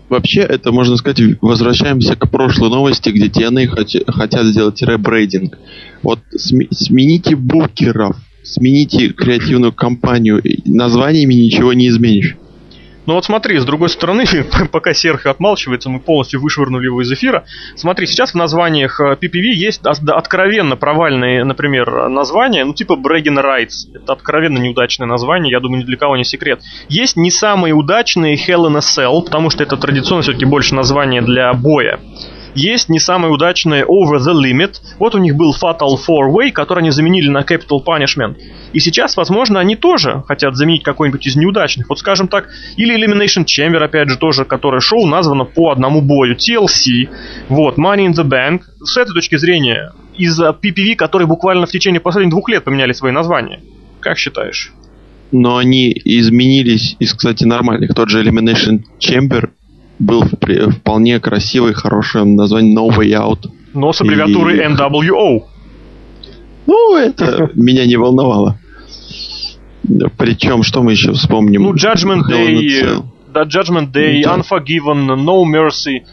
Вообще, 0.09 0.41
это, 0.41 0.71
можно 0.71 0.97
сказать, 0.97 1.21
возвращаемся 1.41 2.15
к 2.15 2.31
прошлой 2.31 2.71
новости, 2.71 3.11
где 3.11 3.27
TNA 3.27 4.11
хотят 4.13 4.47
сделать 4.47 4.81
ребрейдинг. 4.83 5.59
Вот 6.03 6.21
см- 6.31 6.73
смените 6.73 7.35
букеров, 7.35 8.17
смените 8.45 9.09
креативную 9.09 9.73
компанию, 9.73 10.41
названиями 10.65 11.35
ничего 11.35 11.73
не 11.73 11.89
изменишь. 11.89 12.37
Ну 13.07 13.15
вот 13.15 13.25
смотри, 13.25 13.59
с 13.59 13.65
другой 13.65 13.91
стороны, 13.91 14.25
пока 14.73 14.95
Серхио 14.95 15.31
отмалчивается, 15.31 15.91
мы 15.91 16.01
полностью 16.01 16.41
вышвырнули 16.41 16.87
его 16.87 17.03
из 17.03 17.13
эфира. 17.13 17.45
Смотри, 17.77 18.07
сейчас 18.07 18.33
в 18.33 18.37
названиях 18.37 19.01
PPV 19.01 19.45
э, 19.45 19.55
есть 19.55 19.83
откровенно 19.85 20.77
провальные, 20.77 21.45
например, 21.45 22.09
названия, 22.09 22.65
ну 22.65 22.73
типа 22.75 22.95
Bragging 22.95 23.43
Rights. 23.43 23.95
Это 23.95 24.13
откровенно 24.13 24.59
неудачное 24.59 25.07
название, 25.07 25.51
я 25.51 25.61
думаю, 25.61 25.83
ни 25.83 25.87
для 25.87 25.97
кого 25.97 26.17
не 26.17 26.25
секрет. 26.25 26.61
Есть 26.89 27.17
не 27.17 27.31
самые 27.31 27.75
удачные 27.75 28.37
Hell 28.37 28.67
in 28.69 28.77
a 28.77 28.81
Cell, 28.81 29.23
потому 29.23 29.51
что 29.51 29.63
это 29.63 29.77
традиционно 29.77 30.23
все-таки 30.23 30.45
больше 30.45 30.75
название 30.75 31.21
для 31.21 31.53
боя. 31.53 32.01
Есть 32.55 32.89
не 32.89 33.01
самые 33.01 33.33
удачные 33.33 33.85
Over 33.85 34.19
the 34.19 34.33
Limit. 34.33 34.77
Вот 34.99 35.15
у 35.15 35.19
них 35.19 35.35
был 35.35 35.53
Fatal 35.53 35.97
4-Way, 35.97 36.53
который 36.53 36.81
они 36.81 36.91
заменили 36.91 37.29
на 37.29 37.41
Capital 37.41 37.85
Punishment. 37.85 38.37
И 38.73 38.81
сейчас, 38.81 39.17
возможно, 39.17 39.61
они 39.61 39.77
тоже 39.77 40.23
хотят 40.27 40.57
заменить 40.57 40.83
какой-нибудь 40.83 41.27
из 41.27 41.37
неудачных. 41.37 41.89
Вот 41.89 41.99
скажем 41.99 42.29
так, 42.29 42.49
или 42.77 42.97
Elimination 42.97 43.45
Chamber, 43.45 43.83
опять 43.83 44.09
же, 44.09 44.17
тоже, 44.17 44.45
которое 44.45 44.81
шоу 44.81 45.07
названо 45.07 45.45
по 45.45 45.71
одному 45.71 46.01
бою. 46.01 46.37
TLC, 46.37 47.09
вот, 47.49 47.77
Money 47.77 48.07
in 48.07 48.13
the 48.13 48.25
Bank. 48.25 48.63
С 48.83 48.97
этой 48.97 49.13
точки 49.13 49.37
зрения, 49.37 49.93
из 50.17 50.41
PPV, 50.41 50.95
которые 50.95 51.27
буквально 51.27 51.67
в 51.67 51.71
течение 51.71 52.01
последних 52.01 52.31
двух 52.31 52.49
лет 52.49 52.65
поменяли 52.65 52.93
свои 52.93 53.13
названия. 53.13 53.61
Как 54.01 54.19
считаешь? 54.19 54.73
Но 55.33 55.57
они 55.57 55.91
изменились 56.05 56.97
из, 57.01 57.15
кстати, 57.15 57.45
нормальных. 57.45 57.95
Тот 57.95 58.11
же 58.11 58.23
Elimination 58.23 58.83
Chamber 59.01 59.51
был 59.99 60.23
вполне 60.23 61.21
красивый, 61.21 61.75
хорошее 61.75 62.25
название 62.25 62.77
No 62.77 62.89
Way 62.89 63.11
Out. 63.13 63.51
Но 63.75 63.93
с 63.93 64.01
аббревиатурой 64.01 64.59
и... 64.59 64.61
NWO. 64.61 65.45
Ну, 66.67 66.97
это 66.97 67.51
меня 67.55 67.85
не 67.85 67.97
волновало. 67.97 68.59
Причем, 70.17 70.63
что 70.63 70.83
мы 70.83 70.93
еще 70.93 71.13
вспомним? 71.13 71.63
Ну, 71.63 71.75
Judgment 71.75 72.23
Day, 72.27 73.05
да, 73.35 73.43
Judgment 73.43 73.93
Day, 73.93 74.23
да. 74.23 74.37
Unforgiven, 74.37 75.09
No 75.17 75.45
Mercy, 75.45 76.05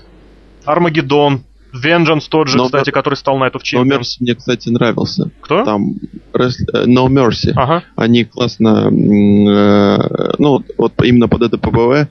Armageddon, 0.65 1.39
Vengeance 1.73 2.27
тот 2.29 2.49
же, 2.49 2.57
no, 2.57 2.65
кстати, 2.65 2.89
который 2.89 3.15
стал 3.15 3.37
Night 3.37 3.53
of 3.53 3.61
Champions. 3.61 3.85
No 3.85 3.99
Mercy 3.99 4.17
мне, 4.19 4.35
кстати, 4.35 4.69
нравился. 4.69 5.31
Кто? 5.39 5.63
Там 5.63 5.93
э, 6.33 6.49
No 6.85 7.07
Mercy. 7.07 7.53
Ага. 7.55 7.83
Они 7.95 8.25
классно, 8.25 8.89
э, 8.91 10.33
ну, 10.37 10.63
вот 10.77 10.93
именно 11.03 11.29
под 11.29 11.43
это 11.43 11.57
ПБВ 11.57 12.09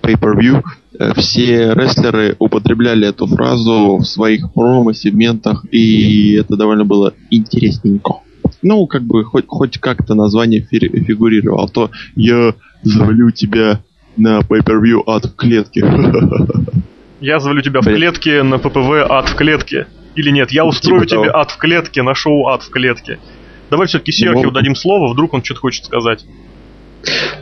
pay-per-view, 0.00 0.62
э, 0.98 1.12
все 1.14 1.74
рестлеры 1.74 2.36
употребляли 2.38 3.08
эту 3.08 3.26
фразу 3.26 3.96
в 3.96 4.04
своих 4.04 4.52
промо-сегментах, 4.52 5.64
и 5.70 6.34
это 6.34 6.56
довольно 6.56 6.84
было 6.84 7.14
интересненько. 7.30 8.14
Ну, 8.62 8.86
как 8.86 9.02
бы 9.02 9.24
хоть, 9.24 9.44
хоть 9.46 9.78
как-то 9.78 10.14
название 10.14 10.60
фигурировало. 10.60 11.64
А 11.64 11.68
то 11.68 11.90
я 12.16 12.54
завалю 12.82 13.30
тебя 13.30 13.80
на 14.16 14.40
pay-per-view 14.40 15.02
ад 15.06 15.26
в 15.26 15.36
клетке. 15.36 15.84
Я 17.20 17.40
завалю 17.40 17.62
тебя 17.62 17.80
в 17.80 17.84
клетке 17.84 18.42
на 18.42 18.58
ППВ 18.58 19.06
ад 19.08 19.28
в 19.28 19.34
клетке. 19.34 19.86
Или 20.14 20.30
нет, 20.30 20.50
я 20.50 20.64
устрою 20.64 21.04
типа 21.04 21.22
тебе 21.22 21.30
ад 21.32 21.50
в 21.50 21.58
клетке 21.58 22.02
на 22.02 22.14
шоу 22.14 22.48
ад 22.48 22.62
в 22.62 22.70
клетке. 22.70 23.18
Давай 23.70 23.86
все-таки 23.86 24.12
Серхио 24.12 24.44
ну, 24.44 24.50
дадим 24.50 24.74
слово, 24.74 25.12
вдруг 25.12 25.34
он 25.34 25.44
что-то 25.44 25.60
хочет 25.60 25.84
сказать. 25.84 26.24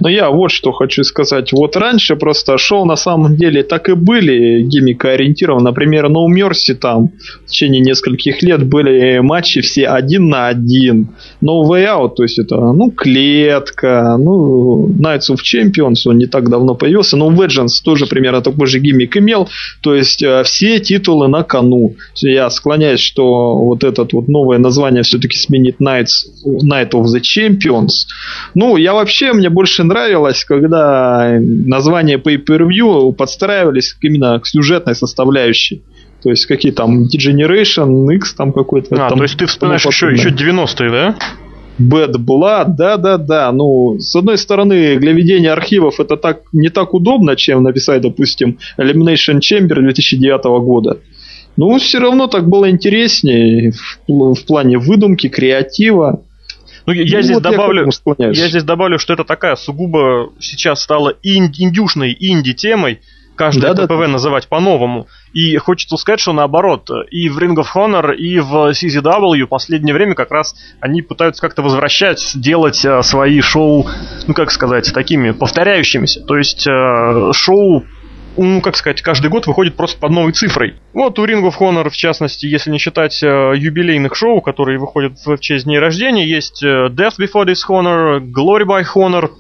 Но 0.00 0.08
я 0.08 0.30
вот 0.30 0.50
что 0.50 0.72
хочу 0.72 1.04
сказать. 1.04 1.52
Вот 1.52 1.76
раньше 1.76 2.16
просто 2.16 2.58
шоу 2.58 2.84
на 2.84 2.96
самом 2.96 3.36
деле 3.36 3.62
так 3.62 3.88
и 3.88 3.94
были 3.94 4.62
гиммика 4.62 5.10
ориентированы. 5.10 5.64
Например, 5.64 6.06
No 6.06 6.26
Mercy 6.28 6.74
там 6.74 7.10
в 7.44 7.50
течение 7.50 7.80
нескольких 7.80 8.42
лет 8.42 8.66
были 8.66 9.18
матчи 9.20 9.60
все 9.60 9.86
один 9.86 10.28
на 10.28 10.48
один. 10.48 11.08
No 11.42 11.62
Way 11.62 11.86
Out, 11.86 12.14
то 12.16 12.22
есть 12.22 12.38
это, 12.38 12.56
ну, 12.56 12.90
клетка, 12.90 14.16
ну, 14.18 14.88
Knights 14.88 15.30
of 15.32 15.38
Champions, 15.42 16.02
он 16.06 16.18
не 16.18 16.26
так 16.26 16.48
давно 16.50 16.74
появился. 16.74 17.16
No 17.16 17.28
Legends 17.28 17.82
тоже 17.84 18.06
примерно 18.06 18.40
такой 18.42 18.66
же 18.66 18.78
гиммик 18.78 19.16
имел. 19.16 19.48
То 19.82 19.94
есть 19.94 20.22
э, 20.22 20.42
все 20.44 20.78
титулы 20.80 21.28
на 21.28 21.42
кону. 21.42 21.96
Я 22.16 22.50
склоняюсь, 22.50 23.00
что 23.00 23.56
вот 23.56 23.84
этот 23.84 24.12
вот 24.12 24.28
новое 24.28 24.58
название 24.58 25.02
все-таки 25.02 25.36
сменит 25.36 25.80
Knights, 25.80 26.26
Night 26.44 26.90
of 26.90 27.04
the 27.04 27.20
Champions. 27.20 28.06
Ну, 28.54 28.76
я 28.76 28.94
вообще, 28.94 29.32
мне 29.32 29.50
больше 29.56 29.84
нравилось, 29.84 30.44
когда 30.44 31.38
названия 31.40 32.18
pay-per-view 32.18 33.14
подстраивались 33.14 33.96
именно 34.02 34.38
к 34.38 34.46
сюжетной 34.46 34.94
составляющей. 34.94 35.82
То 36.22 36.28
есть 36.28 36.44
какие 36.44 36.72
там 36.72 37.04
Degeneration, 37.04 38.14
X 38.16 38.34
там 38.34 38.52
какой-то. 38.52 38.94
А, 38.96 39.08
там, 39.08 39.16
то 39.16 39.24
есть 39.24 39.38
ты 39.38 39.46
вспоминаешь 39.46 39.86
еще, 39.86 40.12
еще 40.12 40.28
90-е, 40.28 40.90
да? 40.90 41.16
Bad 41.80 42.16
Blood, 42.18 42.74
да-да-да. 42.76 43.50
Ну, 43.52 43.96
с 43.98 44.14
одной 44.14 44.36
стороны, 44.36 44.98
для 44.98 45.12
ведения 45.12 45.52
архивов 45.52 46.00
это 46.00 46.18
так 46.18 46.42
не 46.52 46.68
так 46.68 46.92
удобно, 46.92 47.34
чем 47.34 47.62
написать, 47.62 48.02
допустим, 48.02 48.58
Elimination 48.78 49.40
Chamber 49.40 49.80
2009 49.80 50.44
года. 50.64 50.98
Но 51.56 51.78
все 51.78 51.98
равно 51.98 52.26
так 52.26 52.46
было 52.46 52.68
интереснее 52.68 53.72
в, 54.06 54.34
в 54.34 54.44
плане 54.44 54.76
выдумки, 54.76 55.28
креатива. 55.30 56.20
Ну, 56.86 56.92
я, 56.92 57.02
Ну, 57.02 57.22
здесь 57.22 57.34
вот 57.34 57.44
я 57.44 57.50
добавлю, 57.50 57.90
склоняюсь. 57.90 58.38
я 58.38 58.48
здесь 58.48 58.64
добавлю, 58.64 58.98
что 58.98 59.12
это 59.12 59.24
такая 59.24 59.56
сугубо 59.56 60.32
сейчас 60.38 60.82
стала 60.82 61.14
ин- 61.22 61.52
индюшной 61.56 62.16
инди-темой, 62.18 63.00
каждое 63.34 63.74
Да-да. 63.74 63.86
ППВ 63.86 64.08
называть 64.08 64.48
по-новому. 64.48 65.08
И 65.34 65.56
хочется 65.58 65.96
сказать, 65.98 66.20
что 66.20 66.32
наоборот, 66.32 66.88
и 67.10 67.28
в 67.28 67.38
Ring 67.38 67.56
of 67.56 67.66
Honor, 67.74 68.14
и 68.14 68.38
в 68.38 68.70
CZW 68.70 69.44
в 69.44 69.48
последнее 69.48 69.94
время 69.94 70.14
как 70.14 70.30
раз 70.30 70.54
они 70.80 71.02
пытаются 71.02 71.42
как-то 71.42 71.60
возвращать, 71.62 72.32
делать 72.34 72.82
э, 72.84 73.02
свои 73.02 73.40
шоу, 73.42 73.86
ну 74.26 74.32
как 74.32 74.50
сказать, 74.50 74.90
такими 74.94 75.32
повторяющимися. 75.32 76.22
То 76.24 76.36
есть 76.38 76.66
э, 76.66 77.32
шоу 77.34 77.84
ну, 78.36 78.60
как 78.60 78.76
сказать, 78.76 79.02
каждый 79.02 79.30
год 79.30 79.46
выходит 79.46 79.76
просто 79.76 79.98
под 79.98 80.10
новой 80.10 80.32
цифрой. 80.32 80.74
Вот 80.92 81.18
у 81.18 81.26
Ring 81.26 81.42
of 81.42 81.54
Honor, 81.58 81.90
в 81.90 81.96
частности, 81.96 82.46
если 82.46 82.70
не 82.70 82.78
считать 82.78 83.22
э, 83.22 83.52
юбилейных 83.56 84.14
шоу, 84.14 84.40
которые 84.40 84.78
выходят 84.78 85.18
в, 85.18 85.36
в 85.36 85.40
честь 85.40 85.64
дней 85.64 85.78
рождения, 85.78 86.26
есть 86.26 86.62
э, 86.62 86.88
Death 86.88 87.18
Before 87.18 87.46
Dishonor, 87.46 88.20
Glory 88.20 88.64
by 88.64 88.84
Honor, 88.94 89.30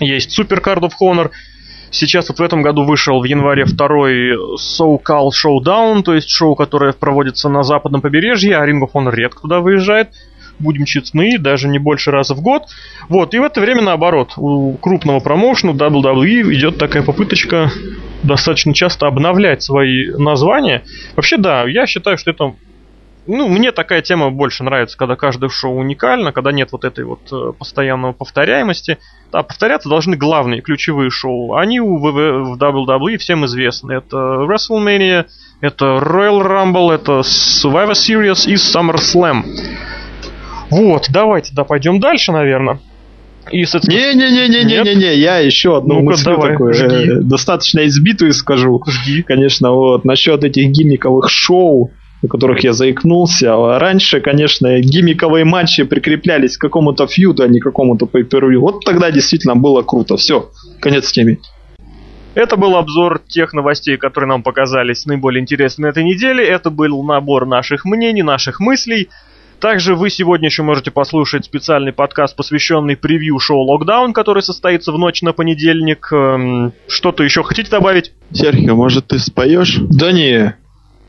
есть 0.00 0.38
Super 0.38 0.62
Card 0.62 0.80
of 0.80 0.92
Honor. 1.02 1.30
Сейчас 1.90 2.28
вот 2.28 2.38
в 2.38 2.42
этом 2.42 2.62
году 2.62 2.84
вышел 2.84 3.20
в 3.20 3.24
январе 3.24 3.64
второй 3.64 4.34
So 4.56 4.98
Called 5.02 5.30
Showdown, 5.32 6.02
то 6.02 6.14
есть 6.14 6.28
шоу, 6.28 6.54
которое 6.54 6.92
проводится 6.92 7.48
на 7.48 7.62
западном 7.62 8.02
побережье, 8.02 8.58
а 8.58 8.66
Ring 8.66 8.80
of 8.82 8.90
Honor 8.94 9.14
редко 9.14 9.42
туда 9.42 9.60
выезжает. 9.60 10.10
Будем 10.58 10.84
честны, 10.84 11.38
даже 11.38 11.68
не 11.68 11.78
больше 11.78 12.10
раза 12.10 12.34
в 12.34 12.40
год. 12.40 12.64
Вот, 13.08 13.34
и 13.34 13.38
в 13.38 13.42
это 13.42 13.60
время 13.60 13.82
наоборот, 13.82 14.32
у 14.36 14.74
крупного 14.74 15.20
промоушена 15.20 15.70
WWE 15.70 16.52
идет 16.54 16.78
такая 16.78 17.02
попыточка 17.02 17.70
достаточно 18.22 18.74
часто 18.74 19.06
обновлять 19.06 19.62
свои 19.62 20.08
названия. 20.16 20.82
Вообще, 21.16 21.36
да, 21.36 21.64
я 21.64 21.86
считаю, 21.86 22.18
что 22.18 22.30
это 22.30 22.54
ну, 23.28 23.46
мне 23.46 23.72
такая 23.72 24.00
тема 24.00 24.30
больше 24.30 24.64
нравится, 24.64 24.96
когда 24.96 25.14
каждое 25.14 25.50
шоу 25.50 25.76
уникально, 25.76 26.32
когда 26.32 26.50
нет 26.50 26.72
вот 26.72 26.84
этой 26.84 27.04
вот 27.04 27.20
э, 27.30 27.52
постоянного 27.52 28.12
повторяемости. 28.12 28.96
Да, 29.30 29.42
повторяться 29.42 29.90
должны 29.90 30.16
главные, 30.16 30.62
ключевые 30.62 31.10
шоу. 31.10 31.54
Они 31.54 31.78
у 31.78 31.98
в 31.98 32.56
WWE 32.56 33.18
всем 33.18 33.44
известны. 33.44 33.92
Это 33.92 34.16
WrestleMania, 34.16 35.26
это 35.60 35.84
Royal 35.98 36.40
Rumble, 36.40 36.90
это 36.90 37.20
Survivor 37.20 37.92
Series 37.92 38.48
и 38.50 38.54
SummerSlam. 38.54 39.44
Вот, 40.70 41.08
давайте, 41.10 41.52
да, 41.54 41.64
пойдем 41.64 42.00
дальше, 42.00 42.32
наверное. 42.32 42.80
И, 43.50 43.64
соответственно, 43.64 44.28
Не-не-не-не-не-не, 44.28 45.14
я 45.16 45.38
еще 45.38 45.78
одну 45.78 45.94
Ну-ка, 45.94 46.04
мысль 46.04 46.24
давай, 46.24 46.50
такую, 46.52 46.74
э, 46.74 47.20
достаточно 47.22 47.86
избитую 47.86 48.32
скажу. 48.32 48.82
жги. 48.86 49.22
Конечно, 49.22 49.72
вот, 49.72 50.04
насчет 50.04 50.44
этих 50.44 50.70
гиммиковых 50.70 51.30
шоу, 51.30 51.90
о 52.22 52.26
которых 52.26 52.62
я 52.64 52.72
заикнулся. 52.72 53.78
Раньше, 53.78 54.20
конечно, 54.20 54.78
гиммиковые 54.80 55.44
матчи 55.44 55.84
прикреплялись 55.84 56.56
к 56.58 56.60
какому-то 56.60 57.06
фьюду, 57.06 57.42
а 57.42 57.48
не 57.48 57.60
к 57.60 57.64
какому-то 57.64 58.06
pay 58.06 58.56
Вот 58.58 58.84
тогда 58.84 59.10
действительно 59.10 59.56
было 59.56 59.82
круто. 59.82 60.16
Все, 60.16 60.50
конец 60.80 61.10
теме. 61.10 61.38
Это 62.34 62.56
был 62.56 62.76
обзор 62.76 63.20
тех 63.26 63.52
новостей, 63.52 63.96
которые 63.96 64.28
нам 64.28 64.42
показались 64.42 65.06
наиболее 65.06 65.40
интересными 65.40 65.88
этой 65.88 66.04
неделе. 66.04 66.46
Это 66.46 66.70
был 66.70 67.02
набор 67.02 67.46
наших 67.46 67.84
мнений, 67.84 68.22
наших 68.22 68.60
мыслей. 68.60 69.08
Также 69.60 69.96
вы 69.96 70.08
сегодня 70.08 70.46
еще 70.46 70.62
можете 70.62 70.90
послушать 70.90 71.44
специальный 71.44 71.92
подкаст, 71.92 72.36
посвященный 72.36 72.96
превью 72.96 73.38
шоу 73.40 73.62
«Локдаун», 73.62 74.12
который 74.12 74.42
состоится 74.42 74.92
в 74.92 74.98
ночь 74.98 75.22
на 75.22 75.32
понедельник. 75.32 76.12
Эм, 76.12 76.72
Что-то 76.86 77.24
еще 77.24 77.42
хотите 77.42 77.68
добавить? 77.70 78.12
Серхио, 78.32 78.76
может 78.76 79.08
ты 79.08 79.18
споешь? 79.18 79.78
Да 79.90 80.12
не, 80.12 80.54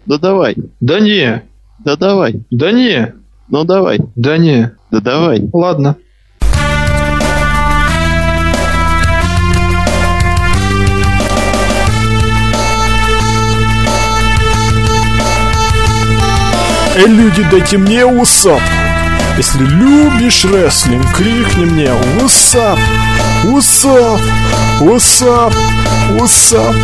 Да 0.08 0.18
давай, 0.18 0.56
да 0.80 1.00
не, 1.00 1.44
да 1.86 1.96
давай, 1.96 2.42
да 2.50 2.72
не, 2.72 3.14
ну 3.50 3.64
давай, 3.66 4.00
да 4.16 4.38
не. 4.38 4.72
да 4.90 5.00
давай. 5.00 5.42
Ладно. 5.54 5.98
Эй, 17.00 17.08
люди, 17.08 17.48
дайте 17.50 17.78
мне 17.78 18.06
усап. 18.06 18.60
Если 19.38 19.64
любишь 19.64 20.44
рестлинг, 20.44 21.16
крикни 21.16 21.64
мне 21.64 21.92
усап, 22.22 22.78
усап, 23.46 24.20
усап, 24.82 25.54
усап. 26.20 26.76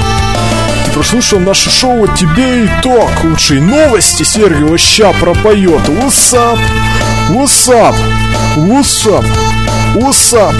Ты 0.86 0.92
прослушал 0.94 1.42
наше 1.42 1.70
шоу, 1.70 2.08
тебе 2.08 2.66
итог. 2.66 3.10
Лучшие 3.26 3.62
новости 3.62 4.24
Сергеева 4.24 4.78
ща 4.78 5.12
пропоет. 5.20 5.90
Усап, 5.90 6.60
усап, 7.34 7.96
усап, 8.56 9.26
усап. 9.96 10.56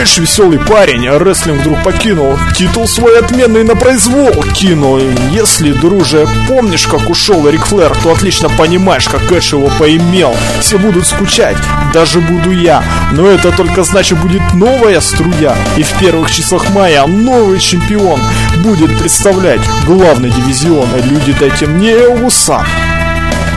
Эш, 0.00 0.18
веселый 0.18 0.60
парень, 0.60 1.08
а 1.08 1.18
рестлинг 1.18 1.60
вдруг 1.60 1.82
покинул. 1.82 2.38
Титул 2.54 2.86
свой 2.86 3.18
отменный 3.18 3.64
на 3.64 3.74
произвол 3.74 4.30
кинул. 4.54 5.00
Если, 5.32 5.72
друже, 5.72 6.28
помнишь, 6.46 6.86
как 6.86 7.10
ушел 7.10 7.48
Рик 7.48 7.66
Флэр 7.66 7.96
То 8.04 8.12
отлично 8.12 8.48
понимаешь, 8.48 9.08
как 9.08 9.32
Эш 9.32 9.54
его 9.54 9.68
поимел. 9.76 10.36
Все 10.60 10.78
будут 10.78 11.04
скучать, 11.04 11.56
даже 11.92 12.20
буду 12.20 12.52
я. 12.52 12.84
Но 13.10 13.26
это 13.26 13.50
только 13.50 13.82
значит 13.82 14.20
будет 14.20 14.54
новая 14.54 15.00
струя. 15.00 15.56
И 15.76 15.82
в 15.82 15.92
первых 15.98 16.30
числах 16.30 16.70
мая 16.70 17.04
новый 17.06 17.58
чемпион 17.58 18.20
Будет 18.58 18.96
представлять 19.00 19.60
главный 19.84 20.30
дивизион. 20.30 20.88
А 20.94 20.98
люди 20.98 21.34
дайте 21.40 21.66
мне 21.66 21.90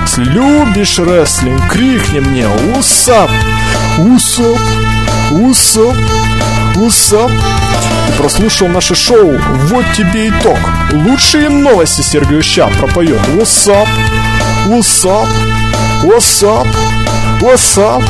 Если 0.08 0.24
любишь 0.24 0.98
рестлинг, 0.98 1.72
крикни 1.72 2.20
мне 2.20 2.48
усап 2.76 3.30
Усап 4.00 4.58
Усап, 5.32 5.96
усап 6.76 7.32
Ты 8.08 8.14
прослушал 8.18 8.68
наше 8.68 8.96
шоу, 8.96 9.38
вот 9.70 9.86
тебе 9.96 10.30
итог. 10.30 10.58
Лучшие 10.92 11.50
новости 11.50 12.02
Сергей 12.02 12.42
Ща 12.42 12.68
пропоет 12.68 13.20
Усап, 13.40 13.88
усап, 14.68 15.28
усап, 16.04 16.68
усап 17.42 18.04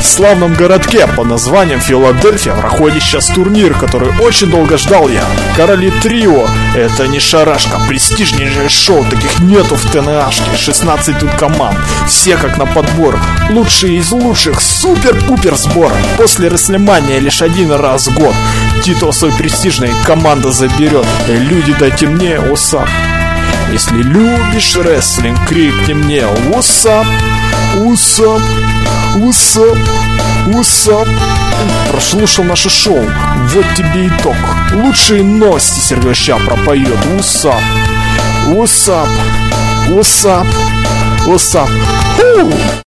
в 0.00 0.04
славном 0.04 0.54
городке 0.54 1.06
под 1.06 1.26
названием 1.26 1.80
Филадельфия 1.80 2.54
проходит 2.54 3.02
сейчас 3.02 3.26
турнир, 3.28 3.74
который 3.74 4.10
очень 4.20 4.48
долго 4.48 4.76
ждал 4.78 5.08
я. 5.08 5.24
Короли 5.56 5.90
Трио– 6.02 6.46
это 6.74 7.06
не 7.06 7.18
шарашка, 7.18 7.80
престижнейшее 7.88 8.68
шоу, 8.68 9.04
таких 9.04 9.40
нету 9.40 9.76
в 9.76 9.90
ТНАшке. 9.90 10.56
16 10.56 11.18
тут 11.18 11.30
команд, 11.32 11.78
все 12.06 12.36
как 12.36 12.56
на 12.58 12.66
подбор. 12.66 13.18
Лучшие 13.50 13.98
из 13.98 14.10
лучших, 14.12 14.60
супер-пупер 14.60 15.56
сбор. 15.56 15.92
После 16.16 16.48
Рестлимания 16.48 17.18
лишь 17.18 17.42
один 17.42 17.72
раз 17.72 18.08
в 18.08 18.18
год. 18.18 18.34
Титул 18.82 19.12
свой 19.12 19.32
престижный 19.32 19.90
команда 20.04 20.52
заберет. 20.52 21.06
Люди, 21.28 21.74
дайте 21.78 22.06
мне 22.06 22.40
wassup. 22.40 22.88
Если 23.72 24.00
любишь 24.02 24.76
рестлинг, 24.76 25.38
крикни 25.48 25.92
мне 25.92 26.24
«Wassup! 26.54 27.06
Wassup! 27.76 28.40
Wassup! 29.16 29.78
Wassup!» 30.46 31.08
Прослушал 31.90 32.44
наше 32.44 32.68
шоу, 32.68 33.00
вот 33.54 33.64
тебе 33.76 34.08
итог 34.08 34.36
Лучшие 34.72 35.22
новости 35.22 35.80
Сергей 35.80 36.14
Ща 36.14 36.38
пропоет 36.38 36.98
«Wassup! 37.18 37.62
Wassup! 38.48 39.08
Wassup! 39.88 40.46
Wassup!» 41.26 41.68
Ху! 42.16 42.82